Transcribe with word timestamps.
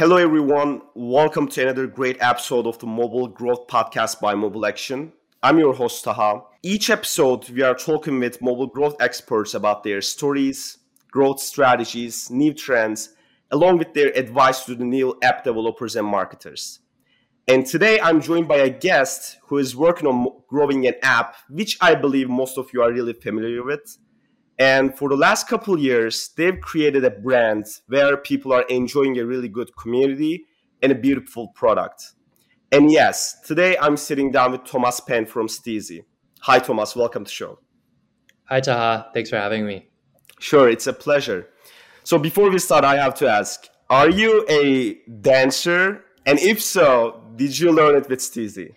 Hello, 0.00 0.16
everyone. 0.16 0.80
Welcome 0.94 1.46
to 1.48 1.60
another 1.60 1.86
great 1.86 2.16
episode 2.22 2.66
of 2.66 2.78
the 2.78 2.86
Mobile 2.86 3.28
Growth 3.28 3.66
Podcast 3.66 4.18
by 4.18 4.34
Mobile 4.34 4.64
Action. 4.64 5.12
I'm 5.42 5.58
your 5.58 5.74
host, 5.74 6.02
Taha. 6.02 6.40
Each 6.62 6.88
episode, 6.88 7.50
we 7.50 7.60
are 7.60 7.74
talking 7.74 8.18
with 8.18 8.40
mobile 8.40 8.66
growth 8.66 8.96
experts 8.98 9.52
about 9.52 9.84
their 9.84 10.00
stories, 10.00 10.78
growth 11.10 11.38
strategies, 11.38 12.30
new 12.30 12.54
trends, 12.54 13.10
along 13.50 13.76
with 13.76 13.92
their 13.92 14.08
advice 14.16 14.64
to 14.64 14.74
the 14.74 14.86
new 14.86 15.18
app 15.22 15.44
developers 15.44 15.96
and 15.96 16.06
marketers. 16.06 16.78
And 17.46 17.66
today, 17.66 18.00
I'm 18.00 18.22
joined 18.22 18.48
by 18.48 18.56
a 18.56 18.70
guest 18.70 19.36
who 19.48 19.58
is 19.58 19.76
working 19.76 20.08
on 20.08 20.32
growing 20.48 20.86
an 20.86 20.94
app, 21.02 21.36
which 21.50 21.76
I 21.78 21.94
believe 21.94 22.30
most 22.30 22.56
of 22.56 22.70
you 22.72 22.80
are 22.80 22.90
really 22.90 23.12
familiar 23.12 23.62
with. 23.62 23.98
And 24.60 24.94
for 24.94 25.08
the 25.08 25.16
last 25.16 25.48
couple 25.48 25.78
years, 25.78 26.28
they've 26.36 26.60
created 26.60 27.02
a 27.02 27.10
brand 27.10 27.64
where 27.86 28.18
people 28.18 28.52
are 28.52 28.64
enjoying 28.68 29.18
a 29.18 29.24
really 29.24 29.48
good 29.48 29.74
community 29.74 30.44
and 30.82 30.92
a 30.92 30.94
beautiful 30.94 31.48
product. 31.48 32.12
And 32.70 32.92
yes, 32.92 33.40
today 33.40 33.78
I'm 33.78 33.96
sitting 33.96 34.30
down 34.30 34.52
with 34.52 34.66
Thomas 34.66 35.00
Penn 35.00 35.24
from 35.24 35.48
Steezy. 35.48 36.00
Hi, 36.42 36.58
Thomas. 36.58 36.94
Welcome 36.94 37.24
to 37.24 37.28
the 37.30 37.34
show. 37.34 37.58
Hi, 38.50 38.60
Taha. 38.60 39.10
Thanks 39.14 39.30
for 39.30 39.38
having 39.38 39.64
me. 39.64 39.88
Sure, 40.40 40.68
it's 40.68 40.86
a 40.86 40.92
pleasure. 40.92 41.48
So 42.04 42.18
before 42.18 42.50
we 42.50 42.58
start, 42.58 42.84
I 42.84 42.96
have 42.96 43.14
to 43.14 43.28
ask, 43.28 43.66
are 43.88 44.10
you 44.10 44.44
a 44.50 45.00
dancer? 45.22 46.04
And 46.26 46.38
if 46.38 46.60
so, 46.60 47.24
did 47.34 47.58
you 47.58 47.72
learn 47.72 47.96
it 47.96 48.10
with 48.10 48.18
Steezy? 48.18 48.74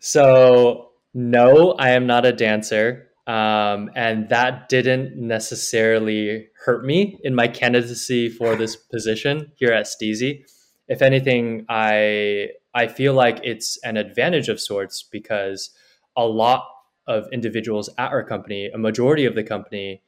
So, 0.00 0.90
no, 1.14 1.76
I 1.78 1.90
am 1.90 2.08
not 2.08 2.26
a 2.26 2.32
dancer. 2.32 3.05
Um, 3.26 3.90
and 3.96 4.28
that 4.28 4.68
didn't 4.68 5.16
necessarily 5.16 6.48
hurt 6.64 6.84
me 6.84 7.18
in 7.24 7.34
my 7.34 7.48
candidacy 7.48 8.28
for 8.28 8.54
this 8.54 8.76
position 8.76 9.50
here 9.56 9.72
at 9.72 9.86
Steezy. 9.86 10.44
If 10.86 11.02
anything, 11.02 11.66
I 11.68 12.50
I 12.72 12.86
feel 12.86 13.14
like 13.14 13.40
it's 13.42 13.78
an 13.82 13.96
advantage 13.96 14.48
of 14.48 14.60
sorts 14.60 15.02
because 15.02 15.70
a 16.16 16.24
lot 16.24 16.68
of 17.08 17.26
individuals 17.32 17.90
at 17.98 18.12
our 18.12 18.22
company, 18.22 18.66
a 18.66 18.78
majority 18.78 19.24
of 19.24 19.34
the 19.34 19.42
company, 19.42 20.02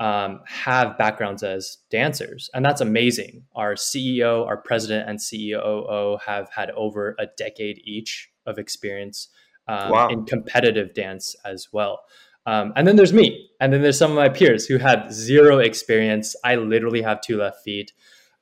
um, 0.00 0.40
have 0.46 0.96
backgrounds 0.96 1.42
as 1.42 1.78
dancers, 1.90 2.48
and 2.54 2.64
that's 2.64 2.80
amazing. 2.80 3.44
Our 3.54 3.74
CEO, 3.74 4.46
our 4.46 4.56
president, 4.56 5.08
and 5.08 5.18
CEO 5.18 6.18
have 6.22 6.48
had 6.50 6.70
over 6.70 7.14
a 7.18 7.26
decade 7.36 7.82
each 7.84 8.30
of 8.46 8.58
experience 8.58 9.28
um, 9.68 9.90
wow. 9.90 10.08
in 10.08 10.24
competitive 10.24 10.94
dance 10.94 11.36
as 11.44 11.68
well. 11.72 12.00
Um, 12.46 12.72
and 12.76 12.86
then 12.86 12.96
there's 12.96 13.12
me. 13.12 13.48
And 13.60 13.72
then 13.72 13.82
there's 13.82 13.98
some 13.98 14.10
of 14.10 14.16
my 14.16 14.28
peers 14.28 14.66
who 14.66 14.78
had 14.78 15.12
zero 15.12 15.58
experience. 15.58 16.34
I 16.44 16.56
literally 16.56 17.02
have 17.02 17.20
two 17.20 17.38
left 17.38 17.62
feet. 17.62 17.92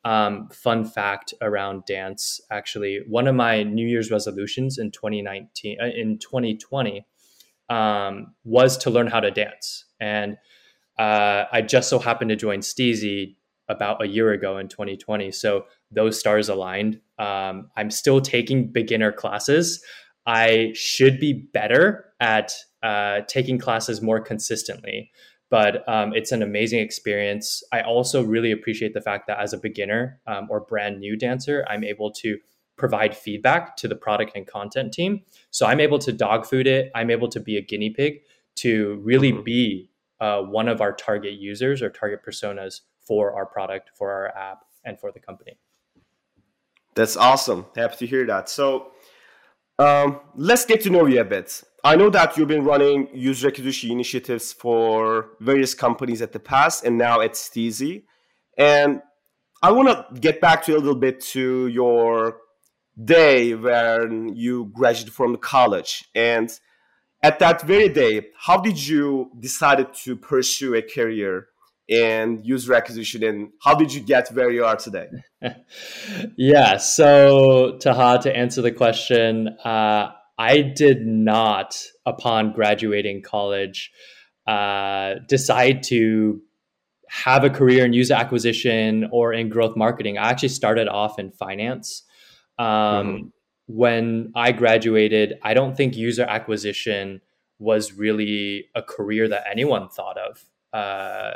Um, 0.02 0.48
fun 0.48 0.86
fact 0.86 1.34
around 1.42 1.84
dance 1.84 2.40
actually, 2.50 3.00
one 3.06 3.26
of 3.26 3.34
my 3.34 3.62
New 3.64 3.86
Year's 3.86 4.10
resolutions 4.10 4.78
in 4.78 4.90
2019, 4.92 5.76
uh, 5.78 5.86
in 5.94 6.18
2020, 6.18 7.06
um, 7.68 8.34
was 8.42 8.78
to 8.78 8.90
learn 8.90 9.08
how 9.08 9.20
to 9.20 9.30
dance. 9.30 9.84
And 10.00 10.38
uh, 10.98 11.44
I 11.52 11.60
just 11.60 11.90
so 11.90 11.98
happened 11.98 12.30
to 12.30 12.36
join 12.36 12.60
Steezy 12.60 13.36
about 13.68 14.02
a 14.02 14.08
year 14.08 14.32
ago 14.32 14.56
in 14.58 14.68
2020. 14.68 15.30
So 15.32 15.66
those 15.90 16.18
stars 16.18 16.48
aligned. 16.48 17.00
Um, 17.18 17.70
I'm 17.76 17.90
still 17.90 18.20
taking 18.20 18.72
beginner 18.72 19.12
classes. 19.12 19.82
I 20.26 20.72
should 20.74 21.20
be 21.20 21.48
better 21.52 22.06
at 22.20 22.52
uh, 22.82 23.20
taking 23.28 23.58
classes 23.58 24.00
more 24.00 24.20
consistently. 24.20 25.10
But 25.50 25.86
um, 25.88 26.14
it's 26.14 26.30
an 26.30 26.42
amazing 26.42 26.78
experience. 26.78 27.62
I 27.72 27.80
also 27.82 28.22
really 28.22 28.52
appreciate 28.52 28.94
the 28.94 29.00
fact 29.00 29.26
that 29.26 29.40
as 29.40 29.52
a 29.52 29.58
beginner 29.58 30.20
um, 30.26 30.46
or 30.48 30.60
brand 30.60 31.00
new 31.00 31.16
dancer, 31.16 31.66
I'm 31.68 31.82
able 31.82 32.12
to 32.12 32.38
provide 32.76 33.16
feedback 33.16 33.76
to 33.76 33.88
the 33.88 33.96
product 33.96 34.32
and 34.36 34.46
content 34.46 34.92
team. 34.92 35.22
So 35.50 35.66
I'm 35.66 35.80
able 35.80 35.98
to 35.98 36.12
dog 36.12 36.46
food 36.46 36.66
it. 36.66 36.90
I'm 36.94 37.10
able 37.10 37.28
to 37.28 37.40
be 37.40 37.56
a 37.56 37.60
guinea 37.60 37.90
pig 37.90 38.20
to 38.56 39.00
really 39.02 39.32
mm-hmm. 39.32 39.42
be 39.42 39.90
uh, 40.20 40.42
one 40.42 40.68
of 40.68 40.80
our 40.80 40.92
target 40.92 41.34
users 41.34 41.82
or 41.82 41.90
target 41.90 42.20
personas 42.24 42.80
for 43.00 43.34
our 43.34 43.46
product, 43.46 43.90
for 43.94 44.12
our 44.12 44.28
app, 44.36 44.64
and 44.84 44.98
for 44.98 45.10
the 45.10 45.18
company. 45.18 45.58
That's 46.94 47.16
awesome. 47.16 47.66
Happy 47.76 47.96
to 47.96 48.06
hear 48.06 48.26
that. 48.26 48.48
So 48.48 48.92
um, 49.78 50.20
let's 50.34 50.64
get 50.64 50.82
to 50.82 50.90
know 50.90 51.06
you 51.06 51.20
a 51.20 51.24
bit. 51.24 51.62
I 51.82 51.96
know 51.96 52.10
that 52.10 52.36
you've 52.36 52.48
been 52.48 52.64
running 52.64 53.08
user 53.14 53.48
acquisition 53.48 53.90
initiatives 53.90 54.52
for 54.52 55.30
various 55.40 55.74
companies 55.74 56.20
at 56.20 56.32
the 56.32 56.40
past 56.40 56.84
and 56.84 56.98
now 56.98 57.20
at 57.20 57.32
Steezy. 57.32 58.04
And 58.58 59.00
I 59.62 59.72
want 59.72 59.88
to 59.88 60.20
get 60.20 60.40
back 60.40 60.64
to 60.64 60.76
a 60.76 60.78
little 60.78 60.94
bit 60.94 61.20
to 61.32 61.68
your 61.68 62.38
day 63.02 63.54
when 63.54 64.34
you 64.36 64.70
graduated 64.74 65.14
from 65.14 65.36
college. 65.36 66.04
And 66.14 66.50
at 67.22 67.38
that 67.38 67.62
very 67.62 67.88
day, 67.88 68.28
how 68.38 68.58
did 68.58 68.86
you 68.86 69.30
decide 69.38 69.94
to 69.94 70.16
pursue 70.16 70.74
a 70.74 70.82
career 70.82 71.46
in 71.88 72.40
user 72.44 72.74
acquisition 72.74 73.24
and 73.24 73.50
how 73.62 73.74
did 73.74 73.92
you 73.92 74.00
get 74.00 74.28
where 74.28 74.50
you 74.50 74.64
are 74.64 74.76
today? 74.76 75.08
yeah, 76.36 76.76
so 76.76 77.78
Taha, 77.78 78.22
to 78.22 78.36
answer 78.36 78.62
the 78.62 78.72
question, 78.72 79.48
uh, 79.64 80.12
I 80.40 80.62
did 80.62 81.06
not, 81.06 81.76
upon 82.06 82.54
graduating 82.54 83.20
college, 83.20 83.92
uh, 84.46 85.16
decide 85.28 85.82
to 85.84 86.40
have 87.10 87.44
a 87.44 87.50
career 87.50 87.84
in 87.84 87.92
user 87.92 88.14
acquisition 88.14 89.06
or 89.12 89.34
in 89.34 89.50
growth 89.50 89.76
marketing. 89.76 90.16
I 90.16 90.30
actually 90.30 90.48
started 90.48 90.88
off 90.88 91.18
in 91.18 91.30
finance. 91.30 92.04
Um, 92.58 92.66
mm-hmm. 92.66 93.26
When 93.66 94.32
I 94.34 94.52
graduated, 94.52 95.38
I 95.42 95.52
don't 95.52 95.76
think 95.76 95.94
user 95.94 96.24
acquisition 96.24 97.20
was 97.58 97.92
really 97.92 98.64
a 98.74 98.80
career 98.80 99.28
that 99.28 99.44
anyone 99.48 99.90
thought 99.90 100.16
of 100.16 100.42
uh, 100.72 101.32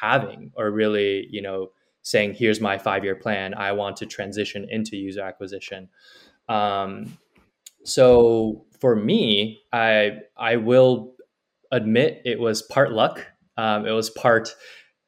having 0.00 0.50
or 0.54 0.70
really, 0.70 1.28
you 1.30 1.42
know, 1.42 1.72
saying, 2.00 2.32
here's 2.32 2.60
my 2.60 2.78
five 2.78 3.04
year 3.04 3.16
plan. 3.16 3.52
I 3.52 3.72
want 3.72 3.98
to 3.98 4.06
transition 4.06 4.66
into 4.70 4.96
user 4.96 5.20
acquisition. 5.20 5.90
Um, 6.48 7.18
so 7.86 8.66
for 8.80 8.96
me, 8.96 9.60
I 9.72 10.18
I 10.36 10.56
will 10.56 11.14
admit 11.72 12.22
it 12.24 12.38
was 12.38 12.62
part 12.62 12.92
luck. 12.92 13.26
Um, 13.56 13.86
it 13.86 13.92
was 13.92 14.10
part 14.10 14.54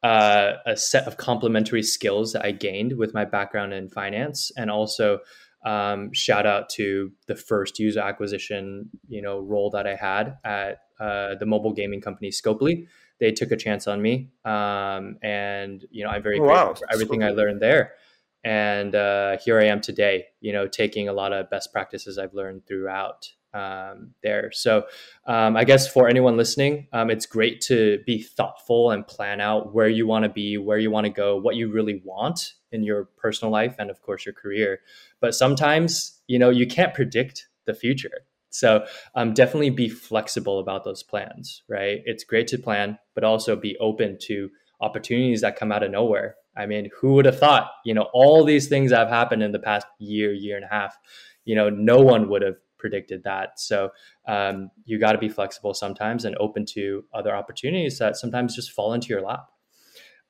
uh, 0.02 0.52
a 0.64 0.76
set 0.76 1.06
of 1.06 1.16
complementary 1.16 1.82
skills 1.82 2.32
that 2.32 2.44
I 2.44 2.52
gained 2.52 2.96
with 2.96 3.14
my 3.14 3.24
background 3.24 3.72
in 3.72 3.88
finance, 3.88 4.52
and 4.56 4.70
also 4.70 5.20
um, 5.64 6.12
shout 6.12 6.46
out 6.46 6.68
to 6.70 7.12
the 7.26 7.34
first 7.34 7.78
user 7.78 8.00
acquisition 8.00 8.90
you 9.08 9.22
know 9.22 9.40
role 9.40 9.70
that 9.70 9.86
I 9.86 9.96
had 9.96 10.38
at 10.44 10.80
uh, 11.00 11.34
the 11.34 11.46
mobile 11.46 11.72
gaming 11.72 12.00
company 12.00 12.30
Scopely. 12.30 12.86
They 13.20 13.32
took 13.32 13.50
a 13.50 13.56
chance 13.56 13.88
on 13.88 14.00
me, 14.00 14.30
um, 14.44 15.18
and 15.22 15.84
you 15.90 16.04
know 16.04 16.10
I'm 16.10 16.22
very 16.22 16.38
oh, 16.38 16.44
grateful 16.44 16.74
for 16.76 16.92
everything 16.92 17.24
I 17.24 17.30
learned 17.30 17.60
there 17.60 17.94
and 18.44 18.94
uh, 18.94 19.38
here 19.44 19.60
I 19.60 19.64
am 19.64 19.80
today, 19.80 20.26
you 20.40 20.52
know, 20.52 20.66
taking 20.66 21.08
a 21.08 21.12
lot 21.12 21.32
of 21.32 21.50
best 21.50 21.72
practices 21.72 22.18
I've 22.18 22.34
learned 22.34 22.66
throughout 22.66 23.28
um, 23.54 24.10
there. 24.22 24.50
So 24.52 24.84
um, 25.26 25.56
I 25.56 25.64
guess 25.64 25.90
for 25.90 26.08
anyone 26.08 26.36
listening, 26.36 26.86
um, 26.92 27.10
it's 27.10 27.26
great 27.26 27.60
to 27.62 28.00
be 28.06 28.22
thoughtful 28.22 28.90
and 28.90 29.06
plan 29.06 29.40
out 29.40 29.74
where 29.74 29.88
you 29.88 30.06
want 30.06 30.24
to 30.24 30.28
be, 30.28 30.58
where 30.58 30.78
you 30.78 30.90
want 30.90 31.06
to 31.06 31.12
go, 31.12 31.36
what 31.36 31.56
you 31.56 31.72
really 31.72 32.00
want 32.04 32.54
in 32.70 32.82
your 32.82 33.04
personal 33.16 33.50
life, 33.50 33.74
and 33.78 33.90
of 33.90 34.02
course 34.02 34.26
your 34.26 34.34
career. 34.34 34.80
But 35.20 35.34
sometimes, 35.34 36.20
you 36.26 36.38
know, 36.38 36.50
you 36.50 36.66
can't 36.66 36.94
predict 36.94 37.48
the 37.66 37.74
future. 37.74 38.26
So 38.50 38.86
um, 39.14 39.34
definitely 39.34 39.70
be 39.70 39.88
flexible 39.88 40.58
about 40.58 40.84
those 40.84 41.02
plans, 41.02 41.62
right? 41.68 42.00
It's 42.04 42.24
great 42.24 42.46
to 42.48 42.58
plan, 42.58 42.98
but 43.14 43.24
also 43.24 43.56
be 43.56 43.76
open 43.78 44.18
to 44.22 44.50
opportunities 44.80 45.40
that 45.40 45.56
come 45.56 45.72
out 45.72 45.82
of 45.82 45.90
nowhere 45.90 46.36
I 46.58 46.66
mean, 46.66 46.90
who 47.00 47.14
would 47.14 47.24
have 47.24 47.38
thought, 47.38 47.70
you 47.84 47.94
know, 47.94 48.08
all 48.12 48.44
these 48.44 48.68
things 48.68 48.90
that 48.90 48.98
have 48.98 49.08
happened 49.08 49.42
in 49.42 49.52
the 49.52 49.58
past 49.58 49.86
year, 49.98 50.32
year 50.32 50.56
and 50.56 50.64
a 50.64 50.68
half, 50.68 50.98
you 51.44 51.54
know, 51.54 51.70
no 51.70 51.98
one 52.00 52.28
would 52.28 52.42
have 52.42 52.56
predicted 52.78 53.22
that. 53.24 53.60
So 53.60 53.90
um, 54.26 54.70
you 54.84 54.98
got 54.98 55.12
to 55.12 55.18
be 55.18 55.28
flexible 55.28 55.74
sometimes 55.74 56.24
and 56.24 56.36
open 56.38 56.66
to 56.66 57.04
other 57.14 57.34
opportunities 57.34 57.98
that 57.98 58.16
sometimes 58.16 58.54
just 58.54 58.72
fall 58.72 58.92
into 58.92 59.08
your 59.08 59.22
lap. 59.22 59.46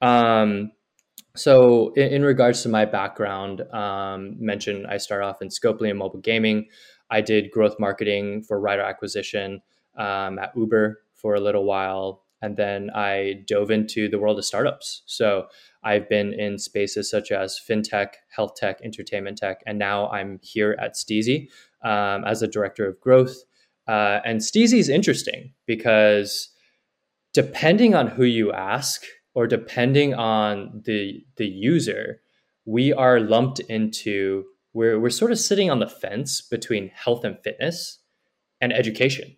Um, 0.00 0.72
so 1.34 1.92
in, 1.94 2.08
in, 2.08 2.24
regards 2.24 2.62
to 2.62 2.68
my 2.68 2.84
background, 2.84 3.62
um, 3.72 4.36
mentioned 4.38 4.86
I 4.86 4.98
start 4.98 5.22
off 5.22 5.42
in 5.42 5.48
Scopely 5.48 5.90
and 5.90 5.98
mobile 5.98 6.20
gaming. 6.20 6.68
I 7.10 7.20
did 7.20 7.50
growth 7.50 7.76
marketing 7.78 8.42
for 8.42 8.60
rider 8.60 8.82
acquisition 8.82 9.62
um, 9.96 10.38
at 10.38 10.52
Uber 10.56 11.00
for 11.14 11.34
a 11.34 11.40
little 11.40 11.64
while. 11.64 12.24
And 12.40 12.56
then 12.56 12.90
I 12.94 13.44
dove 13.46 13.70
into 13.70 14.08
the 14.08 14.18
world 14.18 14.38
of 14.38 14.44
startups. 14.44 15.02
So 15.06 15.46
I've 15.82 16.08
been 16.08 16.32
in 16.32 16.58
spaces 16.58 17.10
such 17.10 17.30
as 17.32 17.60
fintech, 17.68 18.14
health 18.34 18.54
tech, 18.56 18.80
entertainment 18.82 19.38
tech, 19.38 19.62
and 19.66 19.78
now 19.78 20.08
I'm 20.10 20.38
here 20.42 20.76
at 20.80 20.94
Steezy 20.94 21.48
um, 21.82 22.24
as 22.24 22.42
a 22.42 22.48
director 22.48 22.86
of 22.86 23.00
growth. 23.00 23.36
Uh, 23.86 24.20
and 24.24 24.40
Steezy 24.40 24.78
is 24.78 24.88
interesting 24.88 25.54
because 25.66 26.50
depending 27.32 27.94
on 27.94 28.08
who 28.08 28.24
you 28.24 28.52
ask 28.52 29.02
or 29.34 29.46
depending 29.46 30.14
on 30.14 30.82
the 30.84 31.24
the 31.36 31.46
user, 31.46 32.20
we 32.64 32.92
are 32.92 33.20
lumped 33.20 33.60
into 33.60 34.44
we're 34.74 35.00
we're 35.00 35.10
sort 35.10 35.32
of 35.32 35.38
sitting 35.38 35.70
on 35.70 35.78
the 35.78 35.88
fence 35.88 36.42
between 36.42 36.88
health 36.88 37.24
and 37.24 37.38
fitness 37.42 38.00
and 38.60 38.72
education. 38.72 39.37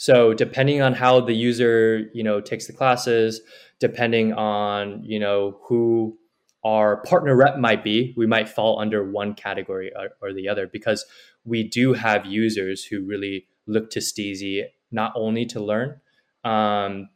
So 0.00 0.32
depending 0.32 0.80
on 0.80 0.94
how 0.94 1.20
the 1.20 1.34
user, 1.34 2.08
you 2.14 2.22
know, 2.22 2.40
takes 2.40 2.66
the 2.66 2.72
classes, 2.72 3.42
depending 3.80 4.32
on, 4.32 5.04
you 5.04 5.18
know, 5.18 5.58
who 5.64 6.16
our 6.64 7.02
partner 7.02 7.36
rep 7.36 7.58
might 7.58 7.84
be, 7.84 8.14
we 8.16 8.26
might 8.26 8.48
fall 8.48 8.80
under 8.80 9.04
one 9.04 9.34
category 9.34 9.92
or, 9.94 10.08
or 10.22 10.32
the 10.32 10.48
other 10.48 10.66
because 10.66 11.04
we 11.44 11.68
do 11.68 11.92
have 11.92 12.24
users 12.24 12.82
who 12.82 13.04
really 13.04 13.46
look 13.66 13.90
to 13.90 13.98
Steezy 14.00 14.64
not 14.90 15.12
only 15.14 15.44
to 15.44 15.62
learn, 15.62 16.00
um, 16.44 17.10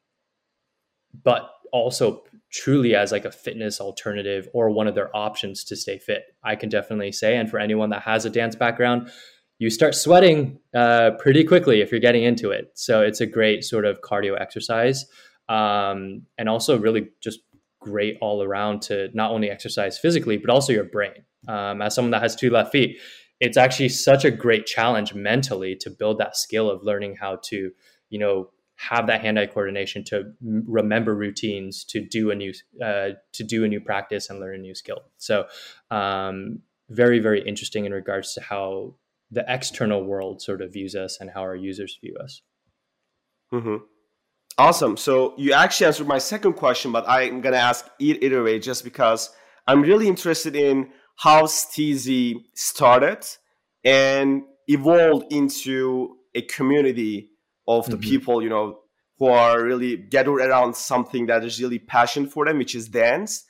but 1.23 1.53
also 1.73 2.23
truly 2.53 2.95
as 2.95 3.13
like 3.13 3.25
a 3.25 3.33
fitness 3.33 3.81
alternative 3.81 4.47
or 4.53 4.69
one 4.69 4.87
of 4.87 4.95
their 4.95 5.15
options 5.17 5.65
to 5.65 5.75
stay 5.75 5.99
fit. 5.99 6.37
I 6.43 6.55
can 6.55 6.69
definitely 6.69 7.13
say, 7.13 7.39
and 7.39 7.49
for 7.49 7.59
anyone 7.59 7.89
that 7.91 8.03
has 8.03 8.27
a 8.27 8.31
dance 8.31 8.55
background, 8.55 9.09
you 9.59 9.71
start 9.71 9.95
sweating 9.95 10.59
uh, 10.75 11.13
pretty 11.19 11.45
quickly 11.45 11.81
if 11.81 11.91
you're 11.91 12.01
getting 12.01 12.25
into 12.25 12.51
it. 12.51 12.73
So 12.75 13.03
it's 13.03 13.21
a 13.21 13.27
great 13.27 13.65
sort 13.65 13.85
of 13.85 14.01
cardio 14.01 14.41
exercise, 14.41 15.07
um, 15.49 16.23
and 16.39 16.49
also 16.49 16.79
really 16.79 17.09
just 17.23 17.41
great 17.81 18.17
all 18.21 18.43
around 18.43 18.81
to 18.81 19.11
not 19.15 19.31
only 19.31 19.51
exercise 19.51 19.99
physically 19.99 20.39
but 20.39 20.51
also 20.51 20.73
your 20.73 20.85
brain. 20.85 21.25
Um, 21.47 21.83
as 21.83 21.95
someone 21.95 22.13
that 22.13 22.23
has 22.23 22.35
two 22.35 22.51
left 22.51 22.73
feet, 22.73 22.99
it's 23.41 23.57
actually 23.57 23.91
such 23.91 24.25
a 24.25 24.31
great 24.31 24.65
challenge 24.65 25.13
mentally 25.13 25.77
to 25.77 25.91
build 25.91 26.19
that 26.19 26.37
skill 26.37 26.71
of 26.71 26.83
learning 26.83 27.17
how 27.21 27.37
to, 27.45 27.71
you 28.09 28.19
know, 28.19 28.51
have 28.77 29.07
that 29.07 29.21
hand-eye 29.21 29.47
coordination 29.47 30.03
to 30.05 30.33
remember 30.43 31.15
routines, 31.15 31.85
to 31.85 32.01
do 32.01 32.31
a 32.31 32.35
new 32.35 32.53
uh, 32.83 33.11
to 33.33 33.45
do 33.45 33.65
a 33.65 33.69
new 33.69 33.81
practice 33.81 34.31
and 34.31 34.41
learn 34.41 34.57
a 34.57 34.59
new 34.59 34.75
skill. 34.75 35.03
So, 35.19 35.47
um, 35.91 36.61
very 36.89 37.19
very 37.19 37.47
interesting 37.47 37.85
in 37.85 37.93
regards 37.93 38.35
to 38.35 38.41
how 38.41 38.97
the 39.35 39.45
external 39.49 40.05
world 40.05 40.41
sort 40.41 40.63
of 40.63 40.73
views 40.73 40.95
us 40.95 41.19
and 41.21 41.31
how 41.31 41.43
our 41.43 41.57
users 41.57 41.99
view 42.01 42.17
us. 42.23 42.43
Mm-hmm. 43.53 43.77
Awesome. 44.57 44.97
So 44.97 45.35
you 45.37 45.53
actually 45.53 45.87
answered 45.89 46.07
my 46.07 46.19
second 46.19 46.55
question, 46.55 46.93
but 46.93 47.05
I'm 47.09 47.41
gonna 47.41 47.57
ask 47.57 47.87
it 47.99 48.23
iterate 48.23 48.63
just 48.63 48.85
because 48.85 49.31
I'm 49.67 49.83
really 49.83 50.07
interested 50.07 50.55
in 50.55 50.91
how 51.17 51.43
Steezy 51.43 52.37
started 52.55 53.25
and 53.85 54.43
evolved 54.69 55.33
into 55.33 56.17
a 56.35 56.43
community 56.43 57.31
of 57.67 57.87
the 57.87 57.97
mm-hmm. 57.97 58.11
people, 58.11 58.43
you 58.43 58.49
know, 58.49 58.79
who 59.19 59.27
are 59.27 59.63
really 59.63 59.97
gathered 59.97 60.41
around 60.41 60.77
something 60.77 61.27
that 61.27 61.45
is 61.45 61.61
really 61.61 61.79
passion 61.79 62.27
for 62.27 62.45
them, 62.45 62.59
which 62.59 62.75
is 62.75 62.89
dance. 62.89 63.45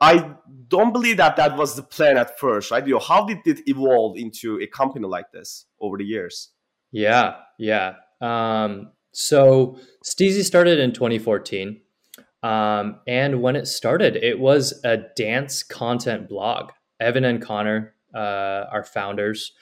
I 0.00 0.34
don't 0.68 0.92
believe 0.92 1.16
that 1.16 1.36
that 1.36 1.56
was 1.56 1.74
the 1.74 1.82
plan 1.82 2.16
at 2.16 2.38
first, 2.38 2.70
right? 2.70 2.86
You 2.86 2.94
know, 2.94 3.00
how 3.00 3.24
did 3.24 3.38
it 3.44 3.60
evolve 3.66 4.16
into 4.16 4.60
a 4.60 4.66
company 4.66 5.06
like 5.06 5.32
this 5.32 5.66
over 5.80 5.98
the 5.98 6.04
years? 6.04 6.50
Yeah, 6.92 7.36
yeah. 7.58 7.94
Um, 8.20 8.92
so 9.12 9.78
Steezy 10.04 10.44
started 10.44 10.78
in 10.78 10.92
2014. 10.92 11.80
Um, 12.42 13.00
and 13.06 13.42
when 13.42 13.56
it 13.56 13.66
started, 13.66 14.16
it 14.16 14.38
was 14.38 14.80
a 14.84 14.98
dance 15.16 15.62
content 15.62 16.28
blog. 16.28 16.70
Evan 17.00 17.24
and 17.24 17.42
Connor, 17.42 17.94
uh, 18.14 18.64
our 18.70 18.84
founders, 18.84 19.52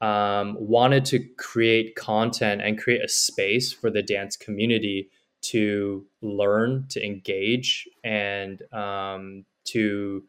um, 0.00 0.56
wanted 0.58 1.04
to 1.06 1.20
create 1.38 1.94
content 1.94 2.60
and 2.60 2.78
create 2.78 3.04
a 3.04 3.08
space 3.08 3.72
for 3.72 3.90
the 3.90 4.02
dance 4.02 4.36
community 4.36 5.10
to 5.42 6.06
learn, 6.22 6.86
to 6.90 7.04
engage, 7.04 7.88
and 8.02 8.62
um, 8.72 9.44
to 9.66 10.24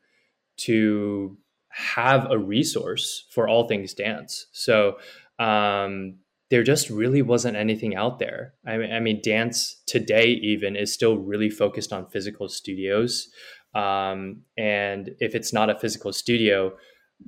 to 0.58 1.38
have 1.70 2.32
a 2.32 2.38
resource 2.38 3.26
for 3.32 3.48
all 3.50 3.68
things 3.68 3.94
dance. 3.94 4.48
So 4.54 4.98
um, 5.40 6.16
there 6.50 6.64
just 6.64 6.90
really 6.90 7.22
wasn't 7.22 7.58
anything 7.58 7.96
out 7.96 8.20
there. 8.20 8.54
I 8.66 8.78
mean, 8.78 8.92
I 8.94 9.00
mean, 9.00 9.20
dance 9.22 9.82
today 9.86 10.28
even 10.28 10.76
is 10.76 10.94
still 10.94 11.18
really 11.18 11.50
focused 11.50 11.92
on 11.92 12.08
physical 12.08 12.48
studios. 12.48 13.30
Um, 13.74 14.44
and 14.58 15.12
if 15.20 15.36
it's 15.36 15.52
not 15.52 15.70
a 15.70 15.78
physical 15.78 16.14
studio, 16.14 16.72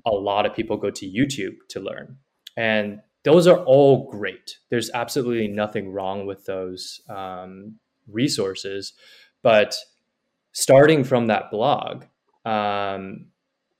a 0.06 0.12
lot 0.12 0.46
of 0.46 0.56
people 0.56 0.78
go 0.78 0.92
to 0.92 1.06
YouTube 1.06 1.56
to 1.70 1.82
learn. 1.82 2.18
And 2.56 3.02
those 3.24 3.48
are 3.48 3.60
all 3.66 4.10
great. 4.10 4.58
There's 4.70 4.90
absolutely 4.94 5.50
nothing 5.50 5.92
wrong 5.92 6.26
with 6.26 6.46
those 6.46 7.02
um, 7.10 7.76
resources. 8.08 8.94
But 9.44 9.76
starting 10.58 11.04
from 11.04 11.28
that 11.28 11.52
blog, 11.52 12.04
um, 12.44 13.28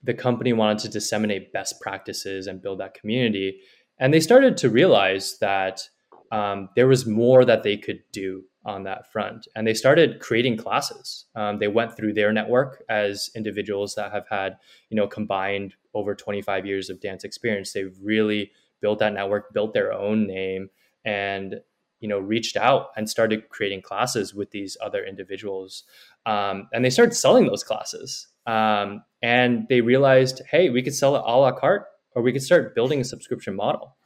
the 0.04 0.14
company 0.14 0.52
wanted 0.52 0.78
to 0.78 0.88
disseminate 0.88 1.52
best 1.52 1.80
practices 1.80 2.46
and 2.46 2.62
build 2.62 2.78
that 2.78 2.94
community. 2.94 3.60
And 3.98 4.14
they 4.14 4.20
started 4.20 4.56
to 4.58 4.70
realize 4.70 5.38
that 5.40 5.82
um, 6.30 6.68
there 6.76 6.86
was 6.86 7.04
more 7.04 7.44
that 7.44 7.64
they 7.64 7.76
could 7.76 7.98
do 8.12 8.44
on 8.64 8.84
that 8.84 9.10
front. 9.10 9.48
And 9.56 9.66
they 9.66 9.74
started 9.74 10.20
creating 10.20 10.56
classes. 10.56 11.24
Um, 11.34 11.58
they 11.58 11.66
went 11.66 11.96
through 11.96 12.14
their 12.14 12.32
network 12.32 12.84
as 12.88 13.28
individuals 13.34 13.96
that 13.96 14.12
have 14.12 14.28
had, 14.30 14.56
you 14.88 14.96
know, 14.96 15.08
combined 15.08 15.74
over 15.94 16.14
25 16.14 16.64
years 16.64 16.90
of 16.90 17.00
dance 17.00 17.24
experience. 17.24 17.72
They've 17.72 17.96
really 18.00 18.52
built 18.80 19.00
that 19.00 19.14
network, 19.14 19.52
built 19.52 19.74
their 19.74 19.92
own 19.92 20.28
name, 20.28 20.70
and 21.04 21.56
you 22.00 22.08
know 22.08 22.18
reached 22.18 22.56
out 22.56 22.90
and 22.96 23.08
started 23.08 23.48
creating 23.48 23.82
classes 23.82 24.34
with 24.34 24.50
these 24.50 24.76
other 24.80 25.04
individuals. 25.04 25.84
Um, 26.28 26.68
and 26.72 26.84
they 26.84 26.90
started 26.90 27.14
selling 27.14 27.46
those 27.46 27.64
classes. 27.64 28.28
Um, 28.46 29.02
and 29.22 29.66
they 29.68 29.80
realized, 29.80 30.42
hey, 30.50 30.68
we 30.68 30.82
could 30.82 30.94
sell 30.94 31.16
it 31.16 31.22
a 31.24 31.36
la 31.36 31.52
carte, 31.52 31.86
or 32.14 32.22
we 32.22 32.32
could 32.32 32.42
start 32.42 32.74
building 32.74 33.00
a 33.00 33.04
subscription 33.04 33.56
model. 33.56 33.96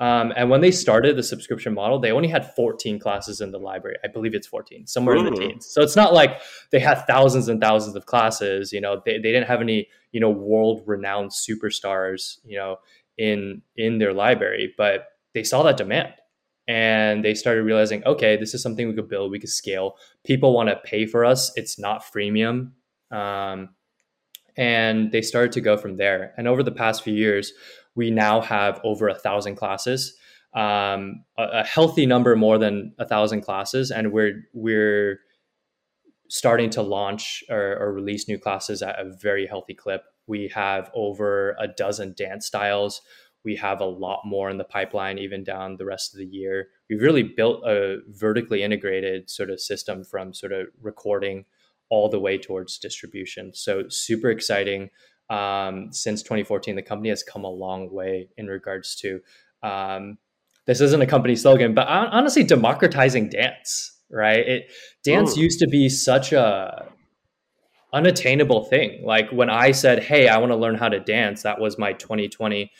Um, 0.00 0.32
and 0.34 0.48
when 0.48 0.62
they 0.62 0.70
started 0.70 1.16
the 1.16 1.22
subscription 1.22 1.74
model, 1.74 2.00
they 2.00 2.10
only 2.10 2.28
had 2.28 2.54
14 2.56 2.98
classes 2.98 3.40
in 3.40 3.52
the 3.52 3.58
library. 3.58 3.96
I 4.02 4.08
believe 4.08 4.34
it's 4.34 4.46
14, 4.46 4.86
somewhere 4.86 5.14
Ooh. 5.14 5.20
in 5.20 5.24
the 5.26 5.38
teens. 5.38 5.68
So 5.70 5.82
it's 5.82 5.94
not 5.94 6.12
like 6.12 6.40
they 6.72 6.80
had 6.80 7.04
thousands 7.06 7.48
and 7.48 7.60
thousands 7.60 7.94
of 7.94 8.06
classes. 8.06 8.72
You 8.72 8.80
know, 8.80 9.02
they, 9.04 9.18
they 9.18 9.30
didn't 9.30 9.46
have 9.46 9.60
any, 9.60 9.88
you 10.10 10.20
know, 10.20 10.30
world 10.30 10.82
renowned 10.86 11.30
superstars, 11.30 12.38
you 12.44 12.56
know, 12.56 12.76
in 13.18 13.60
in 13.76 13.98
their 13.98 14.14
library, 14.14 14.74
but 14.76 15.08
they 15.34 15.42
saw 15.42 15.62
that 15.64 15.76
demand 15.76 16.14
and 16.68 17.24
they 17.24 17.34
started 17.34 17.62
realizing, 17.62 18.04
okay, 18.04 18.36
this 18.36 18.54
is 18.54 18.62
something 18.62 18.88
we 18.88 18.94
could 18.94 19.08
build, 19.08 19.30
we 19.30 19.40
could 19.40 19.50
scale. 19.50 19.96
People 20.24 20.54
want 20.54 20.68
to 20.68 20.76
pay 20.84 21.06
for 21.06 21.24
us. 21.24 21.52
It's 21.56 21.78
not 21.78 22.04
freemium. 22.04 22.72
Um, 23.10 23.70
and 24.56 25.10
they 25.10 25.22
started 25.22 25.52
to 25.52 25.60
go 25.60 25.76
from 25.76 25.96
there. 25.96 26.34
And 26.36 26.46
over 26.46 26.62
the 26.62 26.72
past 26.72 27.02
few 27.02 27.14
years, 27.14 27.52
we 27.94 28.10
now 28.10 28.40
have 28.40 28.80
over 28.84 29.08
a 29.08 29.14
thousand 29.14 29.56
classes, 29.56 30.14
um, 30.54 31.24
a, 31.38 31.44
a, 31.52 31.64
healthy 31.64 32.06
number 32.06 32.36
more 32.36 32.58
than 32.58 32.92
a 32.98 33.06
thousand 33.06 33.42
classes, 33.42 33.90
and 33.90 34.12
we're 34.12 34.42
we're 34.52 35.20
starting 36.28 36.70
to 36.70 36.82
launch 36.82 37.42
or, 37.50 37.76
or 37.78 37.92
release 37.92 38.28
new 38.28 38.38
classes 38.38 38.82
at 38.82 38.98
a 38.98 39.12
very 39.20 39.46
healthy 39.46 39.74
clip. 39.74 40.02
We 40.26 40.48
have 40.54 40.90
over 40.94 41.56
a 41.58 41.66
dozen 41.66 42.14
dance 42.16 42.46
styles. 42.46 43.00
We 43.44 43.56
have 43.56 43.80
a 43.80 43.86
lot 43.86 44.20
more 44.24 44.50
in 44.50 44.58
the 44.58 44.64
pipeline, 44.64 45.18
even 45.18 45.44
down 45.44 45.76
the 45.76 45.86
rest 45.86 46.12
of 46.12 46.18
the 46.18 46.26
year. 46.26 46.68
We've 46.88 47.00
really 47.00 47.22
built 47.22 47.64
a 47.64 47.98
vertically 48.08 48.62
integrated 48.62 49.30
sort 49.30 49.50
of 49.50 49.60
system 49.60 50.04
from 50.04 50.34
sort 50.34 50.52
of 50.52 50.66
recording 50.80 51.46
all 51.88 52.08
the 52.08 52.20
way 52.20 52.38
towards 52.38 52.78
distribution. 52.78 53.52
So, 53.54 53.88
super 53.88 54.30
exciting. 54.30 54.90
Um, 55.30 55.92
since 55.92 56.22
2014, 56.22 56.76
the 56.76 56.82
company 56.82 57.08
has 57.08 57.22
come 57.22 57.44
a 57.44 57.50
long 57.50 57.92
way 57.92 58.28
in 58.36 58.48
regards 58.48 58.96
to 58.96 59.20
um, 59.62 60.18
this 60.66 60.80
isn't 60.80 61.00
a 61.00 61.06
company 61.06 61.36
slogan, 61.36 61.74
but 61.74 61.88
honestly, 61.88 62.44
democratizing 62.44 63.28
dance, 63.28 63.98
right? 64.10 64.46
It 64.46 64.72
dance 65.02 65.36
Ooh. 65.36 65.40
used 65.40 65.58
to 65.60 65.66
be 65.66 65.88
such 65.88 66.32
a 66.32 66.86
unattainable 67.92 68.64
thing. 68.64 69.02
Like 69.04 69.30
when 69.30 69.50
I 69.50 69.72
said, 69.72 70.02
"Hey, 70.02 70.28
I 70.28 70.38
want 70.38 70.52
to 70.52 70.56
learn 70.56 70.76
how 70.76 70.88
to 70.88 71.00
dance," 71.00 71.42
that 71.42 71.60
was 71.60 71.78
my 71.78 71.92
2020 71.94 72.70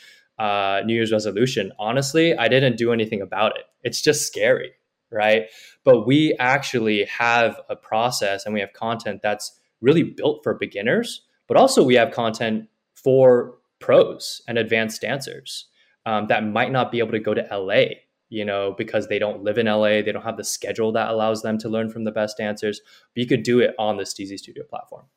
uh, 0.41 0.81
New 0.85 0.95
Year's 0.95 1.11
resolution. 1.11 1.71
Honestly, 1.77 2.35
I 2.35 2.47
didn't 2.47 2.77
do 2.77 2.91
anything 2.91 3.21
about 3.21 3.55
it. 3.57 3.65
It's 3.83 4.01
just 4.01 4.25
scary, 4.25 4.71
right? 5.11 5.43
But 5.83 6.07
we 6.07 6.35
actually 6.39 7.05
have 7.05 7.61
a 7.69 7.75
process 7.75 8.45
and 8.45 8.53
we 8.53 8.59
have 8.59 8.73
content 8.73 9.21
that's 9.21 9.59
really 9.81 10.03
built 10.03 10.41
for 10.43 10.55
beginners, 10.55 11.21
but 11.47 11.57
also 11.57 11.83
we 11.83 11.93
have 11.93 12.11
content 12.11 12.67
for 12.95 13.59
pros 13.79 14.41
and 14.47 14.57
advanced 14.57 15.01
dancers 15.01 15.67
um, 16.07 16.25
that 16.27 16.43
might 16.43 16.71
not 16.71 16.91
be 16.91 16.97
able 16.99 17.11
to 17.11 17.19
go 17.19 17.35
to 17.35 17.47
LA 17.51 17.83
you 18.31 18.45
know, 18.45 18.73
because 18.77 19.09
they 19.09 19.19
don't 19.19 19.43
live 19.43 19.57
in 19.57 19.65
LA, 19.65 20.01
they 20.01 20.13
don't 20.13 20.23
have 20.23 20.37
the 20.37 20.43
schedule 20.43 20.93
that 20.93 21.09
allows 21.09 21.41
them 21.41 21.57
to 21.57 21.67
learn 21.67 21.89
from 21.89 22.05
the 22.05 22.13
best 22.13 22.37
dancers. 22.37 22.79
But 23.13 23.21
you 23.21 23.27
could 23.27 23.43
do 23.43 23.59
it 23.59 23.75
on 23.77 23.97
the 23.97 24.03
Steezy 24.03 24.39
Studio 24.39 24.63
platform. 24.63 25.07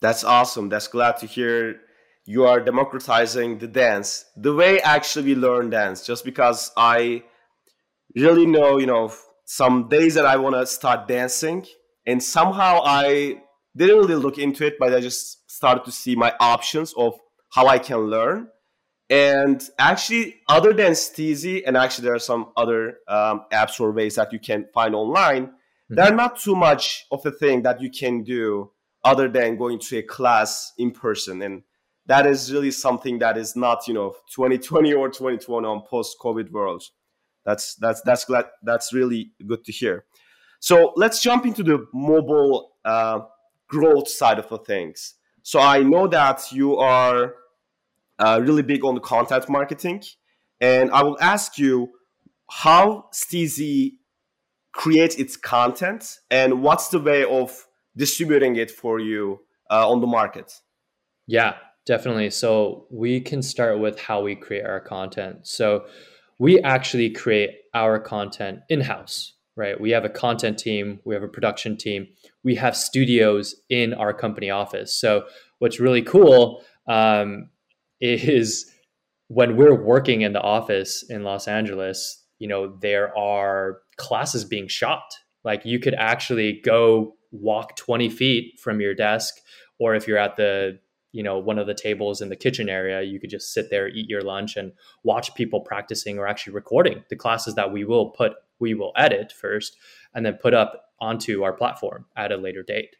That's 0.00 0.24
awesome. 0.24 0.70
That's 0.70 0.88
glad 0.88 1.18
to 1.18 1.26
hear 1.26 1.82
you 2.24 2.46
are 2.46 2.60
democratizing 2.60 3.58
the 3.58 3.66
dance, 3.66 4.24
the 4.36 4.54
way 4.54 4.80
actually 4.80 5.34
we 5.34 5.34
learn 5.34 5.70
dance. 5.70 6.06
Just 6.06 6.24
because 6.24 6.70
I 6.76 7.24
really 8.14 8.46
know, 8.46 8.78
you 8.78 8.86
know, 8.86 9.12
some 9.46 9.88
days 9.88 10.14
that 10.14 10.26
I 10.26 10.36
want 10.36 10.54
to 10.54 10.66
start 10.66 11.08
dancing, 11.08 11.66
and 12.06 12.22
somehow 12.22 12.80
I 12.84 13.42
didn't 13.76 13.98
really 13.98 14.14
look 14.14 14.38
into 14.38 14.66
it, 14.66 14.76
but 14.78 14.94
I 14.94 15.00
just 15.00 15.50
started 15.50 15.84
to 15.84 15.92
see 15.92 16.14
my 16.16 16.32
options 16.40 16.92
of 16.96 17.14
how 17.52 17.66
I 17.66 17.78
can 17.78 17.98
learn. 17.98 18.48
And 19.08 19.68
actually, 19.78 20.36
other 20.48 20.72
than 20.72 20.92
Steezy, 20.92 21.62
and 21.66 21.76
actually 21.76 22.04
there 22.04 22.14
are 22.14 22.20
some 22.20 22.52
other 22.56 22.98
um, 23.08 23.42
apps 23.52 23.80
or 23.80 23.90
ways 23.90 24.14
that 24.14 24.32
you 24.32 24.38
can 24.38 24.66
find 24.72 24.94
online, 24.94 25.46
mm-hmm. 25.46 25.96
there 25.96 26.06
are 26.06 26.14
not 26.14 26.38
too 26.38 26.54
much 26.54 27.06
of 27.10 27.26
a 27.26 27.32
thing 27.32 27.62
that 27.62 27.80
you 27.80 27.90
can 27.90 28.22
do 28.22 28.70
other 29.02 29.28
than 29.28 29.56
going 29.56 29.80
to 29.80 29.98
a 29.98 30.02
class 30.02 30.72
in 30.78 30.92
person. 30.92 31.42
And 31.42 31.62
that 32.10 32.26
is 32.26 32.52
really 32.52 32.72
something 32.72 33.20
that 33.20 33.38
is 33.38 33.54
not, 33.54 33.86
you 33.86 33.94
know, 33.94 34.16
2020 34.34 34.92
or 34.94 35.08
2021 35.08 35.64
on 35.64 35.82
post-COVID 35.88 36.50
world. 36.50 36.82
That's 37.44 37.76
that's 37.76 38.02
that's 38.02 38.24
glad 38.24 38.46
that's 38.64 38.92
really 38.92 39.30
good 39.46 39.64
to 39.64 39.70
hear. 39.70 40.06
So 40.58 40.92
let's 40.96 41.22
jump 41.22 41.46
into 41.46 41.62
the 41.62 41.86
mobile 41.94 42.72
uh, 42.84 43.20
growth 43.68 44.08
side 44.08 44.40
of 44.40 44.48
the 44.48 44.58
things. 44.58 45.14
So 45.42 45.60
I 45.60 45.84
know 45.84 46.08
that 46.08 46.50
you 46.50 46.78
are 46.78 47.36
uh, 48.18 48.40
really 48.42 48.62
big 48.62 48.84
on 48.84 48.96
the 48.96 49.00
content 49.00 49.48
marketing, 49.48 50.02
and 50.60 50.90
I 50.90 51.04
will 51.04 51.16
ask 51.20 51.58
you 51.58 51.92
how 52.50 53.04
Steezy 53.14 53.98
creates 54.72 55.14
its 55.14 55.36
content 55.36 56.18
and 56.28 56.60
what's 56.60 56.88
the 56.88 56.98
way 56.98 57.22
of 57.22 57.68
distributing 57.96 58.56
it 58.56 58.72
for 58.72 58.98
you 58.98 59.42
uh, 59.70 59.88
on 59.88 60.00
the 60.00 60.08
market. 60.08 60.52
Yeah, 61.28 61.54
definitely. 61.90 62.30
So 62.30 62.86
we 62.90 63.20
can 63.20 63.42
start 63.42 63.80
with 63.80 63.98
how 63.98 64.22
we 64.22 64.36
create 64.36 64.64
our 64.64 64.80
content. 64.80 65.46
So 65.46 65.84
we 66.38 66.60
actually 66.60 67.10
create 67.10 67.50
our 67.74 67.98
content 67.98 68.60
in 68.68 68.80
house 68.80 69.34
right? 69.56 69.78
We 69.78 69.90
have 69.90 70.06
a 70.06 70.08
content 70.08 70.58
team, 70.58 71.00
we 71.04 71.14
have 71.14 71.22
a 71.22 71.28
production 71.28 71.76
team, 71.76 72.08
we 72.42 72.54
have 72.54 72.74
studios 72.74 73.54
in 73.68 73.92
our 73.92 74.14
company 74.14 74.48
office. 74.48 74.94
So 74.94 75.24
what's 75.58 75.78
really 75.78 76.00
cool 76.00 76.64
um, 76.88 77.50
is 78.00 78.72
when 79.28 79.56
we're 79.56 79.74
working 79.74 80.22
in 80.22 80.32
the 80.32 80.40
office 80.40 81.04
in 81.10 81.24
Los 81.24 81.46
Angeles, 81.46 82.24
you 82.38 82.48
know, 82.48 82.74
there 82.80 83.16
are 83.18 83.80
classes 83.98 84.46
being 84.46 84.66
shot. 84.66 85.12
Like 85.44 85.66
you 85.66 85.78
could 85.78 85.94
actually 85.94 86.60
go 86.64 87.16
walk 87.30 87.76
20 87.76 88.08
feet 88.08 88.58
from 88.58 88.80
your 88.80 88.94
desk, 88.94 89.34
or 89.78 89.94
if 89.94 90.08
you're 90.08 90.18
at 90.18 90.36
the 90.36 90.78
you 91.12 91.22
know 91.22 91.38
one 91.38 91.58
of 91.58 91.66
the 91.66 91.74
tables 91.74 92.20
in 92.20 92.28
the 92.28 92.36
kitchen 92.36 92.68
area 92.68 93.02
you 93.02 93.18
could 93.18 93.30
just 93.30 93.52
sit 93.52 93.68
there 93.70 93.88
eat 93.88 94.08
your 94.08 94.22
lunch 94.22 94.56
and 94.56 94.72
watch 95.02 95.34
people 95.34 95.60
practicing 95.60 96.18
or 96.18 96.28
actually 96.28 96.52
recording 96.52 97.02
the 97.10 97.16
classes 97.16 97.54
that 97.54 97.72
we 97.72 97.84
will 97.84 98.10
put 98.10 98.34
we 98.60 98.74
will 98.74 98.92
edit 98.96 99.32
first 99.32 99.76
and 100.14 100.24
then 100.24 100.34
put 100.34 100.54
up 100.54 100.84
onto 101.00 101.42
our 101.42 101.52
platform 101.52 102.04
at 102.16 102.30
a 102.30 102.36
later 102.36 102.62
date. 102.62 102.94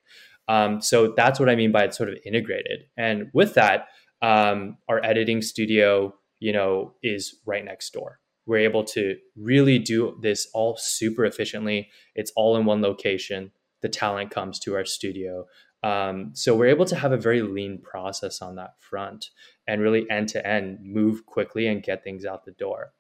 Um, 0.49 0.81
so 0.81 1.13
that's 1.17 1.39
what 1.39 1.49
I 1.49 1.55
mean 1.55 1.71
by 1.71 1.85
it's 1.85 1.97
sort 1.97 2.09
of 2.09 2.19
integrated. 2.25 2.81
And 2.97 3.31
with 3.33 3.55
that, 3.55 3.89
um, 4.23 4.79
our 4.89 5.05
editing 5.05 5.43
studio, 5.43 6.15
you 6.41 6.53
know, 6.53 6.95
is 7.03 7.37
right 7.47 7.65
next 7.65 7.93
door. 7.93 8.19
We're 8.47 8.59
able 8.59 8.85
to 8.85 9.17
really 9.37 9.79
do 9.79 10.19
this 10.23 10.49
all 10.55 10.77
super 10.77 11.25
efficiently. 11.25 11.91
It's 12.15 12.33
all 12.35 12.57
in 12.57 12.65
one 12.65 12.83
location. 12.83 13.53
The 13.83 13.89
talent 13.89 14.31
comes 14.31 14.59
to 14.61 14.75
our 14.75 14.85
studio. 14.85 15.47
Um, 15.83 16.31
so 16.35 16.55
we're 16.55 16.67
able 16.67 16.85
to 16.87 16.97
have 16.97 17.13
a 17.13 17.17
very 17.17 17.43
lean 17.43 17.79
process 17.79 18.43
on 18.43 18.57
that 18.57 18.75
front 18.81 19.31
and 19.67 19.81
really 19.81 20.09
end 20.11 20.29
to 20.31 20.47
end 20.47 20.79
move 20.83 21.25
quickly 21.27 21.67
and 21.67 21.83
get 21.83 22.05
things 22.05 22.25
out 22.25 22.45
the 22.45 22.53
door. 22.53 22.93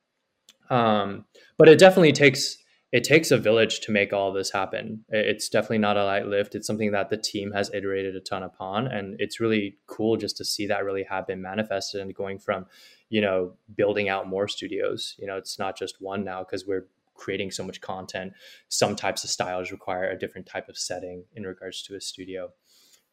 Um, 0.70 1.26
but 1.58 1.68
it 1.68 1.78
definitely 1.78 2.12
takes 2.12 2.56
it 2.92 3.04
takes 3.04 3.30
a 3.30 3.38
village 3.38 3.80
to 3.80 3.92
make 3.92 4.12
all 4.12 4.32
this 4.32 4.50
happen. 4.50 5.04
It's 5.10 5.48
definitely 5.48 5.78
not 5.78 5.96
a 5.96 6.04
light 6.04 6.26
lift. 6.26 6.56
It's 6.56 6.66
something 6.66 6.90
that 6.90 7.08
the 7.08 7.16
team 7.16 7.52
has 7.52 7.70
iterated 7.72 8.16
a 8.16 8.20
ton 8.20 8.42
upon, 8.42 8.88
and 8.88 9.14
it's 9.20 9.38
really 9.38 9.78
cool 9.86 10.16
just 10.16 10.36
to 10.38 10.44
see 10.44 10.66
that 10.66 10.84
really 10.84 11.04
have 11.04 11.26
been 11.26 11.40
manifested 11.40 12.00
and 12.00 12.12
going 12.12 12.40
from, 12.40 12.66
you 13.08 13.20
know, 13.20 13.52
building 13.76 14.08
out 14.08 14.28
more 14.28 14.48
studios. 14.48 15.14
You 15.18 15.28
know, 15.28 15.36
it's 15.36 15.56
not 15.56 15.78
just 15.78 16.00
one 16.00 16.24
now 16.24 16.40
because 16.40 16.66
we're 16.66 16.88
creating 17.14 17.52
so 17.52 17.62
much 17.62 17.80
content. 17.80 18.32
Some 18.68 18.96
types 18.96 19.22
of 19.22 19.30
styles 19.30 19.70
require 19.70 20.10
a 20.10 20.18
different 20.18 20.48
type 20.48 20.68
of 20.68 20.76
setting 20.76 21.24
in 21.36 21.44
regards 21.44 21.82
to 21.82 21.94
a 21.94 22.00
studio. 22.00 22.50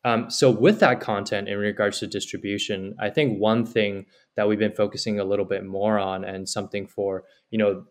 Um, 0.08 0.30
so 0.30 0.50
with 0.50 0.80
that 0.80 1.02
content 1.02 1.50
in 1.50 1.58
regards 1.58 2.00
to 2.00 2.08
distribution, 2.08 2.96
I 2.98 3.10
think 3.10 3.42
one 3.42 3.66
thing 3.66 4.06
that 4.38 4.48
we've 4.48 4.58
been 4.58 4.72
focusing 4.72 5.20
a 5.20 5.26
little 5.26 5.44
bit 5.44 5.66
more 5.66 6.00
on 6.00 6.24
and 6.24 6.48
something 6.48 6.88
for, 6.88 7.26
you 7.50 7.58
know, 7.58 7.84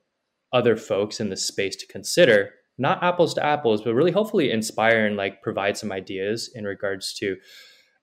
other 0.50 0.76
folks 0.76 1.20
in 1.20 1.28
the 1.28 1.36
space 1.36 1.76
to 1.76 1.86
consider, 1.86 2.54
not 2.78 3.02
apples 3.02 3.34
to 3.34 3.44
apples, 3.44 3.82
but 3.82 3.92
really 3.92 4.12
hopefully 4.12 4.50
inspire 4.50 5.04
and 5.04 5.18
like 5.18 5.42
provide 5.42 5.76
some 5.76 5.92
ideas 5.92 6.50
in 6.54 6.64
regards 6.64 7.12
to 7.18 7.36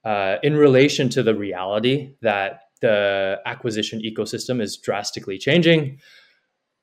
uh, 0.05 0.35
in 0.43 0.55
relation 0.55 1.09
to 1.09 1.23
the 1.23 1.33
reality 1.33 2.13
that 2.21 2.59
the 2.81 3.39
acquisition 3.47 3.99
ecosystem 3.99 4.61
is 4.61 4.77
drastically 4.77 5.39
changing. 5.39 5.97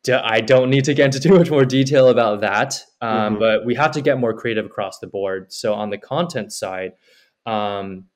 I 0.09 0.41
don't 0.41 0.69
need 0.69 0.85
to 0.87 0.95
get 0.95 1.15
into 1.15 1.21
too 1.29 1.39
much 1.39 1.51
more 1.51 1.65
detail 1.65 2.09
about 2.09 2.41
that, 2.41 2.83
um, 3.01 3.35
mm-hmm. 3.35 3.39
but 3.39 3.65
we 3.65 3.77
have 3.77 3.93
to 3.93 4.01
get 4.01 4.19
more 4.19 4.35
creative 4.35 4.67
across 4.67 4.99
the 4.99 5.07
board. 5.07 5.53
So 5.53 5.75
on 5.75 5.91
the 5.91 5.99
content 5.99 6.53
side, 6.53 6.95
um, 7.47 8.07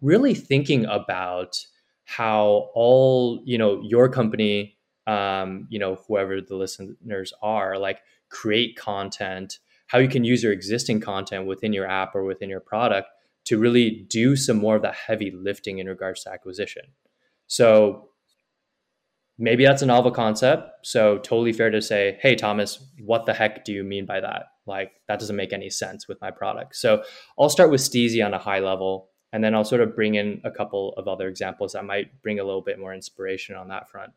really 0.00 0.34
thinking 0.34 0.84
about 0.86 1.56
how 2.04 2.70
all 2.74 3.42
you 3.44 3.56
know 3.56 3.80
your 3.82 4.08
company 4.08 4.76
um, 5.06 5.66
you 5.70 5.78
know 5.78 5.98
whoever 6.06 6.40
the 6.40 6.56
listeners 6.56 7.32
are 7.42 7.78
like 7.78 8.00
create 8.30 8.76
content 8.76 9.58
how 9.86 9.98
you 9.98 10.08
can 10.08 10.24
use 10.24 10.42
your 10.42 10.52
existing 10.52 11.00
content 11.00 11.46
within 11.46 11.72
your 11.72 11.86
app 11.86 12.14
or 12.14 12.24
within 12.24 12.48
your 12.48 12.60
product 12.60 13.08
to 13.44 13.58
really 13.58 14.06
do 14.08 14.36
some 14.36 14.56
more 14.56 14.76
of 14.76 14.82
that 14.82 14.94
heavy 14.94 15.30
lifting 15.30 15.78
in 15.78 15.86
regards 15.86 16.24
to 16.24 16.32
acquisition. 16.32 16.82
So 17.46 18.08
maybe 19.38 19.64
that's 19.64 19.82
a 19.82 19.86
novel 19.86 20.10
concept 20.10 20.86
so 20.86 21.18
totally 21.18 21.52
fair 21.52 21.70
to 21.70 21.82
say 21.82 22.18
hey 22.20 22.34
thomas 22.34 22.84
what 23.00 23.26
the 23.26 23.34
heck 23.34 23.64
do 23.64 23.72
you 23.72 23.82
mean 23.82 24.06
by 24.06 24.20
that 24.20 24.46
like 24.66 25.00
that 25.08 25.18
doesn't 25.18 25.36
make 25.36 25.52
any 25.52 25.70
sense 25.70 26.08
with 26.08 26.20
my 26.20 26.30
product 26.30 26.76
so 26.76 27.02
i'll 27.38 27.48
start 27.48 27.70
with 27.70 27.80
steezy 27.80 28.24
on 28.24 28.34
a 28.34 28.38
high 28.38 28.60
level 28.60 29.08
and 29.34 29.42
then 29.42 29.52
I'll 29.52 29.64
sort 29.64 29.80
of 29.80 29.96
bring 29.96 30.14
in 30.14 30.40
a 30.44 30.50
couple 30.52 30.94
of 30.96 31.08
other 31.08 31.26
examples 31.26 31.72
that 31.72 31.84
might 31.84 32.22
bring 32.22 32.38
a 32.38 32.44
little 32.44 32.62
bit 32.62 32.78
more 32.78 32.94
inspiration 32.94 33.56
on 33.56 33.66
that 33.66 33.90
front. 33.90 34.12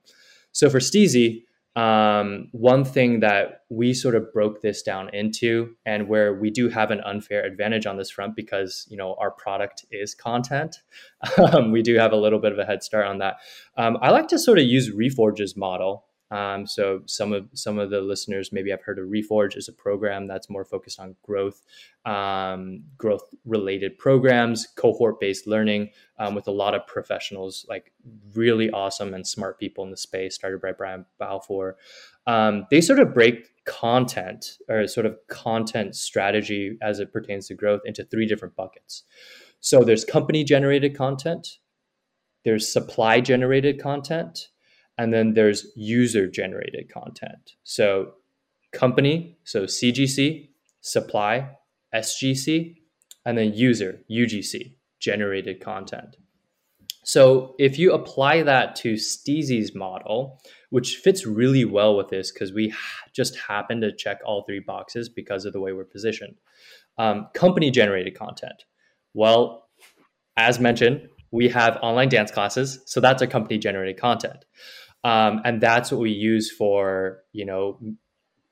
So 0.51 0.69
for 0.69 0.77
Steezy, 0.77 1.41
um, 1.75 2.49
one 2.51 2.85
thing 2.85 3.21
that 3.21 3.61
we 3.69 3.95
sort 3.95 4.13
of 4.13 4.31
broke 4.31 4.61
this 4.61 4.83
down 4.83 5.09
into, 5.13 5.75
and 5.87 6.07
where 6.07 6.35
we 6.35 6.51
do 6.51 6.69
have 6.69 6.91
an 6.91 7.01
unfair 7.01 7.43
advantage 7.43 7.87
on 7.87 7.97
this 7.97 8.11
front 8.11 8.35
because 8.35 8.85
you 8.89 8.97
know 8.97 9.15
our 9.19 9.31
product 9.31 9.85
is 9.91 10.13
content, 10.13 10.77
um, 11.51 11.71
we 11.71 11.81
do 11.81 11.95
have 11.95 12.11
a 12.11 12.15
little 12.15 12.39
bit 12.39 12.51
of 12.51 12.59
a 12.59 12.65
head 12.65 12.83
start 12.83 13.05
on 13.07 13.17
that. 13.17 13.37
Um, 13.75 13.97
I 14.01 14.11
like 14.11 14.27
to 14.29 14.39
sort 14.39 14.59
of 14.59 14.65
use 14.65 14.91
Reforge's 14.91 15.57
model 15.57 16.05
um, 16.29 16.67
so 16.67 17.01
some 17.05 17.31
of 17.31 17.47
some 17.53 17.79
of 17.79 17.89
the 17.89 18.01
listeners 18.01 18.51
maybe 18.51 18.69
have 18.69 18.81
heard 18.81 18.99
of 18.99 19.07
Reforge 19.07 19.55
is 19.55 19.69
a 19.69 19.73
program 19.73 20.27
that's 20.27 20.49
more 20.49 20.65
focused 20.65 20.99
on 20.99 21.15
growth, 21.23 21.61
um, 22.05 22.83
growth 22.97 23.23
related 23.45 23.97
programs, 23.97 24.67
cohort 24.75 25.19
based 25.19 25.47
learning 25.47 25.91
um, 26.19 26.35
with 26.35 26.47
a 26.47 26.51
lot 26.51 26.75
of 26.75 26.85
professionals, 26.85 27.65
like 27.69 27.93
really 28.33 28.69
awesome 28.71 29.13
and 29.13 29.25
smart 29.25 29.57
people 29.57 29.85
in 29.85 29.91
the 29.91 29.97
space. 29.97 30.35
Started 30.35 30.61
by 30.61 30.73
Brian 30.73 31.05
Balfour. 31.17 31.77
Um, 32.25 32.65
they 32.69 32.81
sort 32.81 32.99
of 32.99 33.13
break 33.13 33.45
content 33.65 34.57
or 34.67 34.85
sort 34.87 35.05
of 35.05 35.17
content 35.29 35.95
strategy 35.95 36.77
as 36.81 36.99
it 36.99 37.13
pertains 37.13 37.47
to 37.47 37.53
growth 37.53 37.81
into 37.85 38.03
three 38.03 38.25
different 38.25 38.55
buckets. 38.55 39.03
So 39.61 39.79
there's 39.79 40.03
company 40.03 40.43
generated 40.43 40.95
content, 40.95 41.59
there's 42.43 42.71
supply 42.71 43.21
generated 43.21 43.81
content 43.81 44.49
and 44.97 45.13
then 45.13 45.33
there's 45.33 45.67
user 45.75 46.27
generated 46.27 46.91
content. 46.91 47.53
So 47.63 48.13
company, 48.73 49.37
so 49.43 49.63
CGC, 49.63 50.49
supply, 50.81 51.49
SGC, 51.93 52.75
and 53.25 53.37
then 53.37 53.53
user, 53.53 53.99
UGC, 54.09 54.75
generated 54.99 55.61
content. 55.61 56.17
So 57.03 57.55
if 57.57 57.79
you 57.79 57.93
apply 57.93 58.43
that 58.43 58.75
to 58.77 58.93
Steezy's 58.93 59.73
model, 59.73 60.41
which 60.71 60.97
fits 60.97 61.25
really 61.25 61.63
well 61.63 61.95
with 61.95 62.09
this 62.09 62.31
because 62.31 62.51
we 62.51 62.73
just 63.13 63.37
happen 63.37 63.79
to 63.81 63.95
check 63.95 64.19
all 64.25 64.43
three 64.43 64.59
boxes 64.59 65.07
because 65.07 65.45
of 65.45 65.53
the 65.53 65.61
way 65.61 65.71
we're 65.71 65.85
positioned. 65.85 66.35
Um, 66.97 67.27
company 67.33 67.71
generated 67.71 68.17
content. 68.17 68.65
Well, 69.13 69.69
as 70.35 70.59
mentioned, 70.59 71.07
we 71.31 71.47
have 71.49 71.77
online 71.81 72.09
dance 72.09 72.31
classes, 72.31 72.79
so 72.85 72.99
that's 72.99 73.21
a 73.21 73.27
company 73.27 73.57
generated 73.57 73.99
content. 73.99 74.45
Um, 75.11 75.33
and 75.45 75.61
that's 75.61 75.89
what 75.91 76.01
we 76.01 76.11
use 76.11 76.47
for, 76.59 77.23
you 77.39 77.45
know, 77.45 77.79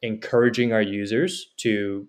encouraging 0.01 0.73
our 0.73 0.81
users 1.01 1.31
to 1.57 2.07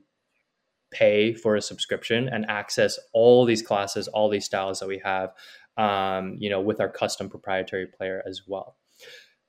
pay 0.91 1.35
for 1.35 1.57
a 1.57 1.61
subscription 1.61 2.29
and 2.35 2.45
access 2.49 2.99
all 3.13 3.47
these 3.47 3.63
classes, 3.63 4.09
all 4.15 4.29
these 4.31 4.47
styles 4.47 4.79
that 4.81 4.89
we 4.89 5.01
have, 5.05 5.29
um, 5.77 6.37
you 6.43 6.51
know, 6.53 6.63
with 6.69 6.79
our 6.81 6.93
custom 7.01 7.29
proprietary 7.29 7.87
player 7.97 8.23
as 8.31 8.43
well. 8.47 8.77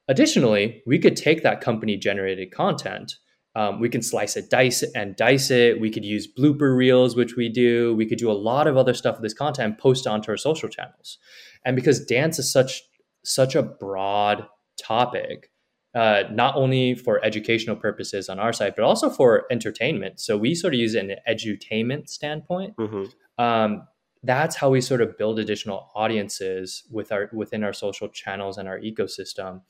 Additionally, 0.08 0.82
we 0.88 1.00
could 1.00 1.16
take 1.16 1.44
that 1.44 1.62
company 1.62 1.98
generated 1.98 2.50
content 2.52 3.10
Um, 3.58 3.80
we 3.80 3.90
can 3.90 4.04
slice 4.04 4.38
it, 4.38 4.52
dice 4.52 4.84
it, 4.84 4.92
and 4.94 5.16
dice 5.16 5.50
it. 5.50 5.82
We 5.82 5.90
could 5.90 6.06
use 6.06 6.28
blooper 6.32 6.78
reels, 6.78 7.16
which 7.16 7.36
we 7.36 7.50
do. 7.50 7.96
We 7.96 8.06
could 8.06 8.20
do 8.20 8.30
a 8.30 8.38
lot 8.52 8.68
of 8.68 8.78
other 8.78 8.94
stuff 8.94 9.16
with 9.16 9.24
this 9.24 9.34
content, 9.34 9.66
and 9.66 9.78
post 9.80 10.06
onto 10.06 10.30
our 10.30 10.38
social 10.38 10.70
channels. 10.70 11.18
And 11.66 11.76
because 11.76 12.06
dance 12.06 12.38
is 12.38 12.52
such 12.52 12.84
such 13.24 13.56
a 13.56 13.64
broad 13.64 14.48
topic, 14.88 15.52
uh, 15.96 16.24
not 16.32 16.56
only 16.56 16.96
for 16.96 17.24
educational 17.24 17.76
purposes 17.76 18.30
on 18.30 18.40
our 18.40 18.54
side, 18.54 18.74
but 18.76 18.84
also 18.84 19.10
for 19.10 19.46
entertainment. 19.52 20.20
So 20.20 20.38
we 20.38 20.56
sort 20.56 20.74
of 20.74 20.80
use 20.80 20.96
it 20.96 21.04
in 21.06 21.12
an 21.12 21.18
edutainment 21.28 22.10
standpoint. 22.10 22.76
Mm-hmm. 22.78 23.44
Um, 23.44 23.88
that's 24.24 24.56
how 24.56 24.70
we 24.70 24.82
sort 24.82 25.02
of 25.02 25.18
build 25.18 25.40
additional 25.40 25.92
audiences 25.96 26.84
with 26.92 27.12
our 27.12 27.30
within 27.34 27.64
our 27.64 27.74
social 27.74 28.10
channels 28.10 28.58
and 28.58 28.68
our 28.68 28.80
ecosystem 28.80 29.62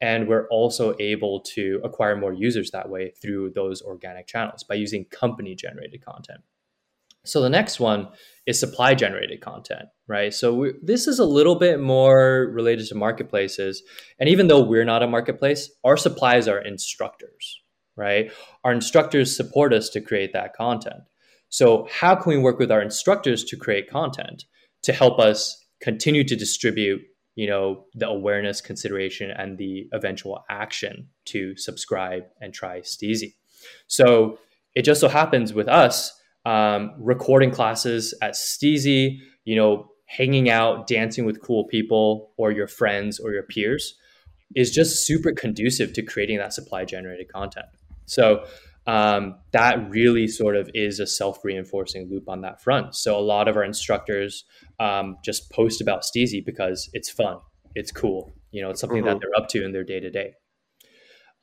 and 0.00 0.28
we're 0.28 0.46
also 0.48 0.94
able 1.00 1.40
to 1.40 1.80
acquire 1.82 2.16
more 2.16 2.32
users 2.32 2.70
that 2.70 2.88
way 2.88 3.12
through 3.22 3.50
those 3.50 3.80
organic 3.82 4.26
channels 4.26 4.62
by 4.62 4.74
using 4.74 5.04
company 5.06 5.54
generated 5.54 6.04
content 6.04 6.40
so 7.26 7.40
the 7.40 7.50
next 7.50 7.80
one 7.80 8.08
is 8.46 8.58
supply 8.58 8.94
generated 8.94 9.40
content 9.40 9.88
right? 10.08 10.32
So 10.32 10.54
we, 10.54 10.72
this 10.82 11.08
is 11.08 11.18
a 11.18 11.24
little 11.24 11.56
bit 11.56 11.80
more 11.80 12.48
related 12.52 12.86
to 12.88 12.94
marketplaces. 12.94 13.82
And 14.20 14.28
even 14.28 14.46
though 14.46 14.62
we're 14.62 14.84
not 14.84 15.02
a 15.02 15.08
marketplace 15.08 15.70
our 15.84 15.96
supplies 15.96 16.46
are 16.48 16.60
instructors 16.60 17.60
right? 17.96 18.30
Our 18.64 18.72
instructors 18.72 19.36
support 19.36 19.72
us 19.72 19.88
to 19.90 20.00
create 20.00 20.32
that 20.34 20.54
content. 20.54 21.02
So, 21.48 21.88
how 21.90 22.14
can 22.14 22.30
we 22.30 22.38
work 22.38 22.58
with 22.58 22.70
our 22.70 22.82
instructors 22.82 23.44
to 23.44 23.56
create 23.56 23.90
content 23.90 24.44
to 24.82 24.92
help 24.92 25.18
us 25.18 25.64
continue 25.80 26.24
to 26.24 26.36
distribute, 26.36 27.00
you 27.34 27.48
know, 27.48 27.84
the 27.94 28.06
awareness, 28.06 28.60
consideration, 28.60 29.30
and 29.30 29.58
the 29.58 29.88
eventual 29.92 30.44
action 30.50 31.08
to 31.26 31.56
subscribe 31.56 32.24
and 32.40 32.52
try 32.52 32.80
Steezy? 32.80 33.34
So, 33.86 34.38
it 34.74 34.82
just 34.82 35.00
so 35.00 35.08
happens 35.08 35.54
with 35.54 35.68
us 35.68 36.12
um, 36.46 36.94
recording 36.98 37.50
classes 37.50 38.14
at 38.22 38.34
Steezy, 38.34 39.18
you 39.44 39.56
know, 39.56 39.90
hanging 40.06 40.48
out, 40.48 40.86
dancing 40.86 41.26
with 41.26 41.42
cool 41.42 41.64
people 41.64 42.30
or 42.36 42.52
your 42.52 42.68
friends 42.68 43.18
or 43.18 43.32
your 43.32 43.42
peers 43.42 43.96
is 44.54 44.70
just 44.70 45.04
super 45.04 45.32
conducive 45.32 45.92
to 45.92 46.02
creating 46.02 46.38
that 46.38 46.52
supply 46.52 46.84
generated 46.84 47.30
content. 47.30 47.66
So 48.04 48.44
um, 48.86 49.34
that 49.50 49.90
really 49.90 50.28
sort 50.28 50.54
of 50.54 50.70
is 50.72 51.00
a 51.00 51.06
self 51.06 51.44
reinforcing 51.44 52.08
loop 52.08 52.28
on 52.28 52.42
that 52.42 52.62
front. 52.62 52.94
So 52.94 53.18
a 53.18 53.20
lot 53.20 53.48
of 53.48 53.56
our 53.56 53.64
instructors 53.64 54.44
um, 54.78 55.16
just 55.24 55.50
post 55.50 55.80
about 55.80 56.02
Steezy 56.02 56.44
because 56.44 56.88
it's 56.92 57.10
fun, 57.10 57.38
it's 57.74 57.90
cool, 57.90 58.32
you 58.52 58.62
know, 58.62 58.70
it's 58.70 58.80
something 58.80 59.02
mm-hmm. 59.02 59.08
that 59.08 59.20
they're 59.20 59.36
up 59.36 59.48
to 59.48 59.64
in 59.64 59.72
their 59.72 59.82
day 59.82 59.98
to 59.98 60.10
day. 60.10 60.34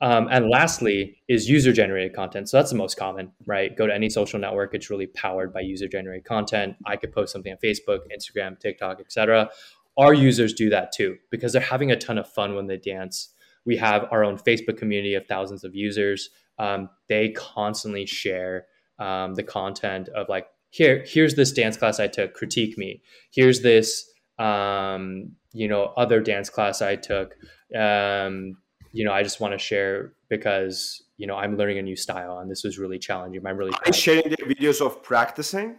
And 0.00 0.50
lastly 0.50 1.16
is 1.28 1.48
user 1.48 1.72
generated 1.72 2.14
content. 2.14 2.48
So 2.48 2.58
that's 2.58 2.70
the 2.70 2.76
most 2.76 2.96
common, 2.96 3.32
right? 3.46 3.74
Go 3.76 3.86
to 3.86 3.94
any 3.94 4.10
social 4.10 4.38
network; 4.38 4.74
it's 4.74 4.90
really 4.90 5.06
powered 5.06 5.52
by 5.52 5.60
user 5.60 5.88
generated 5.88 6.24
content. 6.24 6.76
I 6.86 6.96
could 6.96 7.12
post 7.12 7.32
something 7.32 7.52
on 7.52 7.58
Facebook, 7.58 8.00
Instagram, 8.14 8.58
TikTok, 8.58 9.00
etc. 9.00 9.48
Our 9.96 10.12
users 10.12 10.52
do 10.52 10.68
that 10.70 10.92
too 10.92 11.16
because 11.30 11.52
they're 11.52 11.62
having 11.62 11.90
a 11.90 11.96
ton 11.96 12.18
of 12.18 12.28
fun 12.28 12.54
when 12.54 12.66
they 12.66 12.76
dance. 12.76 13.30
We 13.64 13.76
have 13.78 14.06
our 14.10 14.24
own 14.24 14.36
Facebook 14.36 14.76
community 14.76 15.14
of 15.14 15.26
thousands 15.26 15.64
of 15.64 15.74
users 15.74 16.28
um, 16.58 16.88
they 17.08 17.30
constantly 17.30 18.06
share 18.06 18.66
um, 18.98 19.34
the 19.34 19.42
content 19.42 20.08
of 20.10 20.28
like 20.28 20.46
here 20.70 21.04
here's 21.06 21.34
this 21.34 21.52
dance 21.52 21.76
class 21.76 21.98
i 21.98 22.06
took 22.06 22.34
critique 22.34 22.78
me 22.78 23.02
here's 23.30 23.60
this 23.60 24.08
um, 24.38 25.32
you 25.52 25.68
know 25.68 25.92
other 25.96 26.20
dance 26.20 26.48
class 26.48 26.80
i 26.80 26.94
took 26.96 27.34
um, 27.76 28.56
you 28.94 29.04
know 29.04 29.12
i 29.12 29.22
just 29.22 29.40
want 29.40 29.52
to 29.52 29.58
share 29.58 30.14
because 30.28 31.02
you 31.16 31.26
know 31.26 31.36
i'm 31.36 31.56
learning 31.56 31.78
a 31.78 31.82
new 31.82 31.96
style 31.96 32.38
and 32.38 32.50
this 32.50 32.64
was 32.64 32.78
really 32.78 32.98
challenging. 32.98 33.44
I'm 33.46 33.58
really 33.58 33.72
Are 33.86 33.92
sharing 33.92 34.30
the 34.30 34.36
videos 34.36 34.80
of 34.80 35.02
practicing? 35.02 35.76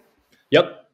Yep. 0.51 0.85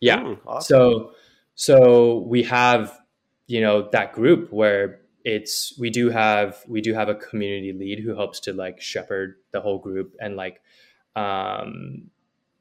Yeah. 0.00 0.18
Mm, 0.18 0.38
awesome. 0.46 0.66
so 0.66 1.12
so 1.54 2.24
we 2.26 2.42
have 2.44 2.98
you 3.46 3.60
know 3.60 3.88
that 3.92 4.12
group 4.14 4.50
where 4.50 5.00
it's 5.24 5.78
we 5.78 5.90
do 5.90 6.08
have 6.08 6.64
we 6.66 6.80
do 6.80 6.94
have 6.94 7.10
a 7.10 7.14
community 7.14 7.72
lead 7.72 7.98
who 7.98 8.16
helps 8.16 8.40
to 8.40 8.52
like 8.54 8.80
shepherd 8.80 9.36
the 9.52 9.60
whole 9.60 9.78
group 9.78 10.16
and 10.18 10.36
like 10.36 10.62
um 11.14 12.10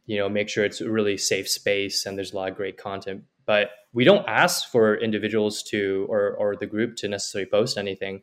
you 0.06 0.18
know 0.18 0.28
make 0.28 0.50
sure 0.50 0.66
it's 0.66 0.82
a 0.82 0.90
really 0.90 1.18
safe 1.18 1.48
space 1.48 2.06
and 2.06 2.18
there's 2.18 2.34
a 2.34 2.36
lot 2.36 2.52
of 2.52 2.58
great 2.58 2.78
content. 2.78 3.24
But 3.46 3.70
we 3.94 4.04
don't 4.04 4.28
ask 4.28 4.70
for 4.70 4.96
individuals 4.96 5.64
to 5.64 6.06
or 6.10 6.32
or 6.32 6.56
the 6.56 6.68
group 6.68 6.98
to 6.98 7.08
necessarily 7.08 7.50
post 7.50 7.78
anything 7.78 8.22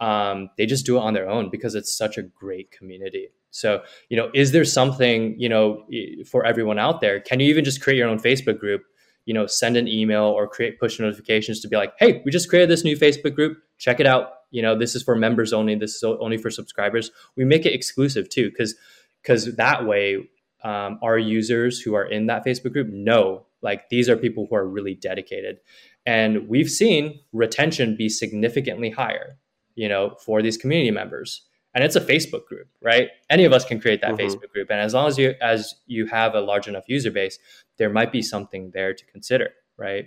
um, 0.00 0.48
they 0.56 0.66
just 0.66 0.86
do 0.86 0.96
it 0.96 1.00
on 1.00 1.14
their 1.14 1.28
own 1.28 1.50
because 1.50 1.74
it's 1.74 1.96
such 1.96 2.18
a 2.18 2.22
great 2.22 2.70
community 2.70 3.28
so 3.50 3.82
you 4.08 4.16
know 4.16 4.30
is 4.34 4.52
there 4.52 4.64
something 4.64 5.34
you 5.38 5.48
know 5.48 5.84
for 6.26 6.44
everyone 6.44 6.78
out 6.78 7.00
there 7.00 7.20
can 7.20 7.40
you 7.40 7.48
even 7.48 7.64
just 7.64 7.80
create 7.80 7.96
your 7.96 8.08
own 8.08 8.18
facebook 8.18 8.58
group 8.58 8.82
you 9.28 9.34
know, 9.34 9.46
send 9.46 9.76
an 9.76 9.86
email 9.86 10.24
or 10.24 10.48
create 10.48 10.80
push 10.80 10.98
notifications 10.98 11.60
to 11.60 11.68
be 11.68 11.76
like, 11.76 11.92
hey, 11.98 12.22
we 12.24 12.30
just 12.30 12.48
created 12.48 12.70
this 12.70 12.82
new 12.82 12.96
Facebook 12.96 13.34
group. 13.34 13.58
Check 13.76 14.00
it 14.00 14.06
out. 14.06 14.30
You 14.50 14.62
know, 14.62 14.76
this 14.76 14.94
is 14.94 15.02
for 15.02 15.14
members 15.14 15.52
only. 15.52 15.74
This 15.74 15.96
is 15.96 16.02
only 16.02 16.38
for 16.38 16.50
subscribers. 16.50 17.10
We 17.36 17.44
make 17.44 17.66
it 17.66 17.74
exclusive 17.74 18.30
too, 18.30 18.48
because 18.48 18.74
because 19.20 19.54
that 19.56 19.84
way 19.84 20.30
um, 20.64 20.98
our 21.02 21.18
users 21.18 21.78
who 21.78 21.92
are 21.92 22.06
in 22.06 22.24
that 22.28 22.42
Facebook 22.42 22.72
group 22.72 22.88
know 22.88 23.44
like 23.60 23.90
these 23.90 24.08
are 24.08 24.16
people 24.16 24.46
who 24.48 24.56
are 24.56 24.66
really 24.66 24.94
dedicated, 24.94 25.58
and 26.06 26.48
we've 26.48 26.70
seen 26.70 27.20
retention 27.34 27.96
be 27.98 28.08
significantly 28.08 28.88
higher. 28.88 29.36
You 29.78 29.88
know, 29.88 30.16
for 30.24 30.42
these 30.42 30.56
community 30.56 30.90
members 30.90 31.48
and 31.74 31.84
it's 31.84 31.96
a 31.96 32.00
Facebook 32.00 32.46
group, 32.46 32.66
right? 32.82 33.08
Any 33.30 33.44
of 33.44 33.52
us 33.52 33.64
can 33.64 33.80
create 33.80 34.00
that 34.00 34.14
mm-hmm. 34.14 34.26
Facebook 34.26 34.50
group, 34.50 34.68
and 34.70 34.80
as 34.80 34.94
long 34.94 35.06
as 35.06 35.18
you 35.18 35.34
as 35.40 35.76
you 35.86 36.06
have 36.06 36.34
a 36.34 36.40
large 36.40 36.66
enough 36.66 36.84
user 36.88 37.10
base, 37.10 37.38
there 37.76 37.90
might 37.90 38.10
be 38.10 38.22
something 38.22 38.70
there 38.74 38.94
to 38.94 39.04
consider, 39.06 39.50
right? 39.76 40.06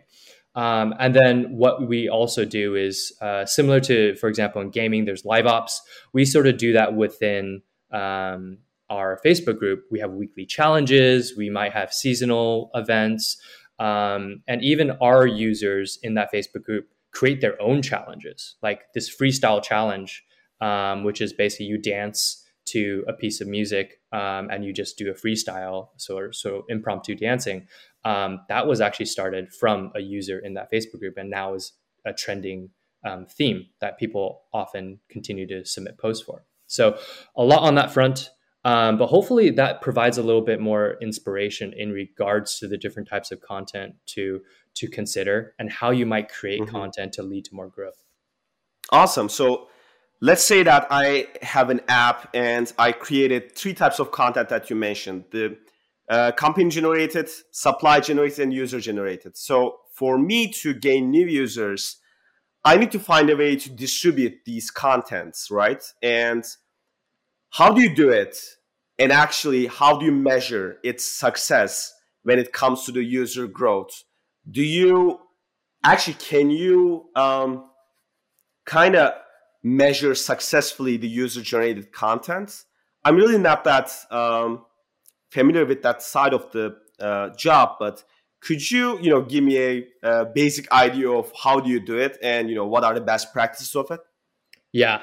Um, 0.53 0.93
and 0.99 1.15
then 1.15 1.55
what 1.55 1.87
we 1.87 2.09
also 2.09 2.43
do 2.43 2.75
is 2.75 3.13
uh, 3.21 3.45
similar 3.45 3.79
to, 3.81 4.15
for 4.15 4.27
example, 4.27 4.61
in 4.61 4.69
gaming, 4.69 5.05
there's 5.05 5.23
live 5.23 5.45
ops. 5.45 5.81
We 6.11 6.25
sort 6.25 6.45
of 6.45 6.57
do 6.57 6.73
that 6.73 6.93
within 6.93 7.61
um, 7.89 8.57
our 8.89 9.17
Facebook 9.25 9.57
group. 9.57 9.85
We 9.89 10.01
have 10.01 10.11
weekly 10.11 10.45
challenges. 10.45 11.37
We 11.37 11.49
might 11.49 11.71
have 11.71 11.93
seasonal 11.93 12.69
events, 12.73 13.37
um, 13.79 14.43
and 14.47 14.61
even 14.61 14.91
our 15.01 15.25
users 15.25 15.99
in 16.03 16.15
that 16.15 16.33
Facebook 16.33 16.63
group 16.63 16.89
create 17.13 17.41
their 17.41 17.61
own 17.61 17.81
challenges, 17.81 18.55
like 18.61 18.81
this 18.93 19.13
freestyle 19.13 19.61
challenge 19.61 20.23
um, 20.61 21.03
which 21.03 21.19
is 21.19 21.33
basically 21.33 21.65
you 21.65 21.77
dance 21.77 22.45
to 22.67 23.03
a 23.07 23.13
piece 23.13 23.41
of 23.41 23.47
music 23.47 23.99
um, 24.13 24.49
and 24.51 24.63
you 24.63 24.71
just 24.71 24.97
do 24.97 25.09
a 25.09 25.13
freestyle, 25.13 25.89
so 25.97 26.29
so 26.31 26.63
impromptu 26.69 27.15
dancing. 27.15 27.67
Um, 28.05 28.41
that 28.47 28.67
was 28.67 28.79
actually 28.79 29.07
started 29.07 29.51
from 29.51 29.91
a 29.95 29.99
user 29.99 30.39
in 30.39 30.53
that 30.53 30.71
Facebook 30.71 30.99
group, 30.99 31.17
and 31.17 31.29
now 31.29 31.55
is 31.55 31.73
a 32.05 32.13
trending 32.13 32.69
um, 33.03 33.25
theme 33.25 33.65
that 33.81 33.97
people 33.97 34.43
often 34.53 34.99
continue 35.09 35.47
to 35.47 35.65
submit 35.65 35.97
posts 35.97 36.23
for. 36.23 36.45
So 36.67 36.97
a 37.35 37.43
lot 37.43 37.63
on 37.63 37.75
that 37.75 37.91
front. 37.91 38.29
Um, 38.63 38.99
but 38.99 39.07
hopefully 39.07 39.49
that 39.49 39.81
provides 39.81 40.19
a 40.19 40.23
little 40.23 40.43
bit 40.43 40.61
more 40.61 40.97
inspiration 41.01 41.73
in 41.75 41.91
regards 41.91 42.59
to 42.59 42.67
the 42.67 42.77
different 42.77 43.09
types 43.09 43.31
of 43.31 43.41
content 43.41 43.95
to 44.07 44.41
to 44.75 44.87
consider 44.87 45.53
and 45.59 45.71
how 45.71 45.91
you 45.91 46.05
might 46.05 46.29
create 46.29 46.61
mm-hmm. 46.61 46.75
content 46.75 47.13
to 47.13 47.23
lead 47.23 47.45
to 47.45 47.55
more 47.55 47.67
growth. 47.67 48.03
Awesome. 48.91 49.29
So 49.29 49.67
let's 50.21 50.43
say 50.43 50.63
that 50.63 50.87
I 50.89 51.27
have 51.41 51.69
an 51.69 51.81
app 51.87 52.29
and 52.33 52.71
I 52.77 52.91
created 52.91 53.55
three 53.55 53.73
types 53.73 53.99
of 53.99 54.11
content 54.11 54.49
that 54.49 54.69
you 54.69 54.75
mentioned 54.75 55.25
the 55.31 55.57
uh, 56.09 56.31
company 56.33 56.69
generated, 56.69 57.29
supply 57.51 58.01
generated, 58.01 58.39
and 58.39 58.53
user 58.53 58.81
generated. 58.81 59.37
So 59.37 59.77
for 59.93 60.17
me 60.17 60.51
to 60.61 60.73
gain 60.73 61.09
new 61.09 61.25
users, 61.25 61.97
I 62.65 62.75
need 62.77 62.91
to 62.91 62.99
find 62.99 63.29
a 63.29 63.37
way 63.37 63.55
to 63.55 63.69
distribute 63.69 64.39
these 64.45 64.69
contents, 64.69 65.49
right? 65.49 65.83
And 66.01 66.45
how 67.49 67.73
do 67.73 67.81
you 67.81 67.95
do 67.95 68.09
it? 68.09 68.37
And 68.99 69.11
actually, 69.11 69.67
how 69.67 69.97
do 69.97 70.05
you 70.05 70.11
measure 70.11 70.77
its 70.83 71.05
success 71.05 71.93
when 72.23 72.37
it 72.37 72.53
comes 72.53 72.83
to 72.85 72.91
the 72.91 73.03
user 73.03 73.47
growth? 73.47 74.03
Do 74.49 74.63
you 74.63 75.19
actually, 75.83 76.15
can 76.15 76.49
you 76.49 77.09
um, 77.15 77.69
kind 78.65 78.95
of 78.95 79.13
measure 79.63 80.15
successfully 80.15 80.97
the 80.97 81.07
user 81.07 81.41
generated 81.41 81.91
content. 81.91 82.63
I'm 83.03 83.15
really 83.15 83.37
not 83.37 83.63
that 83.65 83.91
um, 84.09 84.65
familiar 85.29 85.65
with 85.65 85.81
that 85.83 86.01
side 86.01 86.33
of 86.33 86.51
the 86.51 86.77
uh, 86.99 87.29
job, 87.35 87.77
but 87.79 88.03
could 88.39 88.71
you, 88.71 88.99
you 88.99 89.09
know, 89.09 89.21
give 89.21 89.43
me 89.43 89.57
a, 89.57 89.87
a, 90.03 90.25
basic 90.25 90.71
idea 90.71 91.09
of 91.09 91.31
how 91.43 91.59
do 91.59 91.69
you 91.69 91.79
do 91.79 91.97
it, 91.97 92.17
and 92.23 92.49
you 92.49 92.55
know, 92.55 92.65
what 92.65 92.83
are 92.83 92.93
the 92.93 93.01
best 93.01 93.31
practices 93.33 93.75
of 93.75 93.91
it? 93.91 93.99
Yeah. 94.71 95.01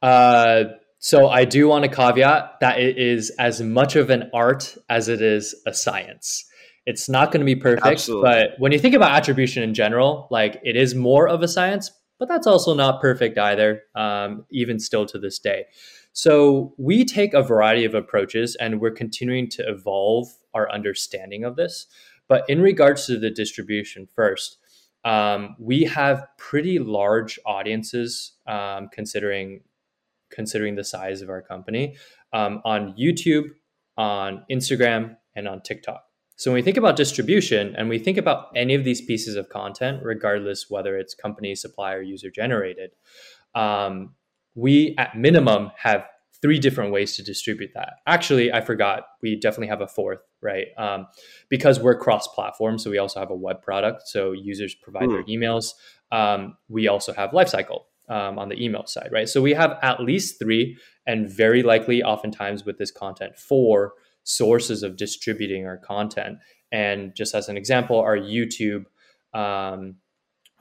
Uh, 0.00 0.64
so 0.98 1.28
I 1.28 1.44
do 1.44 1.68
want 1.68 1.84
to 1.84 1.90
caveat 1.90 2.60
that 2.60 2.80
it 2.80 2.98
is 2.98 3.30
as 3.38 3.60
much 3.60 3.94
of 3.96 4.10
an 4.10 4.30
art 4.32 4.76
as 4.88 5.08
it 5.08 5.20
is 5.20 5.54
a 5.66 5.74
science. 5.74 6.44
It's 6.86 7.08
not 7.08 7.30
going 7.30 7.40
to 7.40 7.46
be 7.46 7.54
perfect, 7.54 7.86
Absolutely. 7.86 8.28
but 8.28 8.50
when 8.58 8.72
you 8.72 8.78
think 8.78 8.94
about 8.94 9.12
attribution 9.12 9.62
in 9.62 9.72
general, 9.72 10.26
like 10.30 10.60
it 10.64 10.76
is 10.76 10.94
more 10.94 11.28
of 11.28 11.42
a 11.42 11.48
science, 11.48 11.90
but 12.18 12.28
that's 12.28 12.46
also 12.46 12.74
not 12.74 13.00
perfect 13.00 13.38
either, 13.38 13.82
um, 13.94 14.44
even 14.50 14.80
still 14.80 15.06
to 15.06 15.18
this 15.18 15.38
day. 15.38 15.64
So 16.12 16.74
we 16.78 17.04
take 17.04 17.34
a 17.34 17.42
variety 17.42 17.84
of 17.84 17.94
approaches 17.94 18.56
and 18.56 18.80
we're 18.80 18.90
continuing 18.90 19.48
to 19.50 19.68
evolve 19.68 20.28
our 20.54 20.70
understanding 20.70 21.44
of 21.44 21.56
this. 21.56 21.86
But 22.28 22.48
in 22.48 22.60
regards 22.60 23.06
to 23.06 23.18
the 23.18 23.30
distribution 23.30 24.06
first, 24.14 24.58
um, 25.04 25.56
we 25.58 25.84
have 25.84 26.26
pretty 26.38 26.78
large 26.78 27.38
audiences 27.44 28.34
um, 28.46 28.88
considering 28.92 29.62
considering 30.30 30.76
the 30.76 30.84
size 30.84 31.20
of 31.20 31.28
our 31.28 31.42
company 31.42 31.94
um, 32.32 32.62
on 32.64 32.94
YouTube, 32.94 33.50
on 33.98 34.44
Instagram, 34.50 35.16
and 35.36 35.46
on 35.46 35.60
TikTok. 35.60 36.02
So 36.42 36.50
when 36.50 36.56
we 36.56 36.62
think 36.62 36.76
about 36.76 36.96
distribution 36.96 37.76
and 37.76 37.88
we 37.88 38.00
think 38.00 38.18
about 38.18 38.48
any 38.56 38.74
of 38.74 38.82
these 38.82 39.00
pieces 39.00 39.36
of 39.36 39.48
content, 39.48 40.00
regardless 40.02 40.68
whether 40.68 40.98
it's 40.98 41.14
company, 41.14 41.54
supplier, 41.54 42.02
user 42.02 42.32
generated, 42.32 42.90
um, 43.54 44.16
we 44.56 44.96
at 44.98 45.16
minimum 45.16 45.70
have 45.76 46.04
three 46.40 46.58
different 46.58 46.90
ways 46.90 47.14
to 47.14 47.22
distribute 47.22 47.70
that. 47.74 47.92
Actually, 48.08 48.52
I 48.52 48.60
forgot. 48.60 49.04
We 49.22 49.38
definitely 49.38 49.68
have 49.68 49.82
a 49.82 49.86
fourth, 49.86 50.18
right? 50.40 50.66
Um, 50.76 51.06
because 51.48 51.78
we're 51.78 51.96
cross-platform, 51.96 52.80
so 52.80 52.90
we 52.90 52.98
also 52.98 53.20
have 53.20 53.30
a 53.30 53.36
web 53.36 53.62
product. 53.62 54.08
So 54.08 54.32
users 54.32 54.74
provide 54.74 55.10
mm. 55.10 55.12
their 55.12 55.22
hmm. 55.22 55.30
emails. 55.30 55.74
Um, 56.10 56.56
we 56.68 56.88
also 56.88 57.12
have 57.12 57.30
Lifecycle 57.30 57.82
um, 58.08 58.40
on 58.40 58.48
the 58.48 58.60
email 58.60 58.86
side, 58.86 59.10
right? 59.12 59.28
So 59.28 59.40
we 59.40 59.52
have 59.52 59.78
at 59.80 60.00
least 60.00 60.40
three, 60.40 60.76
and 61.06 61.30
very 61.30 61.62
likely, 61.62 62.02
oftentimes 62.02 62.64
with 62.64 62.78
this 62.78 62.90
content, 62.90 63.36
four 63.36 63.92
sources 64.24 64.82
of 64.82 64.96
distributing 64.96 65.66
our 65.66 65.78
content. 65.78 66.38
And 66.70 67.14
just 67.14 67.34
as 67.34 67.48
an 67.48 67.56
example, 67.56 67.98
our 67.98 68.16
YouTube 68.16 68.84
um, 69.34 69.96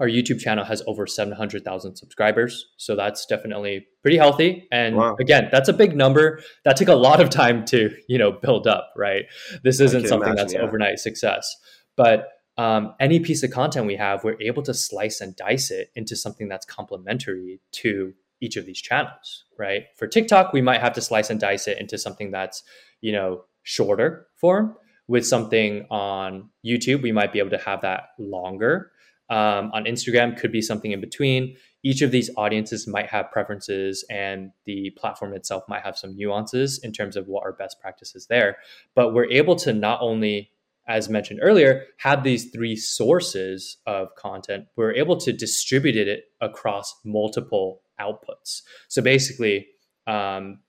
our 0.02 0.08
YouTube 0.08 0.40
channel 0.40 0.66
has 0.66 0.82
over 0.88 1.06
700,000 1.06 1.96
subscribers. 1.96 2.66
So 2.78 2.96
that's 2.96 3.24
definitely 3.28 3.86
pretty 4.02 4.18
healthy. 4.18 4.68
And 4.72 4.96
wow. 4.96 5.16
again, 5.20 5.50
that's 5.52 5.70
a 5.70 5.74
big 5.74 5.96
number. 5.96 6.42
That 6.66 6.76
took 6.76 6.88
a 6.88 6.96
lot 6.96 7.22
of 7.22 7.30
time 7.30 7.66
to, 7.66 7.96
you 8.10 8.18
know, 8.18 8.32
build 8.32 8.66
up, 8.66 8.92
right? 8.98 9.26
This 9.64 9.80
isn't 9.80 10.08
something 10.08 10.30
imagine, 10.30 10.36
that's 10.38 10.54
yeah. 10.56 10.62
overnight 10.62 10.98
success. 10.98 11.56
But 11.96 12.30
um, 12.58 12.96
any 13.00 13.20
piece 13.20 13.44
of 13.44 13.52
content 13.52 13.86
we 13.86 13.96
have, 13.96 14.24
we're 14.24 14.42
able 14.42 14.64
to 14.64 14.74
slice 14.74 15.22
and 15.22 15.36
dice 15.36 15.70
it 15.70 15.92
into 15.96 16.16
something 16.16 16.50
that's 16.50 16.66
complementary 16.66 17.62
to 17.74 18.14
each 18.42 18.58
of 18.58 18.66
these 18.66 18.82
channels, 18.82 19.46
right? 19.60 19.84
For 19.98 20.08
TikTok, 20.08 20.52
we 20.52 20.64
might 20.64 20.82
have 20.82 20.94
to 20.94 21.02
slice 21.02 21.30
and 21.30 21.40
dice 21.40 21.68
it 21.68 21.80
into 21.80 22.00
something 22.00 22.32
that's, 22.32 22.64
you 23.02 23.12
know, 23.12 23.44
shorter 23.64 24.28
form. 24.40 24.76
With 25.08 25.26
something 25.28 25.88
on 25.90 26.50
YouTube, 26.66 27.02
we 27.02 27.12
might 27.12 27.34
be 27.34 27.40
able 27.40 27.50
to 27.50 27.58
have 27.58 27.82
that 27.82 28.10
longer 28.18 28.92
um, 29.32 29.72
on 29.74 29.86
Instagram 29.86 30.38
could 30.38 30.52
be 30.52 30.62
something 30.62 30.92
in 30.92 31.00
between. 31.00 31.56
Each 31.84 32.02
of 32.02 32.12
these 32.12 32.30
audiences 32.36 32.86
might 32.86 33.08
have 33.10 33.32
preferences, 33.32 34.06
and 34.10 34.52
the 34.66 34.92
platform 34.98 35.34
itself 35.34 35.64
might 35.70 35.84
have 35.84 35.98
some 35.98 36.18
nuances 36.18 36.82
in 36.84 36.92
terms 36.92 37.16
of 37.16 37.28
what 37.28 37.44
are 37.44 37.54
best 37.54 37.80
practices 37.80 38.28
there. 38.28 38.58
But 38.94 39.14
we're 39.14 39.32
able 39.32 39.56
to 39.58 39.72
not 39.72 40.00
only, 40.02 40.52
as 40.86 41.08
mentioned 41.08 41.40
earlier, 41.42 41.86
have 42.00 42.24
these 42.24 42.52
three 42.52 42.76
sources 42.76 43.78
of 43.88 44.14
content, 44.16 44.66
we're 44.76 44.94
able 44.94 45.16
to 45.22 45.32
distribute 45.32 45.96
it 45.96 46.26
across 46.42 46.94
multiple 47.06 47.84
outputs. 48.02 48.64
So 48.90 49.02
basically, 49.02 49.68
um, 50.08 50.60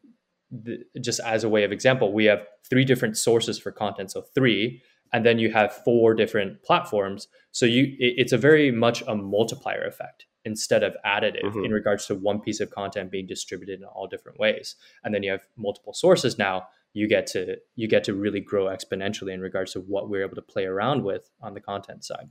the, 0.53 0.85
just 1.01 1.21
as 1.21 1.43
a 1.43 1.49
way 1.49 1.65
of 1.65 1.73
example, 1.73 2.12
we 2.12 2.27
have 2.27 2.47
three 2.69 2.85
different 2.85 3.17
sources 3.17 3.59
for 3.59 3.73
content. 3.73 4.12
So 4.12 4.23
three, 4.23 4.83
and 5.12 5.27
then 5.27 5.38
you 5.38 5.53
have 5.53 5.73
four 5.85 6.15
different 6.15 6.62
platforms 6.62 7.29
so 7.51 7.67
you 7.67 7.85
it, 7.99 8.15
it's 8.17 8.33
a 8.33 8.38
very 8.38 8.71
much 8.71 9.03
a 9.07 9.15
multiplier 9.15 9.85
effect 9.85 10.27
instead 10.45 10.83
of 10.83 10.97
additive 11.07 11.45
mm-hmm. 11.45 11.65
in 11.65 11.71
regards 11.71 12.07
to 12.07 12.15
one 12.15 12.41
piece 12.41 12.61
of 12.61 12.71
content 12.71 13.11
being 13.11 13.27
distributed 13.27 13.81
in 13.81 13.85
all 13.85 14.07
different 14.07 14.38
ways 14.38 14.77
and 15.05 15.15
then 15.15 15.23
you 15.23 15.31
have 15.31 15.43
multiple 15.57 15.93
sources 15.93 16.38
now 16.38 16.67
you 16.95 17.07
get 17.09 17.27
to 17.27 17.57
you 17.77 17.87
get 17.87 18.05
to 18.05 18.15
really 18.15 18.41
grow 18.41 18.67
exponentially 18.67 19.33
in 19.33 19.41
regards 19.41 19.73
to 19.73 19.81
what 19.81 20.09
we're 20.09 20.25
able 20.25 20.35
to 20.35 20.43
play 20.43 20.65
around 20.65 21.05
with 21.05 21.31
on 21.41 21.55
the 21.55 21.61
content 21.61 22.05
side 22.05 22.29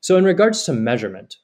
so 0.00 0.16
in 0.16 0.24
regards 0.24 0.64
to 0.64 0.72
measurement 0.72 1.36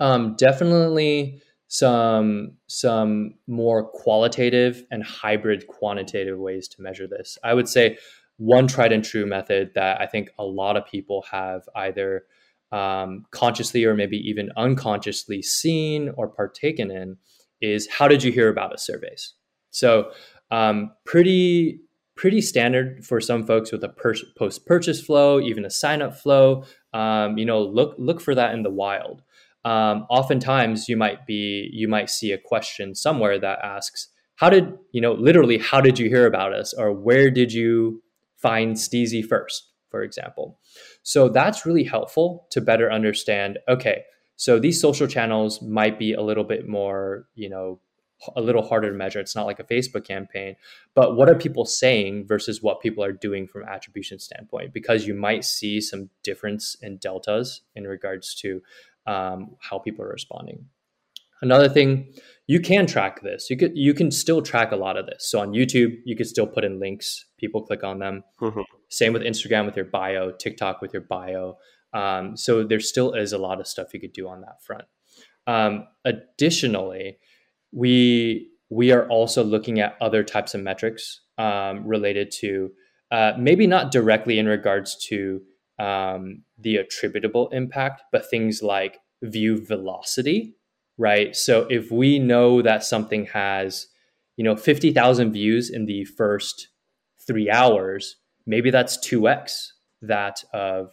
um, 0.00 0.36
definitely 0.36 1.42
some 1.68 2.52
some 2.66 3.34
more 3.46 3.84
qualitative 3.84 4.84
and 4.90 5.04
hybrid 5.04 5.66
quantitative 5.66 6.38
ways 6.38 6.66
to 6.66 6.80
measure 6.80 7.06
this 7.06 7.38
i 7.44 7.52
would 7.52 7.68
say 7.68 7.96
one 8.38 8.68
tried 8.68 8.92
and 8.92 9.04
true 9.04 9.26
method 9.26 9.72
that 9.74 10.00
I 10.00 10.06
think 10.06 10.30
a 10.38 10.44
lot 10.44 10.76
of 10.76 10.86
people 10.86 11.24
have 11.30 11.68
either 11.74 12.24
um, 12.70 13.26
consciously 13.30 13.84
or 13.84 13.94
maybe 13.94 14.16
even 14.16 14.50
unconsciously 14.56 15.42
seen 15.42 16.10
or 16.16 16.28
partaken 16.28 16.90
in 16.90 17.16
is 17.60 17.88
how 17.88 18.06
did 18.06 18.22
you 18.22 18.30
hear 18.30 18.48
about 18.48 18.72
us 18.72 18.86
surveys? 18.86 19.34
So 19.70 20.12
um, 20.50 20.92
pretty 21.04 21.80
pretty 22.14 22.40
standard 22.40 23.04
for 23.04 23.20
some 23.20 23.46
folks 23.46 23.70
with 23.70 23.82
a 23.84 23.88
per- 23.88 24.14
post 24.36 24.66
purchase 24.66 25.00
flow, 25.00 25.40
even 25.40 25.64
a 25.64 25.70
sign 25.70 26.02
up 26.02 26.16
flow. 26.16 26.64
Um, 26.92 27.38
you 27.38 27.44
know, 27.44 27.60
look 27.60 27.96
look 27.98 28.20
for 28.20 28.34
that 28.36 28.54
in 28.54 28.62
the 28.62 28.70
wild. 28.70 29.22
Um, 29.64 30.06
oftentimes, 30.08 30.88
you 30.88 30.96
might 30.96 31.26
be 31.26 31.68
you 31.72 31.88
might 31.88 32.10
see 32.10 32.32
a 32.32 32.38
question 32.38 32.94
somewhere 32.94 33.38
that 33.38 33.58
asks, 33.62 34.08
"How 34.36 34.50
did 34.50 34.72
you 34.92 35.00
know?" 35.00 35.12
Literally, 35.12 35.58
how 35.58 35.80
did 35.80 35.98
you 35.98 36.08
hear 36.08 36.26
about 36.26 36.52
us, 36.52 36.72
or 36.72 36.92
where 36.92 37.30
did 37.30 37.52
you 37.52 38.02
find 38.38 38.76
Steezy 38.76 39.24
first, 39.24 39.68
for 39.90 40.02
example. 40.02 40.58
So 41.02 41.28
that's 41.28 41.66
really 41.66 41.84
helpful 41.84 42.46
to 42.50 42.60
better 42.60 42.90
understand 42.90 43.58
okay, 43.68 44.04
so 44.36 44.58
these 44.58 44.80
social 44.80 45.06
channels 45.06 45.60
might 45.60 45.98
be 45.98 46.12
a 46.12 46.22
little 46.22 46.44
bit 46.44 46.68
more, 46.68 47.26
you 47.34 47.48
know, 47.48 47.80
a 48.34 48.40
little 48.40 48.62
harder 48.62 48.90
to 48.90 48.96
measure. 48.96 49.20
It's 49.20 49.36
not 49.36 49.46
like 49.46 49.60
a 49.60 49.64
Facebook 49.64 50.04
campaign, 50.04 50.56
but 50.94 51.16
what 51.16 51.28
are 51.28 51.36
people 51.36 51.64
saying 51.64 52.26
versus 52.26 52.62
what 52.62 52.80
people 52.80 53.02
are 53.02 53.12
doing 53.12 53.46
from 53.46 53.64
attribution 53.64 54.18
standpoint? 54.18 54.72
Because 54.72 55.06
you 55.06 55.14
might 55.14 55.44
see 55.44 55.80
some 55.80 56.10
difference 56.24 56.76
in 56.80 56.96
deltas 56.98 57.62
in 57.76 57.84
regards 57.84 58.34
to 58.36 58.60
um, 59.08 59.56
how 59.60 59.78
people 59.78 60.04
are 60.04 60.10
responding. 60.10 60.66
Another 61.40 61.68
thing, 61.68 62.12
you 62.46 62.60
can 62.60 62.86
track 62.86 63.22
this. 63.22 63.48
You 63.48 63.56
could 63.56 63.72
you 63.76 63.94
can 63.94 64.10
still 64.10 64.42
track 64.42 64.72
a 64.72 64.76
lot 64.76 64.96
of 64.96 65.06
this. 65.06 65.30
So 65.30 65.40
on 65.40 65.52
YouTube, 65.52 65.94
you 66.04 66.16
could 66.16 66.26
still 66.26 66.46
put 66.46 66.64
in 66.64 66.80
links. 66.80 67.24
People 67.38 67.62
click 67.62 67.84
on 67.84 68.00
them. 68.00 68.24
Mm-hmm. 68.40 68.60
Same 68.90 69.12
with 69.12 69.22
Instagram 69.22 69.66
with 69.66 69.76
your 69.76 69.84
bio, 69.84 70.32
TikTok 70.32 70.82
with 70.82 70.92
your 70.92 71.02
bio. 71.02 71.58
Um, 71.94 72.36
so 72.36 72.64
there 72.64 72.80
still 72.80 73.14
is 73.14 73.32
a 73.32 73.38
lot 73.38 73.60
of 73.60 73.66
stuff 73.66 73.94
you 73.94 74.00
could 74.00 74.12
do 74.12 74.28
on 74.28 74.40
that 74.42 74.62
front. 74.62 74.84
Um, 75.46 75.86
additionally, 76.04 77.18
we 77.72 78.50
we 78.68 78.92
are 78.92 79.06
also 79.08 79.44
looking 79.44 79.80
at 79.80 79.96
other 80.00 80.22
types 80.22 80.54
of 80.54 80.60
metrics 80.60 81.20
um, 81.38 81.86
related 81.86 82.30
to 82.40 82.70
uh, 83.10 83.32
maybe 83.38 83.66
not 83.66 83.90
directly 83.90 84.38
in 84.38 84.46
regards 84.46 84.96
to 85.06 85.40
um, 85.78 86.42
the 86.58 86.76
attributable 86.76 87.48
impact, 87.48 88.02
but 88.12 88.28
things 88.28 88.62
like 88.62 88.98
view 89.22 89.64
velocity 89.64 90.54
right? 90.98 91.34
So 91.34 91.66
if 91.70 91.90
we 91.90 92.18
know 92.18 92.60
that 92.60 92.84
something 92.84 93.26
has, 93.26 93.86
you 94.36 94.44
know, 94.44 94.56
50,000 94.56 95.32
views 95.32 95.70
in 95.70 95.86
the 95.86 96.04
first 96.04 96.68
three 97.26 97.48
hours, 97.48 98.16
maybe 98.46 98.70
that's 98.70 98.98
2x 98.98 99.68
that 100.02 100.44
of 100.52 100.92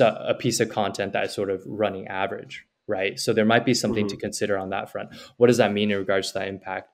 a 0.00 0.34
piece 0.34 0.60
of 0.60 0.68
content 0.68 1.12
that 1.12 1.24
is 1.24 1.32
sort 1.32 1.50
of 1.50 1.62
running 1.64 2.08
average, 2.08 2.64
right? 2.86 3.18
So 3.18 3.32
there 3.32 3.46
might 3.46 3.64
be 3.64 3.74
something 3.74 4.06
mm-hmm. 4.06 4.16
to 4.16 4.20
consider 4.20 4.58
on 4.58 4.70
that 4.70 4.90
front. 4.90 5.10
What 5.36 5.46
does 5.46 5.56
that 5.58 5.72
mean 5.72 5.90
in 5.90 5.98
regards 5.98 6.32
to 6.32 6.40
that 6.40 6.48
impact? 6.48 6.90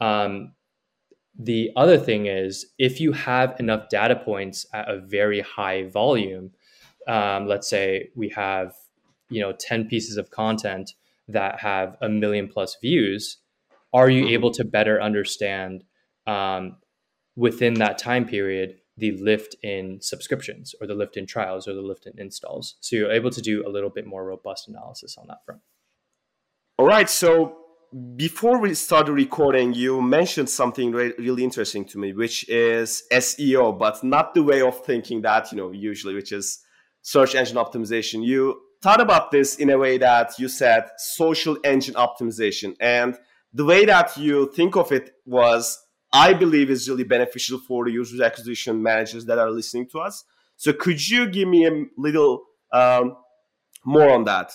Um, 0.00 0.54
the 1.38 1.70
other 1.76 1.98
thing 1.98 2.26
is 2.26 2.66
if 2.78 3.00
you 3.00 3.12
have 3.12 3.58
enough 3.60 3.88
data 3.88 4.16
points 4.16 4.66
at 4.72 4.88
a 4.88 5.00
very 5.00 5.40
high 5.40 5.88
volume, 5.88 6.52
um, 7.08 7.46
let's 7.46 7.68
say 7.68 8.10
we 8.14 8.28
have, 8.30 8.74
you 9.30 9.40
know, 9.40 9.52
10 9.52 9.86
pieces 9.88 10.16
of 10.16 10.30
content 10.30 10.92
that 11.26 11.60
have 11.60 11.96
a 12.00 12.08
million 12.08 12.48
plus 12.48 12.76
views, 12.80 13.38
are 13.92 14.10
you 14.10 14.24
mm-hmm. 14.24 14.34
able 14.34 14.50
to 14.52 14.64
better 14.64 15.00
understand 15.00 15.84
um, 16.26 16.76
within 17.36 17.74
that 17.74 17.98
time 17.98 18.26
period 18.26 18.76
the 18.96 19.12
lift 19.12 19.54
in 19.62 19.98
subscriptions 20.00 20.74
or 20.80 20.86
the 20.86 20.94
lift 20.94 21.16
in 21.16 21.24
trials 21.24 21.66
or 21.66 21.74
the 21.74 21.80
lift 21.80 22.06
in 22.06 22.18
installs? 22.18 22.76
So 22.80 22.96
you're 22.96 23.10
able 23.10 23.30
to 23.30 23.40
do 23.40 23.66
a 23.66 23.70
little 23.70 23.90
bit 23.90 24.06
more 24.06 24.24
robust 24.24 24.68
analysis 24.68 25.16
on 25.16 25.26
that 25.28 25.44
front. 25.44 25.62
All 26.78 26.86
right. 26.86 27.08
So 27.08 27.56
before 28.16 28.58
we 28.58 28.74
started 28.74 29.12
recording, 29.12 29.72
you 29.72 30.02
mentioned 30.02 30.50
something 30.50 30.92
re- 30.92 31.14
really 31.18 31.42
interesting 31.42 31.86
to 31.86 31.98
me, 31.98 32.12
which 32.12 32.46
is 32.48 33.04
SEO, 33.10 33.78
but 33.78 34.04
not 34.04 34.34
the 34.34 34.42
way 34.42 34.60
of 34.60 34.84
thinking 34.84 35.22
that, 35.22 35.50
you 35.50 35.56
know, 35.56 35.72
usually, 35.72 36.14
which 36.14 36.32
is 36.32 36.60
search 37.08 37.34
engine 37.34 37.56
optimization. 37.56 38.22
You 38.22 38.60
thought 38.82 39.00
about 39.00 39.30
this 39.30 39.56
in 39.56 39.70
a 39.70 39.78
way 39.78 39.96
that 39.96 40.38
you 40.38 40.46
said 40.46 40.90
social 40.98 41.56
engine 41.64 41.94
optimization. 41.94 42.76
And 42.80 43.16
the 43.50 43.64
way 43.64 43.86
that 43.86 44.14
you 44.18 44.52
think 44.52 44.76
of 44.76 44.92
it 44.92 45.12
was, 45.24 45.78
I 46.12 46.34
believe, 46.34 46.68
is 46.68 46.86
really 46.86 47.04
beneficial 47.04 47.60
for 47.60 47.86
the 47.86 47.92
user 47.92 48.22
acquisition 48.22 48.82
managers 48.82 49.24
that 49.24 49.38
are 49.38 49.50
listening 49.50 49.88
to 49.92 50.00
us. 50.00 50.24
So, 50.56 50.74
could 50.74 51.00
you 51.08 51.30
give 51.30 51.48
me 51.48 51.66
a 51.66 51.86
little 51.96 52.42
um, 52.74 53.16
more 53.86 54.10
on 54.10 54.24
that? 54.24 54.52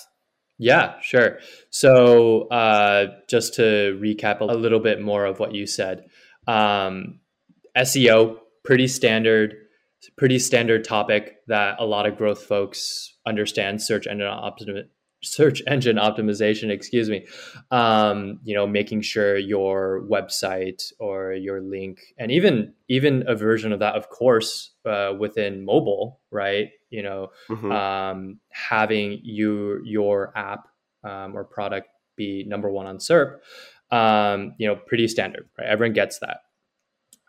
Yeah, 0.59 0.99
sure. 1.01 1.39
So, 1.71 2.47
uh, 2.49 3.15
just 3.27 3.55
to 3.55 3.97
recap 3.99 4.41
a 4.41 4.45
little 4.45 4.79
bit 4.79 5.01
more 5.01 5.25
of 5.25 5.39
what 5.39 5.55
you 5.55 5.65
said, 5.65 6.05
um, 6.45 7.19
SEO 7.75 8.37
pretty 8.63 8.87
standard, 8.87 9.55
pretty 10.17 10.39
standard 10.39 10.83
topic 10.83 11.35
that 11.47 11.75
a 11.79 11.85
lot 11.85 12.05
of 12.05 12.17
growth 12.17 12.43
folks 12.43 13.15
understand. 13.25 13.81
Search 13.81 14.07
engine 14.07 14.27
optim- 14.27 14.87
search 15.23 15.61
engine 15.67 15.95
optimization, 15.95 16.69
excuse 16.69 17.09
me, 17.09 17.25
um, 17.71 18.39
you 18.43 18.53
know, 18.53 18.67
making 18.67 19.01
sure 19.01 19.37
your 19.37 20.05
website 20.09 20.91
or 20.99 21.33
your 21.33 21.61
link, 21.61 21.99
and 22.17 22.31
even 22.31 22.73
even 22.89 23.23
a 23.27 23.35
version 23.35 23.71
of 23.71 23.79
that, 23.79 23.95
of 23.95 24.09
course, 24.09 24.71
uh, 24.85 25.13
within 25.17 25.65
mobile, 25.65 26.21
right? 26.31 26.69
You 26.89 27.03
know, 27.03 27.27
mm-hmm. 27.49 27.71
um, 27.71 28.39
having 28.51 29.19
you 29.23 29.81
your 29.83 30.37
app 30.37 30.67
um, 31.03 31.35
or 31.35 31.43
product 31.43 31.87
be 32.15 32.43
number 32.47 32.69
one 32.69 32.85
on 32.85 32.97
SERP, 32.97 33.39
um, 33.91 34.53
you 34.57 34.67
know, 34.67 34.75
pretty 34.75 35.07
standard, 35.07 35.49
right? 35.57 35.67
Everyone 35.67 35.93
gets 35.93 36.19
that. 36.19 36.39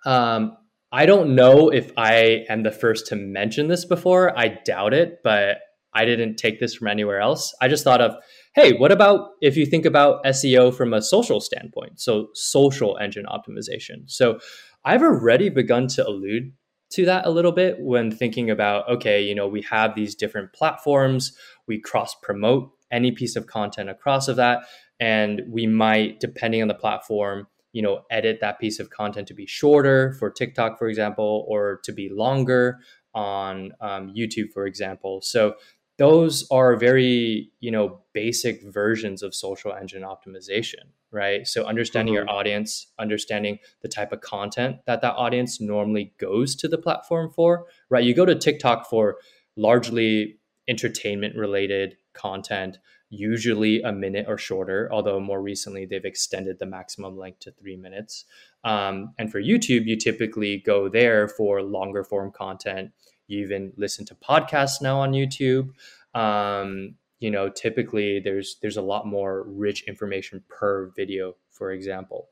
Um, 0.05 0.57
I 0.95 1.07
don't 1.07 1.35
know 1.35 1.71
if 1.71 1.91
I 1.97 2.45
am 2.49 2.63
the 2.63 2.71
first 2.71 3.09
to 3.09 3.17
mention 3.17 3.67
this 3.67 3.85
before. 3.85 4.33
I 4.39 4.61
doubt 4.65 4.95
it, 4.95 5.25
but 5.25 5.59
I 5.93 6.05
didn't 6.05 6.37
take 6.37 6.61
this 6.61 6.77
from 6.77 6.87
anywhere 6.87 7.19
else. 7.19 7.53
I 7.61 7.67
just 7.67 7.83
thought 7.83 8.01
of, 8.01 8.15
hey, 8.55 8.75
what 8.75 8.93
about 8.93 9.31
if 9.41 9.57
you 9.57 9.67
think 9.67 9.87
about 9.87 10.23
SEO 10.25 10.73
from 10.73 10.95
a 10.95 11.03
social 11.03 11.41
standpoint? 11.41 12.01
So, 12.01 12.29
social 12.35 12.97
engine 12.99 13.27
optimization. 13.27 14.05
So, 14.07 14.39
I've 14.85 15.03
already 15.03 15.49
begun 15.49 15.89
to 15.89 16.07
allude 16.07 16.53
to 16.93 17.05
that 17.07 17.27
a 17.27 17.31
little 17.31 17.51
bit 17.51 17.81
when 17.81 18.13
thinking 18.13 18.49
about, 18.49 18.89
okay, 18.89 19.21
you 19.21 19.35
know, 19.35 19.49
we 19.49 19.63
have 19.63 19.97
these 19.97 20.15
different 20.15 20.53
platforms, 20.53 21.37
we 21.67 21.81
cross 21.81 22.15
promote 22.23 22.71
any 22.93 23.11
piece 23.11 23.35
of 23.35 23.49
content 23.49 23.91
across 23.91 24.29
of 24.29 24.37
that. 24.37 24.61
And 25.01 25.43
we 25.49 25.67
might, 25.67 26.21
depending 26.21 26.63
on 26.63 26.69
the 26.69 26.75
platform, 26.75 27.49
you 27.75 27.83
know, 27.83 28.03
edit 28.09 28.39
that 28.41 28.59
piece 28.59 28.79
of 28.79 28.89
content 28.89 29.29
to 29.29 29.35
be 29.35 29.47
shorter 29.47 30.15
for 30.15 30.31
TikTok, 30.31 30.79
for 30.79 30.89
example, 30.89 31.45
or 31.49 31.81
to 31.83 31.93
be 31.93 32.09
longer 32.09 32.79
on 33.15 33.73
um, 33.81 34.15
YouTube, 34.15 34.53
for 34.53 34.65
example. 34.65 35.21
So 35.21 35.57
those 35.99 36.47
are 36.51 36.77
very 36.77 37.51
you 37.61 37.71
know 37.71 38.01
basic 38.13 38.63
versions 38.65 39.23
of 39.23 39.35
social 39.35 39.73
engine 39.73 40.03
optimization 40.03 40.91
right 41.13 41.47
so 41.47 41.65
understanding 41.65 42.15
mm-hmm. 42.15 42.27
your 42.27 42.37
audience 42.37 42.89
understanding 42.99 43.59
the 43.83 43.89
type 43.89 44.13
of 44.13 44.21
content 44.21 44.77
that 44.87 45.01
that 45.03 45.15
audience 45.15 45.61
normally 45.61 46.13
goes 46.19 46.57
to 46.57 46.67
the 46.67 46.79
platform 46.79 47.31
for 47.31 47.67
right 47.91 48.05
you 48.05 48.15
go 48.15 48.27
to 48.27 48.35
tiktok 48.35 48.89
for 48.91 49.19
largely 49.57 50.37
entertainment 50.69 51.37
related 51.37 51.97
content 52.13 52.79
usually 53.15 53.81
a 53.83 53.93
minute 53.93 54.27
or 54.29 54.37
shorter 54.37 54.89
although 54.93 55.21
more 55.21 55.41
recently 55.41 55.87
they've 55.87 56.05
extended 56.05 56.59
the 56.59 56.67
maximum 56.67 57.17
length 57.17 57.41
to 57.41 57.51
three 57.53 57.77
minutes 57.77 58.25
um, 58.65 59.13
and 59.19 59.31
for 59.31 59.41
youtube 59.41 59.87
you 59.87 59.97
typically 59.97 60.59
go 60.59 60.89
there 60.89 61.29
for 61.29 61.63
longer 61.63 62.03
form 62.05 62.31
content 62.31 62.91
you 63.27 63.41
even 63.41 63.73
listen 63.77 64.05
to 64.07 64.15
podcasts 64.15 64.83
now 64.83 65.01
on 65.01 65.13
YouTube. 65.13 65.71
Um, 66.15 66.97
you 67.21 67.31
know, 67.31 67.49
typically 67.49 68.21
there's 68.21 68.59
there's 68.61 68.77
a 68.77 68.83
lot 68.83 69.07
more 69.07 69.45
rich 69.45 69.85
information 69.85 70.43
per 70.49 70.93
video, 70.97 71.35
for 71.51 71.73
example. 71.73 72.29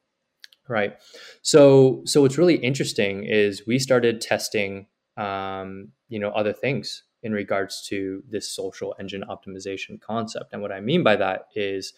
Right. 0.68 0.94
So 1.42 2.02
so 2.04 2.22
what's 2.22 2.38
really 2.38 2.56
interesting 2.56 3.24
is 3.24 3.66
we 3.66 3.78
started 3.78 4.20
testing 4.20 4.86
um, 5.16 5.88
you 6.08 6.18
know 6.18 6.30
other 6.30 6.52
things 6.52 7.04
in 7.22 7.32
regards 7.32 7.86
to 7.88 8.22
this 8.28 8.54
social 8.54 8.94
engine 8.98 9.24
optimization 9.28 10.00
concept. 10.00 10.52
And 10.52 10.62
what 10.62 10.72
I 10.72 10.80
mean 10.80 11.02
by 11.02 11.16
that 11.16 11.48
is 11.54 11.92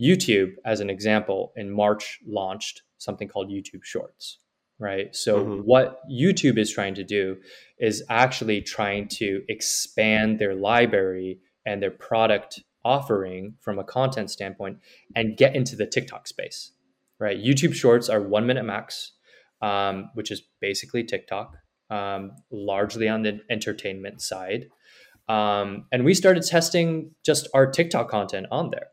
YouTube, 0.00 0.52
as 0.64 0.80
an 0.80 0.90
example, 0.90 1.52
in 1.56 1.70
March 1.70 2.18
launched 2.26 2.82
something 2.98 3.28
called 3.28 3.50
YouTube 3.50 3.84
Shorts 3.84 4.38
right? 4.78 5.14
So, 5.14 5.44
mm-hmm. 5.44 5.60
what 5.62 6.00
YouTube 6.10 6.58
is 6.58 6.72
trying 6.72 6.94
to 6.96 7.04
do 7.04 7.36
is 7.78 8.04
actually 8.08 8.60
trying 8.60 9.08
to 9.08 9.42
expand 9.48 10.38
their 10.38 10.54
library 10.54 11.40
and 11.64 11.82
their 11.82 11.90
product 11.90 12.62
offering 12.84 13.54
from 13.60 13.78
a 13.78 13.84
content 13.84 14.30
standpoint 14.30 14.78
and 15.14 15.36
get 15.36 15.56
into 15.56 15.74
the 15.76 15.86
TikTok 15.86 16.28
space, 16.28 16.72
right? 17.18 17.36
YouTube 17.36 17.74
Shorts 17.74 18.08
are 18.08 18.20
one 18.20 18.46
minute 18.46 18.64
max, 18.64 19.12
um, 19.60 20.10
which 20.14 20.30
is 20.30 20.42
basically 20.60 21.02
TikTok, 21.02 21.56
um, 21.90 22.32
largely 22.50 23.08
on 23.08 23.22
the 23.22 23.40
entertainment 23.50 24.20
side. 24.20 24.66
Um, 25.28 25.86
and 25.90 26.04
we 26.04 26.14
started 26.14 26.44
testing 26.44 27.10
just 27.24 27.48
our 27.52 27.70
TikTok 27.70 28.08
content 28.08 28.46
on 28.50 28.70
there, 28.70 28.88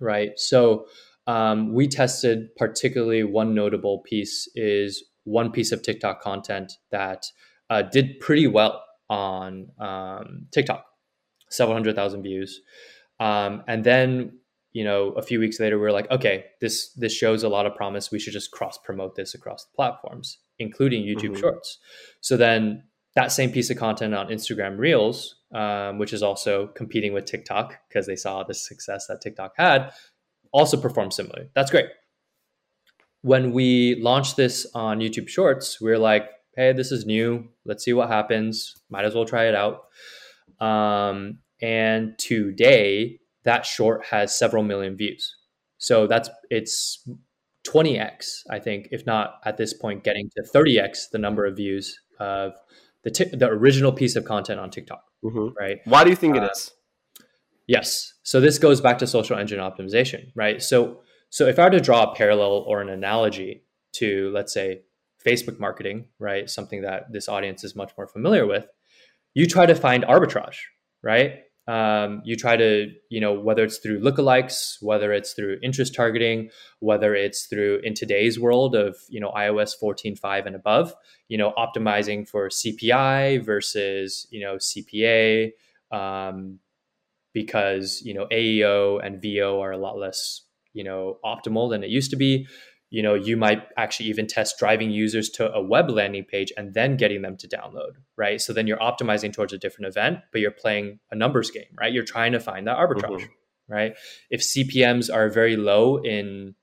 right? 0.00 0.32
So, 0.36 0.86
um, 1.28 1.72
we 1.74 1.88
tested 1.88 2.54
particularly 2.56 3.24
one 3.24 3.54
notable 3.54 4.00
piece 4.00 4.48
is 4.54 5.04
one 5.24 5.50
piece 5.50 5.72
of 5.72 5.82
TikTok 5.82 6.20
content 6.20 6.74
that 6.92 7.26
uh, 7.68 7.82
did 7.82 8.20
pretty 8.20 8.46
well 8.46 8.82
on 9.10 9.68
um, 9.80 10.46
TikTok, 10.52 10.84
several 11.50 11.74
hundred 11.74 11.96
thousand 11.96 12.22
views. 12.22 12.60
Um, 13.18 13.64
and 13.66 13.82
then, 13.82 14.38
you 14.72 14.84
know, 14.84 15.10
a 15.12 15.22
few 15.22 15.40
weeks 15.40 15.58
later, 15.58 15.78
we 15.78 15.86
are 15.86 15.92
like, 15.92 16.10
okay, 16.10 16.44
this 16.60 16.92
this 16.92 17.12
shows 17.12 17.42
a 17.42 17.48
lot 17.48 17.66
of 17.66 17.74
promise. 17.74 18.10
We 18.12 18.18
should 18.18 18.32
just 18.32 18.50
cross 18.50 18.78
promote 18.78 19.16
this 19.16 19.34
across 19.34 19.64
the 19.64 19.74
platforms, 19.74 20.38
including 20.58 21.04
YouTube 21.04 21.30
mm-hmm. 21.30 21.40
Shorts. 21.40 21.78
So 22.20 22.36
then, 22.36 22.84
that 23.14 23.32
same 23.32 23.50
piece 23.50 23.70
of 23.70 23.78
content 23.78 24.14
on 24.14 24.28
Instagram 24.28 24.78
Reels, 24.78 25.36
um, 25.54 25.98
which 25.98 26.12
is 26.12 26.22
also 26.22 26.66
competing 26.68 27.14
with 27.14 27.24
TikTok 27.24 27.74
because 27.88 28.06
they 28.06 28.14
saw 28.14 28.44
the 28.44 28.52
success 28.52 29.06
that 29.06 29.22
TikTok 29.22 29.54
had, 29.56 29.90
also 30.52 30.76
perform 30.76 31.10
similarly. 31.10 31.48
That's 31.54 31.70
great. 31.70 31.86
When 33.22 33.52
we 33.52 33.98
launched 34.02 34.36
this 34.36 34.66
on 34.74 35.00
YouTube 35.00 35.28
Shorts, 35.28 35.80
we 35.80 35.90
are 35.92 35.98
like, 35.98 36.28
hey, 36.56 36.72
this 36.72 36.92
is 36.92 37.06
new. 37.06 37.48
Let's 37.64 37.84
see 37.84 37.94
what 37.94 38.08
happens. 38.08 38.76
Might 38.90 39.06
as 39.06 39.14
well 39.14 39.24
try 39.24 39.48
it 39.48 39.54
out. 39.54 39.84
Um, 40.60 41.38
and 41.60 42.18
today, 42.18 43.20
that 43.44 43.64
short 43.64 44.04
has 44.06 44.38
several 44.38 44.62
million 44.62 44.96
views. 44.96 45.36
So 45.78 46.06
that's 46.06 46.28
it's 46.50 47.06
20x, 47.68 48.42
I 48.50 48.58
think, 48.58 48.88
if 48.90 49.06
not 49.06 49.40
at 49.44 49.56
this 49.56 49.74
point, 49.74 50.04
getting 50.04 50.30
to 50.36 50.42
30x 50.42 51.10
the 51.10 51.18
number 51.18 51.44
of 51.44 51.56
views 51.56 51.98
of 52.18 52.54
the 53.04 53.10
t- 53.10 53.36
the 53.36 53.46
original 53.48 53.92
piece 53.92 54.16
of 54.16 54.24
content 54.24 54.60
on 54.60 54.70
TikTok. 54.70 55.04
Mm-hmm. 55.24 55.56
Right? 55.58 55.78
Why 55.84 56.04
do 56.04 56.10
you 56.10 56.16
think 56.16 56.36
uh, 56.36 56.42
it 56.42 56.50
is? 56.52 56.72
Yes. 57.66 58.14
So 58.22 58.40
this 58.40 58.58
goes 58.58 58.80
back 58.80 58.98
to 58.98 59.06
social 59.06 59.36
engine 59.36 59.60
optimization, 59.60 60.32
right? 60.34 60.62
So 60.62 61.00
so 61.30 61.46
if 61.46 61.58
I 61.58 61.64
were 61.64 61.70
to 61.70 61.80
draw 61.80 62.10
a 62.10 62.14
parallel 62.14 62.64
or 62.66 62.80
an 62.80 62.88
analogy 62.88 63.64
to 63.94 64.30
let's 64.34 64.52
say 64.52 64.82
Facebook 65.24 65.58
marketing, 65.58 66.06
right? 66.18 66.48
Something 66.48 66.82
that 66.82 67.12
this 67.12 67.28
audience 67.28 67.64
is 67.64 67.74
much 67.74 67.92
more 67.98 68.06
familiar 68.06 68.46
with, 68.46 68.66
you 69.34 69.46
try 69.46 69.66
to 69.66 69.74
find 69.74 70.04
arbitrage, 70.04 70.58
right? 71.02 71.40
Um, 71.68 72.22
you 72.24 72.36
try 72.36 72.56
to, 72.56 72.92
you 73.08 73.20
know, 73.20 73.32
whether 73.32 73.64
it's 73.64 73.78
through 73.78 74.00
lookalikes, 74.00 74.76
whether 74.80 75.12
it's 75.12 75.32
through 75.32 75.58
interest 75.62 75.94
targeting, 75.94 76.50
whether 76.78 77.14
it's 77.14 77.46
through 77.46 77.80
in 77.82 77.94
today's 77.94 78.38
world 78.38 78.76
of, 78.76 78.96
you 79.08 79.20
know, 79.20 79.32
iOS 79.32 79.72
14.5 79.82 80.46
and 80.46 80.54
above, 80.54 80.94
you 81.28 81.36
know, 81.36 81.52
optimizing 81.58 82.28
for 82.28 82.48
CPI 82.48 83.44
versus, 83.44 84.28
you 84.30 84.40
know, 84.40 84.56
CPA, 84.56 85.50
um, 85.90 86.60
because 87.36 88.00
you 88.02 88.14
know 88.14 88.26
AEO 88.32 89.04
and 89.04 89.20
VO 89.20 89.60
are 89.60 89.72
a 89.72 89.76
lot 89.76 89.98
less 89.98 90.40
you 90.72 90.82
know 90.82 91.18
optimal 91.22 91.68
than 91.68 91.84
it 91.84 91.90
used 91.90 92.10
to 92.10 92.16
be. 92.16 92.48
You 92.90 93.02
know, 93.02 93.14
you 93.14 93.36
might 93.36 93.66
actually 93.76 94.08
even 94.08 94.26
test 94.26 94.58
driving 94.58 94.90
users 94.90 95.28
to 95.30 95.52
a 95.52 95.62
web 95.62 95.90
landing 95.90 96.24
page 96.24 96.52
and 96.56 96.72
then 96.72 96.96
getting 96.96 97.22
them 97.22 97.36
to 97.38 97.48
download, 97.48 97.92
right? 98.16 98.40
So 98.40 98.52
then 98.52 98.66
you're 98.66 98.78
optimizing 98.78 99.32
towards 99.32 99.52
a 99.52 99.58
different 99.58 99.88
event, 99.88 100.20
but 100.32 100.40
you're 100.40 100.52
playing 100.52 101.00
a 101.10 101.16
numbers 101.16 101.50
game, 101.50 101.64
right? 101.78 101.92
You're 101.92 102.04
trying 102.04 102.32
to 102.32 102.40
find 102.40 102.66
that 102.68 102.76
arbitrage, 102.76 103.22
mm-hmm. 103.22 103.72
right? 103.72 103.94
If 104.30 104.40
CPMs 104.42 105.12
are 105.12 105.28
very 105.28 105.56
low 105.56 105.96
in, 105.96 106.54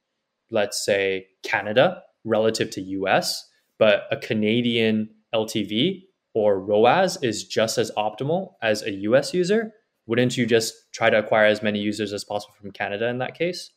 let's 0.49 0.85
say, 0.85 1.27
Canada 1.43 2.01
relative 2.23 2.69
to 2.71 2.81
US, 2.81 3.45
but 3.77 4.03
a 4.09 4.17
Canadian 4.17 5.09
LTV 5.35 6.03
or 6.33 6.59
ROAS 6.59 7.21
is 7.21 7.43
just 7.43 7.77
as 7.77 7.91
optimal 7.97 8.53
as 8.61 8.81
a 8.83 8.91
US 8.91 9.33
user, 9.33 9.73
wouldn't 10.05 10.37
you 10.37 10.45
just 10.45 10.73
try 10.93 11.09
to 11.09 11.17
acquire 11.17 11.45
as 11.45 11.61
many 11.61 11.79
users 11.79 12.13
as 12.13 12.23
possible 12.23 12.53
from 12.59 12.71
Canada 12.71 13.07
in 13.07 13.19
that 13.19 13.37
case? 13.37 13.71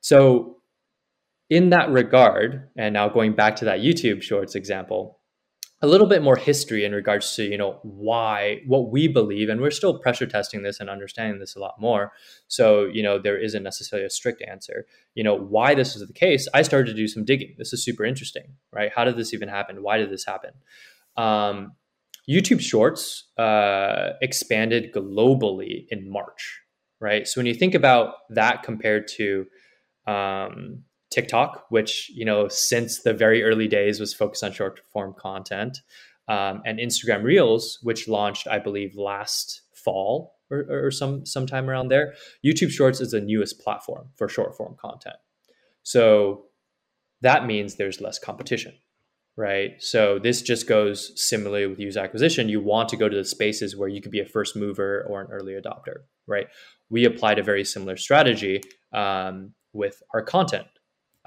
So, 0.00 0.56
in 1.50 1.70
that 1.70 1.90
regard, 1.90 2.68
and 2.76 2.92
now 2.92 3.08
going 3.08 3.34
back 3.34 3.56
to 3.56 3.64
that 3.66 3.80
YouTube 3.80 4.22
Shorts 4.22 4.54
example, 4.54 5.18
a 5.80 5.86
little 5.86 6.08
bit 6.08 6.22
more 6.22 6.36
history 6.36 6.84
in 6.84 6.92
regards 6.92 7.36
to 7.36 7.44
you 7.44 7.56
know 7.56 7.78
why 7.82 8.60
what 8.66 8.90
we 8.90 9.06
believe 9.06 9.48
and 9.48 9.60
we're 9.60 9.70
still 9.70 10.00
pressure 10.00 10.26
testing 10.26 10.62
this 10.62 10.80
and 10.80 10.90
understanding 10.90 11.38
this 11.38 11.54
a 11.54 11.60
lot 11.60 11.80
more. 11.80 12.12
So 12.48 12.86
you 12.86 13.02
know 13.02 13.18
there 13.18 13.38
isn't 13.38 13.62
necessarily 13.62 14.04
a 14.04 14.10
strict 14.10 14.42
answer. 14.42 14.86
You 15.14 15.22
know 15.22 15.36
why 15.36 15.74
this 15.74 15.94
is 15.94 16.06
the 16.06 16.12
case 16.12 16.48
i 16.52 16.62
started 16.62 16.90
to 16.90 16.94
do 16.94 17.06
some 17.06 17.24
digging. 17.24 17.54
This 17.58 17.72
is 17.72 17.84
super 17.84 18.04
interesting 18.04 18.54
right? 18.72 18.90
How 18.94 19.04
did 19.04 19.16
this 19.16 19.34
even 19.34 19.48
happen? 19.48 19.82
Why 19.82 19.98
did 19.98 20.10
this 20.10 20.24
happen? 20.24 20.52
Um, 21.16 21.72
YouTube 22.28 22.60
Shorts 22.60 23.24
uh, 23.38 24.10
expanded 24.20 24.92
globally 24.94 25.86
in 25.88 26.10
March, 26.10 26.60
right? 27.00 27.26
So 27.26 27.40
when 27.40 27.46
you 27.46 27.54
think 27.54 27.74
about 27.74 28.14
that 28.30 28.62
compared 28.62 29.08
to 29.16 29.46
um, 30.06 30.84
TikTok, 31.10 31.66
which 31.70 32.10
you 32.10 32.24
know 32.24 32.48
since 32.48 33.00
the 33.00 33.12
very 33.12 33.42
early 33.42 33.68
days 33.68 34.00
was 34.00 34.14
focused 34.14 34.44
on 34.44 34.52
short 34.52 34.80
form 34.92 35.14
content, 35.18 35.78
um, 36.28 36.62
and 36.64 36.78
Instagram 36.78 37.22
Reels, 37.22 37.78
which 37.82 38.08
launched 38.08 38.46
I 38.46 38.58
believe 38.58 38.96
last 38.96 39.62
fall 39.72 40.36
or, 40.50 40.64
or 40.68 40.90
some 40.90 41.24
sometime 41.26 41.68
around 41.68 41.88
there. 41.88 42.14
YouTube 42.44 42.70
Shorts 42.70 43.00
is 43.00 43.12
the 43.12 43.20
newest 43.20 43.60
platform 43.60 44.08
for 44.16 44.28
short 44.28 44.56
form 44.56 44.76
content, 44.80 45.16
so 45.82 46.44
that 47.20 47.46
means 47.46 47.74
there's 47.74 48.00
less 48.00 48.18
competition 48.18 48.74
right? 49.38 49.80
So 49.80 50.18
this 50.18 50.42
just 50.42 50.66
goes 50.66 51.12
similarly 51.14 51.68
with 51.68 51.78
user 51.78 52.00
acquisition. 52.00 52.48
You 52.48 52.60
want 52.60 52.88
to 52.88 52.96
go 52.96 53.08
to 53.08 53.16
the 53.16 53.24
spaces 53.24 53.76
where 53.76 53.88
you 53.88 54.02
could 54.02 54.10
be 54.10 54.18
a 54.18 54.26
first 54.26 54.56
mover 54.56 55.06
or 55.08 55.20
an 55.20 55.28
early 55.30 55.52
adopter, 55.52 56.00
right? 56.26 56.48
We 56.90 57.04
applied 57.04 57.38
a 57.38 57.44
very 57.44 57.64
similar 57.64 57.96
strategy 57.96 58.60
um, 58.92 59.54
with 59.72 60.02
our 60.12 60.22
content. 60.22 60.66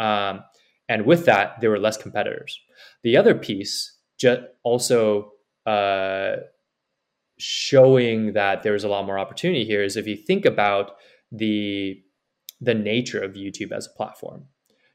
Um, 0.02 0.44
and 0.90 1.06
with 1.06 1.26
that, 1.26 1.62
there 1.62 1.70
were 1.70 1.80
less 1.80 1.96
competitors. 1.96 2.60
The 3.04 3.16
other 3.16 3.36
piece, 3.36 3.98
just 4.20 4.42
also 4.64 5.32
uh, 5.66 6.38
showing 7.38 8.34
that 8.34 8.64
there's 8.64 8.84
a 8.84 8.90
lot 8.90 9.06
more 9.06 9.20
opportunity 9.20 9.64
here, 9.64 9.84
is 9.84 9.96
if 9.96 10.08
you 10.08 10.18
think 10.18 10.46
about 10.46 10.94
the 11.32 12.02
the 12.64 12.74
nature 12.76 13.20
of 13.20 13.34
YouTube 13.34 13.72
as 13.72 13.88
a 13.88 13.98
platform, 13.98 14.46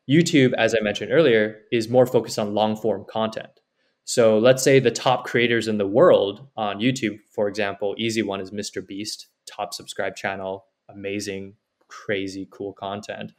YouTube, 0.08 0.52
as 0.54 0.74
I 0.74 0.80
mentioned 0.82 1.10
earlier, 1.12 1.62
is 1.72 1.88
more 1.88 2.06
focused 2.06 2.38
on 2.38 2.54
long 2.54 2.76
form 2.76 3.04
content. 3.10 3.60
So 4.04 4.38
let's 4.38 4.62
say 4.62 4.78
the 4.78 4.92
top 4.92 5.24
creators 5.24 5.66
in 5.66 5.78
the 5.78 5.86
world 5.86 6.46
on 6.56 6.78
YouTube, 6.78 7.18
for 7.34 7.48
example, 7.48 7.96
easy 7.98 8.22
one 8.22 8.40
is 8.40 8.52
Mr. 8.52 8.86
Beast, 8.86 9.26
top 9.46 9.74
subscribe 9.74 10.14
channel, 10.14 10.66
amazing, 10.88 11.54
crazy, 11.88 12.46
cool 12.52 12.72
content. 12.72 13.32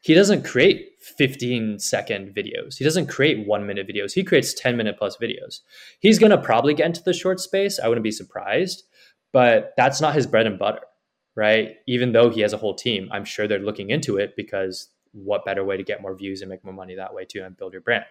He 0.00 0.14
doesn't 0.14 0.44
create 0.44 0.92
15 1.00 1.78
second 1.78 2.34
videos. 2.34 2.76
He 2.78 2.84
doesn't 2.84 3.08
create 3.08 3.46
one 3.46 3.66
minute 3.66 3.88
videos. 3.88 4.12
He 4.12 4.24
creates 4.24 4.54
10 4.54 4.76
minute 4.76 4.96
plus 4.98 5.16
videos. 5.16 5.60
He's 6.00 6.18
going 6.18 6.30
to 6.30 6.38
probably 6.38 6.74
get 6.74 6.86
into 6.86 7.02
the 7.02 7.12
short 7.12 7.40
space. 7.40 7.78
I 7.78 7.88
wouldn't 7.88 8.04
be 8.04 8.10
surprised, 8.10 8.84
but 9.32 9.74
that's 9.76 10.00
not 10.00 10.14
his 10.14 10.26
bread 10.26 10.46
and 10.46 10.58
butter, 10.58 10.80
right? 11.36 11.76
Even 11.86 12.12
though 12.12 12.30
he 12.30 12.40
has 12.40 12.52
a 12.52 12.58
whole 12.58 12.74
team, 12.74 13.08
I'm 13.12 13.24
sure 13.24 13.46
they're 13.46 13.58
looking 13.58 13.90
into 13.90 14.16
it 14.16 14.34
because 14.36 14.88
what 15.12 15.44
better 15.44 15.64
way 15.64 15.76
to 15.76 15.82
get 15.82 16.02
more 16.02 16.14
views 16.14 16.40
and 16.40 16.48
make 16.50 16.64
more 16.64 16.74
money 16.74 16.94
that 16.94 17.14
way 17.14 17.24
too 17.24 17.42
and 17.42 17.56
build 17.56 17.72
your 17.72 17.82
brand 17.82 18.04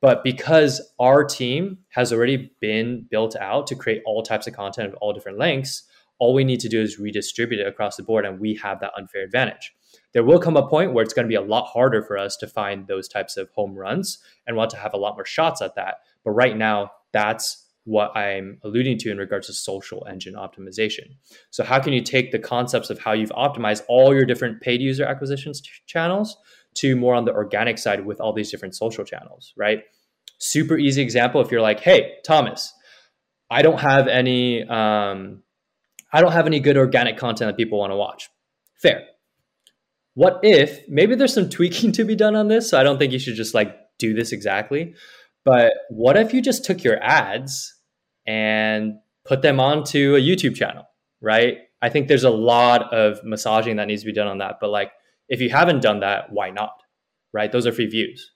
but 0.00 0.24
because 0.24 0.80
our 0.98 1.22
team 1.24 1.78
has 1.90 2.12
already 2.12 2.50
been 2.60 3.06
built 3.10 3.36
out 3.36 3.66
to 3.66 3.74
create 3.74 4.02
all 4.06 4.22
types 4.22 4.46
of 4.46 4.54
content 4.54 4.88
of 4.88 4.94
all 4.94 5.12
different 5.12 5.38
lengths 5.38 5.84
all 6.18 6.34
we 6.34 6.44
need 6.44 6.60
to 6.60 6.68
do 6.68 6.80
is 6.80 6.98
redistribute 6.98 7.60
it 7.60 7.66
across 7.66 7.96
the 7.96 8.02
board 8.02 8.24
and 8.24 8.40
we 8.40 8.54
have 8.54 8.80
that 8.80 8.92
unfair 8.96 9.22
advantage 9.22 9.74
there 10.12 10.24
will 10.24 10.40
come 10.40 10.56
a 10.56 10.68
point 10.68 10.92
where 10.92 11.04
it's 11.04 11.14
going 11.14 11.26
to 11.26 11.28
be 11.28 11.36
a 11.36 11.40
lot 11.40 11.66
harder 11.66 12.02
for 12.02 12.18
us 12.18 12.36
to 12.36 12.46
find 12.46 12.86
those 12.86 13.08
types 13.08 13.36
of 13.36 13.50
home 13.50 13.74
runs 13.74 14.18
and 14.46 14.56
want 14.56 14.70
to 14.70 14.76
have 14.76 14.94
a 14.94 14.98
lot 14.98 15.14
more 15.16 15.26
shots 15.26 15.62
at 15.62 15.74
that 15.74 15.96
but 16.24 16.32
right 16.32 16.56
now 16.56 16.90
that's 17.12 17.66
what 17.84 18.16
I'm 18.16 18.58
alluding 18.62 18.98
to 18.98 19.10
in 19.10 19.18
regards 19.18 19.46
to 19.46 19.52
social 19.52 20.06
engine 20.08 20.34
optimization. 20.34 21.16
So, 21.50 21.64
how 21.64 21.80
can 21.80 21.92
you 21.92 22.02
take 22.02 22.30
the 22.30 22.38
concepts 22.38 22.90
of 22.90 22.98
how 22.98 23.12
you've 23.12 23.30
optimized 23.30 23.82
all 23.88 24.14
your 24.14 24.24
different 24.24 24.60
paid 24.60 24.80
user 24.80 25.04
acquisition 25.04 25.52
channels 25.86 26.36
to 26.74 26.94
more 26.94 27.14
on 27.14 27.24
the 27.24 27.32
organic 27.32 27.78
side 27.78 28.04
with 28.04 28.20
all 28.20 28.32
these 28.32 28.50
different 28.50 28.76
social 28.76 29.04
channels, 29.04 29.52
right? 29.56 29.82
Super 30.38 30.78
easy 30.78 31.02
example 31.02 31.40
if 31.40 31.50
you're 31.50 31.60
like, 31.60 31.80
hey, 31.80 32.14
Thomas, 32.24 32.72
I 33.50 33.62
don't 33.62 33.80
have 33.80 34.06
any, 34.06 34.62
um, 34.62 35.42
I 36.12 36.20
don't 36.20 36.32
have 36.32 36.46
any 36.46 36.60
good 36.60 36.76
organic 36.76 37.16
content 37.16 37.48
that 37.48 37.56
people 37.56 37.78
want 37.78 37.92
to 37.92 37.96
watch. 37.96 38.30
Fair. 38.80 39.06
What 40.14 40.40
if 40.42 40.80
maybe 40.88 41.14
there's 41.14 41.34
some 41.34 41.48
tweaking 41.48 41.92
to 41.98 42.04
be 42.04 42.16
done 42.16 42.36
on 42.36 42.48
this? 42.48 42.70
So 42.70 42.78
I 42.78 42.82
don't 42.82 42.98
think 42.98 43.12
you 43.12 43.18
should 43.18 43.36
just 43.36 43.54
like 43.54 43.76
do 43.98 44.14
this 44.14 44.32
exactly. 44.32 44.94
But 45.44 45.72
what 45.88 46.16
if 46.16 46.34
you 46.34 46.42
just 46.42 46.64
took 46.64 46.84
your 46.84 47.02
ads 47.02 47.74
and 48.26 48.94
put 49.24 49.42
them 49.42 49.60
onto 49.60 50.14
a 50.16 50.20
YouTube 50.20 50.54
channel, 50.54 50.84
right? 51.20 51.58
I 51.82 51.88
think 51.88 52.08
there's 52.08 52.24
a 52.24 52.30
lot 52.30 52.92
of 52.92 53.22
massaging 53.24 53.76
that 53.76 53.86
needs 53.86 54.02
to 54.02 54.06
be 54.06 54.12
done 54.12 54.26
on 54.26 54.38
that. 54.38 54.56
But 54.60 54.70
like, 54.70 54.92
if 55.28 55.40
you 55.40 55.50
haven't 55.50 55.80
done 55.80 56.00
that, 56.00 56.32
why 56.32 56.50
not? 56.50 56.74
Right? 57.32 57.50
Those 57.50 57.66
are 57.66 57.72
free 57.72 57.86
views, 57.86 58.32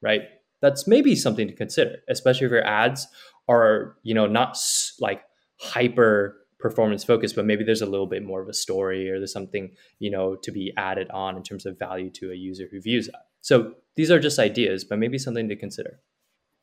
right? 0.00 0.22
That's 0.62 0.86
maybe 0.86 1.14
something 1.14 1.48
to 1.48 1.54
consider, 1.54 1.96
especially 2.08 2.46
if 2.46 2.52
your 2.52 2.64
ads 2.64 3.06
are, 3.48 3.96
you 4.02 4.14
know, 4.14 4.26
not 4.26 4.56
like 5.00 5.22
hyper 5.60 6.36
performance 6.58 7.04
focused, 7.04 7.36
but 7.36 7.46
maybe 7.46 7.64
there's 7.64 7.82
a 7.82 7.86
little 7.86 8.06
bit 8.06 8.24
more 8.24 8.42
of 8.42 8.48
a 8.48 8.54
story 8.54 9.10
or 9.10 9.18
there's 9.18 9.32
something, 9.32 9.70
you 9.98 10.10
know, 10.10 10.36
to 10.36 10.50
be 10.50 10.72
added 10.76 11.10
on 11.10 11.36
in 11.36 11.42
terms 11.42 11.66
of 11.66 11.78
value 11.78 12.10
to 12.10 12.32
a 12.32 12.34
user 12.34 12.68
who 12.70 12.80
views 12.80 13.06
that. 13.06 13.26
So 13.40 13.74
these 13.96 14.10
are 14.10 14.18
just 14.18 14.38
ideas, 14.38 14.84
but 14.84 14.98
maybe 14.98 15.18
something 15.18 15.48
to 15.48 15.56
consider. 15.56 16.00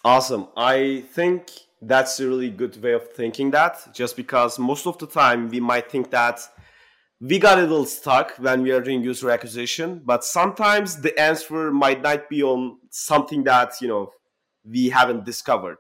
Awesome. 0.04 0.48
I 0.56 1.06
think 1.14 1.50
that's 1.82 2.20
a 2.20 2.28
really 2.28 2.50
good 2.50 2.82
way 2.82 2.94
of 2.94 3.12
thinking 3.14 3.52
that, 3.52 3.94
just 3.94 4.16
because 4.16 4.60
most 4.60 4.86
of 4.86 4.98
the 4.98 5.08
time 5.08 5.50
we 5.50 5.60
might 5.60 5.90
think 5.90 6.12
that 6.12 6.42
we 7.20 7.40
got 7.40 7.58
a 7.58 7.62
little 7.62 7.86
stuck 7.86 8.36
when 8.38 8.62
we 8.62 8.72
are 8.72 8.82
doing 8.82 9.04
user 9.04 9.32
acquisition, 9.32 10.02
but 10.06 10.24
sometimes 10.24 11.02
the 11.02 11.18
answer 11.20 11.72
might 11.72 12.02
not 12.02 12.30
be 12.30 12.44
on 12.44 12.78
something 12.92 13.44
that 13.46 13.74
you 13.82 13.88
know 13.88 14.12
we 14.64 14.90
haven't 14.90 15.26
discovered. 15.26 15.78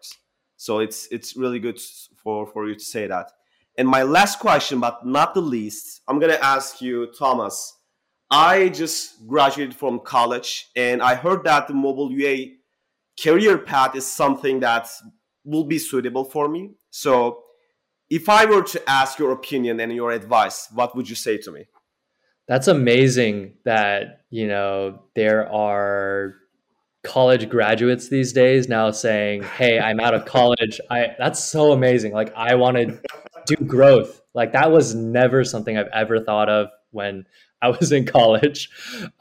So 0.58 0.80
it's 0.80 1.08
it's 1.12 1.36
really 1.36 1.60
good 1.60 1.80
for 2.24 2.48
for 2.48 2.68
you 2.68 2.76
to 2.76 2.86
say 2.86 3.08
that. 3.08 3.32
And 3.78 3.88
my 3.88 4.04
last 4.04 4.40
question, 4.40 4.80
but 4.80 5.06
not 5.06 5.34
the 5.34 5.42
least, 5.42 6.02
I'm 6.08 6.20
gonna 6.20 6.40
ask 6.42 6.82
you, 6.82 7.08
Thomas. 7.18 7.74
I 8.32 8.70
just 8.70 9.28
graduated 9.28 9.76
from 9.76 10.00
college, 10.00 10.70
and 10.76 11.02
I 11.02 11.16
heard 11.16 11.44
that 11.44 11.68
the 11.68 11.74
mobile 11.74 12.12
UA 12.12 12.56
career 13.22 13.58
path 13.58 13.96
is 13.96 14.06
something 14.06 14.62
that 14.62 14.90
will 15.44 15.66
be 15.66 15.78
suitable 15.78 16.24
for 16.24 16.48
me. 16.48 16.72
So, 16.90 17.44
if 18.10 18.30
I 18.30 18.46
were 18.46 18.64
to 18.64 18.90
ask 18.90 19.20
your 19.20 19.32
opinion 19.32 19.80
and 19.80 19.92
your 19.94 20.12
advice, 20.12 20.68
what 20.74 20.96
would 20.96 21.10
you 21.10 21.16
say 21.16 21.38
to 21.40 21.52
me? 21.52 21.66
That's 22.48 22.68
amazing 22.68 23.56
that, 23.66 24.22
you 24.30 24.48
know, 24.48 25.00
there 25.16 25.52
are 25.52 26.36
college 27.04 27.50
graduates 27.50 28.10
these 28.10 28.34
days 28.34 28.68
now 28.68 28.92
saying, 28.92 29.44
"Hey, 29.44 29.80
I'm 29.80 30.00
out 30.00 30.14
of 30.14 30.26
college." 30.26 30.80
I 30.90 31.16
that's 31.18 31.44
so 31.44 31.72
amazing. 31.72 32.14
Like 32.14 32.34
I 32.36 32.56
want 32.56 32.78
to 32.78 33.00
do 33.46 33.56
growth. 33.56 34.22
Like 34.34 34.54
that 34.54 34.72
was 34.72 34.96
never 34.96 35.44
something 35.44 35.78
I've 35.78 35.90
ever 35.94 36.20
thought 36.20 36.50
of 36.50 36.70
when 36.92 37.26
I 37.62 37.70
was 37.70 37.92
in 37.92 38.06
college. 38.06 38.70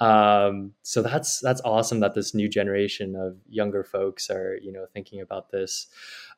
Um, 0.00 0.72
so 0.82 1.02
that's 1.02 1.40
that's 1.40 1.60
awesome 1.64 2.00
that 2.00 2.14
this 2.14 2.34
new 2.34 2.48
generation 2.48 3.16
of 3.16 3.36
younger 3.48 3.84
folks 3.84 4.30
are 4.30 4.58
you 4.62 4.72
know 4.72 4.86
thinking 4.92 5.20
about 5.20 5.50
this. 5.50 5.86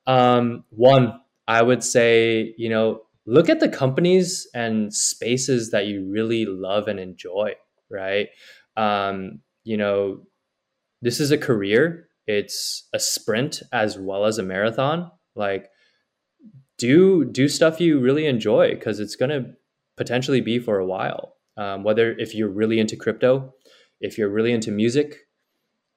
Um, 0.06 0.64
one, 0.70 1.20
I 1.48 1.62
would 1.62 1.82
say 1.82 2.54
you 2.56 2.68
know 2.68 3.02
look 3.26 3.48
at 3.48 3.60
the 3.60 3.68
companies 3.68 4.46
and 4.54 4.94
spaces 4.94 5.70
that 5.72 5.86
you 5.86 6.08
really 6.08 6.46
love 6.46 6.88
and 6.88 7.00
enjoy. 7.00 7.54
Right. 7.90 8.28
Um, 8.76 9.40
you 9.64 9.76
know, 9.76 10.22
this 11.02 11.18
is 11.18 11.30
a 11.30 11.38
career. 11.38 12.08
It's 12.26 12.88
a 12.92 12.98
sprint 12.98 13.62
as 13.72 13.98
well 13.98 14.26
as 14.26 14.38
a 14.38 14.42
marathon. 14.42 15.10
Like 15.34 15.70
do 16.78 17.24
do 17.24 17.48
stuff 17.48 17.80
you 17.80 17.98
really 17.98 18.26
enjoy 18.26 18.74
because 18.74 19.00
it's 19.00 19.16
going 19.16 19.30
to 19.30 19.50
potentially 19.96 20.40
be 20.40 20.58
for 20.58 20.78
a 20.78 20.86
while 20.86 21.36
um, 21.56 21.82
whether 21.84 22.12
if 22.12 22.34
you're 22.34 22.48
really 22.48 22.78
into 22.78 22.96
crypto, 22.96 23.54
if 24.00 24.18
you're 24.18 24.28
really 24.28 24.52
into 24.52 24.70
music, 24.70 25.26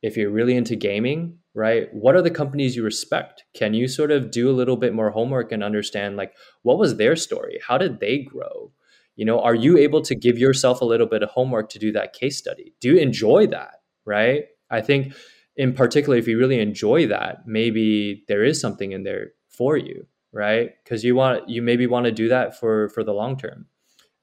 if 0.02 0.16
you're 0.16 0.32
really 0.32 0.56
into 0.56 0.76
gaming, 0.76 1.38
right? 1.54 1.94
What 1.94 2.16
are 2.16 2.22
the 2.22 2.32
companies 2.32 2.76
you 2.76 2.84
respect? 2.84 3.44
Can 3.54 3.74
you 3.74 3.88
sort 3.88 4.12
of 4.12 4.32
do 4.32 4.50
a 4.50 4.56
little 4.56 4.78
bit 4.78 4.94
more 4.94 5.10
homework 5.10 5.52
and 5.52 5.64
understand 5.64 6.16
like 6.16 6.34
what 6.62 6.78
was 6.78 6.96
their 6.96 7.16
story? 7.16 7.60
How 7.68 7.78
did 7.78 8.00
they 8.00 8.20
grow? 8.20 8.72
You 9.18 9.26
know, 9.26 9.42
are 9.42 9.56
you 9.56 9.78
able 9.78 10.02
to 10.04 10.16
give 10.16 10.38
yourself 10.38 10.80
a 10.80 10.86
little 10.86 11.08
bit 11.08 11.24
of 11.24 11.30
homework 11.30 11.70
to 11.72 11.80
do 11.80 11.92
that 11.92 12.14
case 12.14 12.38
study? 12.38 12.74
Do 12.80 12.88
you 12.88 12.98
enjoy 12.98 13.48
that, 13.48 13.82
right? 14.06 14.46
I 14.72 14.80
think 14.80 15.14
in 15.58 15.74
particular 15.74 16.18
if 16.18 16.26
you 16.26 16.38
really 16.38 16.62
enjoy 16.62 17.08
that, 17.08 17.46
maybe 17.46 18.24
there 18.30 18.46
is 18.46 18.62
something 18.62 18.94
in 18.94 19.04
there 19.04 19.32
for 19.50 19.76
you, 19.76 20.08
right? 20.32 20.72
Cuz 20.86 21.04
you 21.04 21.16
want 21.16 21.50
you 21.50 21.62
maybe 21.62 21.88
want 21.88 22.06
to 22.06 22.12
do 22.12 22.30
that 22.30 22.60
for 22.60 22.90
for 22.90 23.04
the 23.04 23.14
long 23.14 23.38
term 23.38 23.68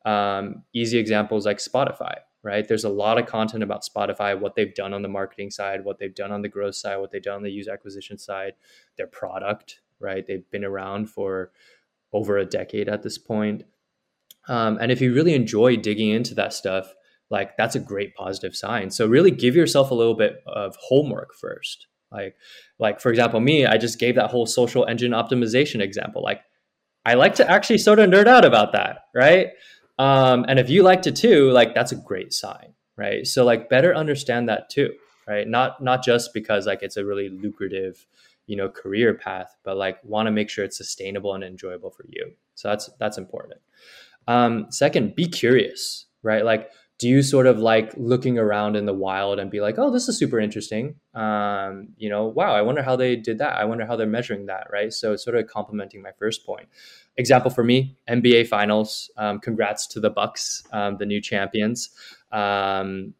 um, 0.06 0.62
easy 0.72 0.98
examples 0.98 1.44
like 1.44 1.58
Spotify, 1.58 2.14
right? 2.44 2.66
There's 2.66 2.84
a 2.84 2.88
lot 2.88 3.18
of 3.18 3.26
content 3.26 3.64
about 3.64 3.82
Spotify, 3.82 4.38
what 4.38 4.54
they've 4.54 4.74
done 4.74 4.94
on 4.94 5.02
the 5.02 5.08
marketing 5.08 5.50
side, 5.50 5.84
what 5.84 5.98
they've 5.98 6.14
done 6.14 6.30
on 6.30 6.42
the 6.42 6.48
growth 6.48 6.76
side, 6.76 6.98
what 6.98 7.10
they've 7.10 7.22
done 7.22 7.34
on 7.34 7.42
the 7.42 7.50
user 7.50 7.72
acquisition 7.72 8.16
side, 8.16 8.52
their 8.96 9.08
product, 9.08 9.80
right? 9.98 10.24
They've 10.24 10.48
been 10.50 10.64
around 10.64 11.10
for 11.10 11.50
over 12.12 12.38
a 12.38 12.46
decade 12.46 12.88
at 12.88 13.02
this 13.02 13.18
point. 13.18 13.64
Um, 14.48 14.78
and 14.80 14.92
if 14.92 15.00
you 15.00 15.12
really 15.12 15.34
enjoy 15.34 15.76
digging 15.76 16.10
into 16.10 16.34
that 16.36 16.52
stuff, 16.52 16.94
like 17.28 17.56
that's 17.56 17.74
a 17.74 17.80
great 17.80 18.14
positive 18.14 18.54
sign. 18.54 18.92
So 18.92 19.08
really 19.08 19.32
give 19.32 19.56
yourself 19.56 19.90
a 19.90 19.94
little 19.94 20.14
bit 20.14 20.44
of 20.46 20.76
homework 20.76 21.34
first. 21.34 21.88
Like, 22.10 22.36
like 22.78 23.00
for 23.00 23.10
example, 23.10 23.40
me, 23.40 23.66
I 23.66 23.78
just 23.78 23.98
gave 23.98 24.14
that 24.14 24.30
whole 24.30 24.46
social 24.46 24.86
engine 24.86 25.12
optimization 25.12 25.80
example. 25.80 26.22
Like, 26.22 26.42
I 27.04 27.14
like 27.14 27.36
to 27.36 27.50
actually 27.50 27.78
sort 27.78 27.98
of 27.98 28.10
nerd 28.10 28.26
out 28.26 28.44
about 28.44 28.72
that, 28.72 29.04
right? 29.14 29.50
Um, 29.98 30.44
and 30.48 30.58
if 30.58 30.68
you 30.68 30.82
liked 30.82 31.06
it 31.06 31.16
too, 31.16 31.50
like 31.50 31.74
that's 31.74 31.92
a 31.92 31.96
great 31.96 32.32
sign, 32.32 32.74
right? 32.96 33.26
So 33.26 33.44
like 33.44 33.68
better 33.68 33.94
understand 33.94 34.48
that 34.48 34.68
too, 34.68 34.92
right? 35.26 35.46
Not 35.46 35.82
not 35.82 36.04
just 36.04 36.34
because 36.34 36.66
like 36.66 36.82
it's 36.82 36.96
a 36.96 37.04
really 37.04 37.28
lucrative, 37.28 38.06
you 38.46 38.56
know, 38.56 38.68
career 38.68 39.14
path, 39.14 39.56
but 39.64 39.76
like 39.76 40.02
want 40.04 40.26
to 40.26 40.32
make 40.32 40.50
sure 40.50 40.64
it's 40.64 40.76
sustainable 40.76 41.34
and 41.34 41.44
enjoyable 41.44 41.90
for 41.90 42.04
you. 42.08 42.32
So 42.54 42.68
that's 42.68 42.90
that's 42.98 43.18
important. 43.18 43.60
Um, 44.28 44.66
second, 44.70 45.14
be 45.14 45.26
curious, 45.28 46.06
right? 46.22 46.44
Like 46.44 46.70
do 46.98 47.08
you 47.08 47.22
sort 47.22 47.46
of 47.46 47.58
like 47.58 47.92
looking 47.96 48.38
around 48.38 48.74
in 48.74 48.86
the 48.86 48.94
wild 48.94 49.38
and 49.38 49.50
be 49.50 49.60
like, 49.60 49.74
oh, 49.78 49.90
this 49.90 50.08
is 50.08 50.18
super 50.18 50.40
interesting? 50.40 50.94
Um, 51.14 51.88
you 51.98 52.08
know, 52.08 52.26
wow, 52.26 52.54
I 52.54 52.62
wonder 52.62 52.82
how 52.82 52.96
they 52.96 53.16
did 53.16 53.38
that. 53.38 53.58
I 53.58 53.66
wonder 53.66 53.84
how 53.84 53.96
they're 53.96 54.06
measuring 54.06 54.46
that, 54.46 54.68
right? 54.72 54.90
So 54.92 55.12
it's 55.12 55.22
sort 55.22 55.36
of 55.36 55.46
complementing 55.46 56.00
my 56.00 56.12
first 56.18 56.46
point. 56.46 56.68
Example 57.18 57.50
for 57.50 57.62
me, 57.62 57.98
NBA 58.08 58.48
Finals. 58.48 59.10
Um, 59.18 59.40
congrats 59.40 59.86
to 59.88 60.00
the 60.00 60.08
Bucks, 60.08 60.62
um, 60.72 60.96
the 60.96 61.04
new 61.04 61.20
champions 61.20 61.90
um, 62.32 63.12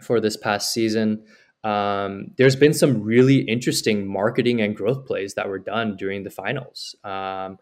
for 0.00 0.18
this 0.18 0.38
past 0.38 0.72
season. 0.72 1.22
Um, 1.62 2.30
there's 2.38 2.56
been 2.56 2.72
some 2.72 3.02
really 3.02 3.40
interesting 3.40 4.10
marketing 4.10 4.62
and 4.62 4.74
growth 4.74 5.04
plays 5.04 5.34
that 5.34 5.46
were 5.46 5.58
done 5.58 5.94
during 5.96 6.24
the 6.24 6.30
finals. 6.30 6.96
Um, 7.04 7.58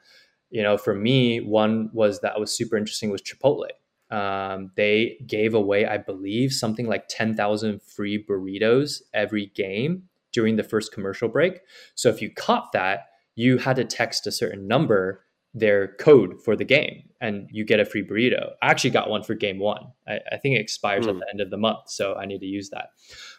you 0.50 0.62
know, 0.62 0.78
for 0.78 0.94
me, 0.94 1.40
one 1.40 1.90
was 1.92 2.20
that 2.20 2.38
was 2.38 2.56
super 2.56 2.76
interesting 2.76 3.10
was 3.10 3.22
Chipotle 3.22 3.66
um, 4.10 4.70
they 4.76 5.18
gave 5.26 5.54
away, 5.54 5.86
I 5.86 5.98
believe, 5.98 6.52
something 6.52 6.86
like 6.86 7.08
10,000 7.08 7.82
free 7.82 8.24
burritos 8.24 9.02
every 9.12 9.46
game 9.54 10.04
during 10.32 10.56
the 10.56 10.62
first 10.62 10.92
commercial 10.92 11.28
break. 11.28 11.60
So 11.94 12.08
if 12.08 12.22
you 12.22 12.30
caught 12.32 12.72
that, 12.72 13.06
you 13.34 13.58
had 13.58 13.76
to 13.76 13.84
text 13.84 14.26
a 14.26 14.32
certain 14.32 14.66
number 14.66 15.24
their 15.54 15.94
code 15.96 16.42
for 16.42 16.56
the 16.56 16.64
game 16.64 17.08
and 17.20 17.48
you 17.50 17.64
get 17.64 17.80
a 17.80 17.84
free 17.84 18.06
burrito. 18.06 18.50
I 18.62 18.70
actually 18.70 18.90
got 18.90 19.10
one 19.10 19.22
for 19.22 19.34
game 19.34 19.58
one. 19.58 19.86
I, 20.06 20.18
I 20.32 20.36
think 20.36 20.56
it 20.56 20.60
expires 20.60 21.06
mm. 21.06 21.08
at 21.08 21.14
hmm. 21.14 21.18
the 21.20 21.26
end 21.32 21.40
of 21.40 21.50
the 21.50 21.56
month, 21.56 21.88
so 21.88 22.14
I 22.14 22.26
need 22.26 22.40
to 22.40 22.46
use 22.46 22.70
that. 22.70 22.90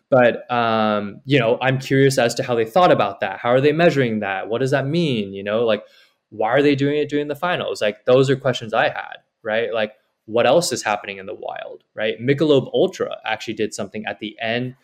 But 0.09 0.51
um, 0.51 1.21
you 1.25 1.39
know, 1.39 1.57
I'm 1.61 1.79
curious 1.79 2.17
as 2.17 2.33
to 2.35 2.43
how 2.43 2.55
they 2.55 2.65
thought 2.65 2.91
about 2.91 3.19
that. 3.19 3.39
How 3.39 3.49
are 3.49 3.61
they 3.61 3.71
measuring 3.71 4.19
that? 4.19 4.49
What 4.49 4.59
does 4.59 4.71
that 4.71 4.87
mean? 4.87 5.33
You 5.33 5.43
know, 5.43 5.65
like 5.65 5.83
why 6.29 6.49
are 6.49 6.61
they 6.61 6.75
doing 6.75 6.97
it 6.97 7.09
during 7.09 7.27
the 7.27 7.35
finals? 7.35 7.81
Like 7.81 8.05
those 8.05 8.29
are 8.29 8.35
questions 8.35 8.73
I 8.73 8.85
had, 8.85 9.17
right? 9.43 9.73
Like 9.73 9.93
what 10.29 10.45
else 10.45 10.71
is 10.71 10.83
happening 10.83 11.17
in 11.17 11.25
the 11.25 11.33
wild, 11.33 11.83
right? 11.95 12.19
Michelob 12.21 12.69
Ultra 12.71 13.17
actually 13.25 13.55
did 13.55 13.73
something 13.73 14.05
at 14.05 14.19
the 14.19 14.37
end 14.39 14.75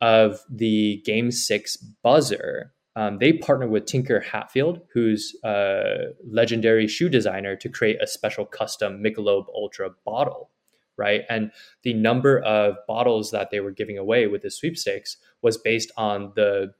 of 0.00 0.40
the 0.50 1.00
Game 1.04 1.30
Six 1.30 1.76
buzzer. 1.76 2.72
Um, 2.96 3.18
they 3.18 3.32
partnered 3.32 3.70
with 3.70 3.86
Tinker 3.86 4.18
Hatfield, 4.18 4.80
who's 4.92 5.36
a 5.44 6.08
legendary 6.28 6.88
shoe 6.88 7.08
designer, 7.08 7.54
to 7.54 7.68
create 7.68 8.02
a 8.02 8.08
special 8.08 8.44
custom 8.44 9.00
Michelob 9.00 9.46
Ultra 9.54 9.90
bottle, 10.04 10.50
right? 10.96 11.22
And 11.30 11.52
the 11.84 11.94
number 11.94 12.40
of 12.40 12.74
bottles 12.88 13.30
that 13.30 13.50
they 13.52 13.60
were 13.60 13.70
giving 13.70 13.98
away 13.98 14.26
with 14.26 14.42
the 14.42 14.50
sweepstakes 14.50 15.16
was 15.42 15.56
based 15.56 15.92
on 15.96 16.32
the 16.34 16.74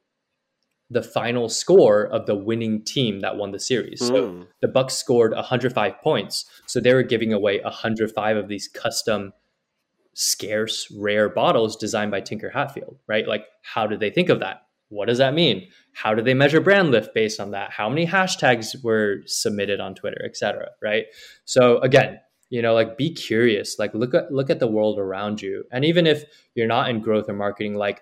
the 0.91 1.03
final 1.03 1.49
score 1.49 2.05
of 2.05 2.26
the 2.26 2.34
winning 2.34 2.82
team 2.82 3.20
that 3.20 3.36
won 3.36 3.53
the 3.53 3.61
series. 3.61 4.01
Mm. 4.01 4.07
So 4.07 4.28
hmm. 4.30 4.43
the 4.62 4.68
Bucks 4.68 4.95
scored 4.95 5.34
105 5.34 6.01
points. 6.01 6.47
So 6.66 6.80
they 6.80 6.95
were 6.95 7.03
giving 7.03 7.32
away 7.32 7.61
105 7.61 8.36
of 8.36 8.49
these 8.49 8.68
custom 8.68 9.32
scarce 10.14 10.91
rare 10.99 11.28
bottles 11.28 11.76
designed 11.76 12.11
by 12.11 12.20
Tinker 12.20 12.51
Hatfield, 12.51 12.99
right? 13.07 13.28
Like 13.28 13.45
how 13.62 13.86
did 13.86 14.01
they 14.01 14.11
think 14.11 14.30
of 14.30 14.41
that? 14.41 14.62
What 14.89 15.07
does 15.07 15.18
that 15.18 15.34
mean? 15.34 15.68
How 15.93 16.14
do 16.14 16.22
they 16.22 16.34
measure 16.34 16.61
brand 16.61 16.91
lift 16.91 17.14
based 17.14 17.41
on 17.41 17.51
that? 17.51 17.70
How 17.70 17.89
many 17.91 18.07
hashtags 18.07 18.82
were 18.82 19.18
submitted 19.26 19.80
on 19.80 19.95
Twitter, 19.95 20.22
et 20.24 20.36
cetera, 20.36 20.70
right? 20.82 21.05
So 21.45 21.78
again, 21.80 22.20
you 22.51 22.62
know, 22.62 22.72
like 22.72 22.97
be 22.97 23.12
curious, 23.12 23.78
like 23.78 23.93
look 23.95 24.14
at 24.14 24.32
look 24.32 24.49
at 24.49 24.59
the 24.59 24.66
world 24.66 24.99
around 24.99 25.43
you. 25.43 25.64
And 25.70 25.84
even 25.84 26.07
if 26.07 26.24
you're 26.55 26.66
not 26.66 26.89
in 26.89 27.01
growth 27.01 27.28
or 27.28 27.34
marketing, 27.34 27.74
like 27.74 28.01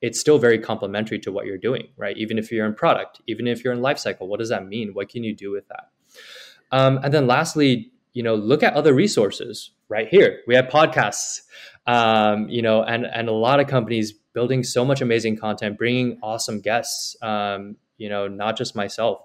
it's 0.00 0.18
still 0.18 0.38
very 0.38 0.58
complementary 0.58 1.18
to 1.20 1.32
what 1.32 1.46
you're 1.46 1.58
doing, 1.58 1.88
right? 1.96 2.16
Even 2.16 2.38
if 2.38 2.50
you're 2.50 2.66
in 2.66 2.74
product, 2.74 3.20
even 3.26 3.46
if 3.46 3.62
you're 3.62 3.72
in 3.72 3.80
lifecycle, 3.80 4.26
what 4.26 4.38
does 4.38 4.48
that 4.48 4.66
mean? 4.66 4.94
What 4.94 5.08
can 5.08 5.24
you 5.24 5.34
do 5.34 5.50
with 5.50 5.68
that? 5.68 5.88
Um, 6.72 7.00
and 7.02 7.12
then 7.12 7.26
lastly, 7.26 7.92
you 8.12 8.22
know, 8.22 8.34
look 8.34 8.62
at 8.62 8.74
other 8.74 8.94
resources 8.94 9.72
right 9.88 10.08
here. 10.08 10.40
We 10.46 10.54
have 10.54 10.66
podcasts, 10.66 11.40
um, 11.86 12.48
you 12.48 12.62
know, 12.62 12.82
and 12.82 13.04
and 13.04 13.28
a 13.28 13.32
lot 13.32 13.60
of 13.60 13.66
companies 13.66 14.12
building 14.12 14.62
so 14.62 14.84
much 14.84 15.00
amazing 15.00 15.36
content, 15.36 15.78
bringing 15.78 16.18
awesome 16.22 16.60
guests. 16.60 17.16
Um, 17.22 17.76
you 18.00 18.08
know, 18.08 18.26
not 18.26 18.56
just 18.56 18.74
myself. 18.74 19.20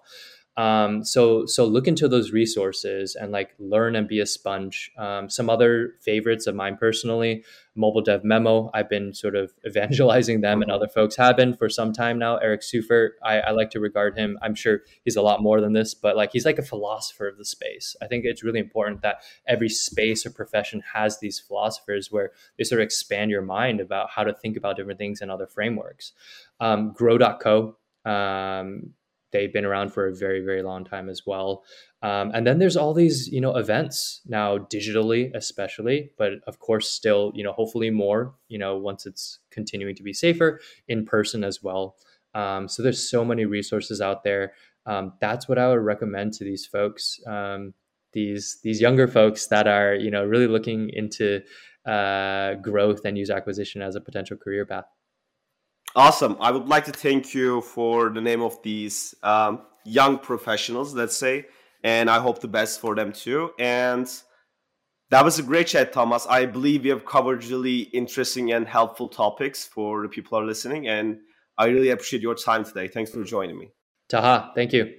Um, 0.58 1.04
so 1.04 1.46
so 1.46 1.66
look 1.66 1.86
into 1.86 2.08
those 2.08 2.32
resources 2.32 3.16
and 3.16 3.32
like 3.32 3.52
learn 3.60 3.96
and 3.96 4.08
be 4.08 4.22
a 4.22 4.26
sponge. 4.26 4.90
Um, 4.98 5.30
some 5.30 5.50
other 5.50 5.96
favorites 6.02 6.48
of 6.48 6.56
mine 6.56 6.78
personally, 6.78 7.44
Mobile 7.76 8.02
Dev 8.02 8.24
Memo. 8.24 8.72
I've 8.74 8.90
been 8.90 9.14
sort 9.14 9.36
of 9.36 9.52
evangelizing 9.68 10.40
them, 10.42 10.62
and 10.62 10.72
other 10.72 10.88
folks 10.88 11.18
have 11.18 11.36
been 11.36 11.56
for 11.56 11.68
some 11.68 11.92
time 11.92 12.18
now. 12.18 12.38
Eric 12.38 12.62
Seufert, 12.62 13.12
I, 13.22 13.42
I 13.42 13.52
like 13.52 13.70
to 13.72 13.82
regard 13.82 14.18
him. 14.18 14.40
I'm 14.42 14.56
sure 14.56 14.84
he's 15.04 15.18
a 15.18 15.22
lot 15.22 15.42
more 15.42 15.60
than 15.60 15.74
this, 15.74 15.94
but 15.94 16.16
like 16.16 16.32
he's 16.32 16.46
like 16.46 16.60
a 16.60 16.64
philosopher 16.64 17.28
of 17.28 17.38
the 17.38 17.46
space. 17.46 17.96
I 18.02 18.08
think 18.08 18.24
it's 18.24 18.44
really 18.44 18.60
important 18.60 19.02
that 19.02 19.24
every 19.46 19.70
space 19.70 20.26
or 20.26 20.30
profession 20.30 20.82
has 20.94 21.20
these 21.20 21.38
philosophers 21.38 22.12
where 22.12 22.32
they 22.58 22.64
sort 22.64 22.80
of 22.80 22.86
expand 22.86 23.30
your 23.30 23.42
mind 23.42 23.82
about 23.82 24.10
how 24.10 24.24
to 24.24 24.34
think 24.34 24.56
about 24.56 24.78
different 24.78 25.00
things 25.00 25.20
and 25.20 25.30
other 25.30 25.48
frameworks. 25.48 26.14
Um, 26.62 26.94
Grow.co. 26.94 27.76
Um, 28.06 28.94
they've 29.32 29.54
been 29.54 29.66
around 29.66 29.92
for 29.92 30.08
a 30.08 30.16
very 30.16 30.42
very 30.42 30.62
long 30.64 30.86
time 30.86 31.10
as 31.10 31.24
well. 31.26 31.64
Um, 32.02 32.32
and 32.34 32.46
then 32.46 32.60
there's 32.60 32.78
all 32.78 32.94
these 32.94 33.28
you 33.28 33.42
know 33.42 33.56
events 33.56 34.22
now 34.26 34.58
digitally 34.58 35.32
especially 35.34 36.12
but 36.18 36.34
of 36.48 36.60
course 36.60 36.90
still 36.90 37.32
you 37.36 37.44
know 37.44 37.52
hopefully 37.54 37.90
more 37.90 38.36
you 38.48 38.60
know 38.60 38.78
once 38.78 39.06
it's 39.06 39.40
continuing 39.50 39.96
to 39.96 40.04
be 40.04 40.14
safer 40.14 40.60
in 40.88 41.06
person 41.06 41.44
as 41.44 41.64
well. 41.64 41.96
Um, 42.34 42.68
so 42.68 42.84
there's 42.84 43.10
so 43.10 43.24
many 43.24 43.46
resources 43.46 44.02
out 44.02 44.24
there. 44.24 44.54
Um, 44.88 45.14
that's 45.20 45.48
what 45.50 45.58
i 45.58 45.68
would 45.68 45.82
recommend 45.82 46.34
to 46.34 46.44
these 46.44 46.66
folks 46.68 47.20
um, 47.26 47.74
these 48.16 48.60
these 48.64 48.82
younger 48.82 49.08
folks 49.08 49.48
that 49.48 49.68
are 49.68 49.94
you 49.94 50.10
know 50.10 50.26
really 50.26 50.48
looking 50.48 50.90
into 50.94 51.42
uh, 51.86 52.56
growth 52.56 53.06
and 53.06 53.18
user 53.18 53.34
acquisition 53.34 53.82
as 53.82 53.96
a 53.96 54.02
potential 54.02 54.38
career 54.38 54.66
path 54.66 54.86
Awesome. 55.96 56.36
I 56.42 56.52
would 56.52 56.68
like 56.68 56.86
to 56.86 56.92
thank 56.92 57.34
you 57.34 57.62
for 57.62 58.10
the 58.10 58.20
name 58.20 58.42
of 58.42 58.62
these 58.64 59.16
um, 59.24 59.62
young 59.86 60.18
professionals, 60.18 60.94
let's 60.94 61.16
say, 61.16 61.46
and 61.84 62.10
I 62.10 62.20
hope 62.20 62.42
the 62.42 62.50
best 62.50 62.82
for 62.82 62.96
them 62.96 63.14
too. 63.14 63.52
And 63.58 64.06
that 65.10 65.24
was 65.24 65.40
a 65.40 65.44
great 65.44 65.68
chat, 65.68 65.94
Thomas. 65.94 66.28
I 66.28 66.48
believe 66.48 66.84
we 66.84 66.90
have 66.90 67.06
covered 67.06 67.46
really 67.46 67.82
interesting 67.94 68.52
and 68.52 68.68
helpful 68.68 69.08
topics 69.08 69.66
for 69.66 70.02
the 70.02 70.10
people 70.10 70.38
who 70.38 70.44
are 70.44 70.48
listening, 70.48 70.88
and 70.88 71.20
I 71.58 71.68
really 71.68 71.92
appreciate 71.92 72.22
your 72.22 72.36
time 72.36 72.66
today. 72.66 72.90
Thanks 72.90 73.12
for 73.12 73.24
joining 73.24 73.58
me. 73.58 73.72
Taha, 74.10 74.52
thank 74.54 74.74
you. 74.74 74.94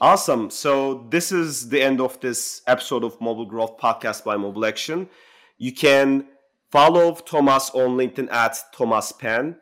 Awesome. 0.00 0.48
So 0.48 1.08
this 1.10 1.30
is 1.30 1.68
the 1.68 1.82
end 1.82 2.00
of 2.00 2.18
this 2.20 2.62
episode 2.66 3.04
of 3.04 3.20
Mobile 3.20 3.44
Growth 3.44 3.76
Podcast 3.76 4.24
by 4.24 4.36
Mobile 4.36 4.64
Action. 4.64 5.10
You 5.58 5.72
can 5.72 6.26
follow 6.70 7.14
Thomas 7.14 7.68
on 7.70 7.98
LinkedIn 7.98 8.32
at 8.32 8.58
Thomas 8.72 9.12
Penn 9.12 9.56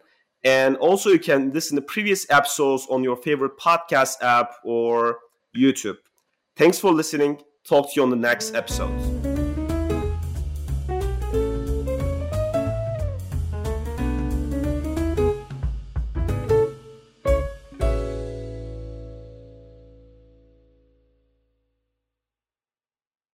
and 0.47 0.76
also, 0.76 1.11
you 1.11 1.18
can 1.18 1.53
listen 1.53 1.74
to 1.74 1.82
previous 1.82 2.24
episodes 2.30 2.86
on 2.88 3.03
your 3.03 3.16
favorite 3.16 3.59
podcast 3.59 4.22
app 4.22 4.55
or 4.62 5.18
YouTube. 5.57 5.97
Thanks 6.55 6.78
for 6.78 6.92
listening. 6.92 7.42
Talk 7.64 7.92
to 7.92 7.97
you 7.97 8.03
on 8.05 8.11
the 8.11 8.16
next 8.16 8.55
episode. 8.55 9.26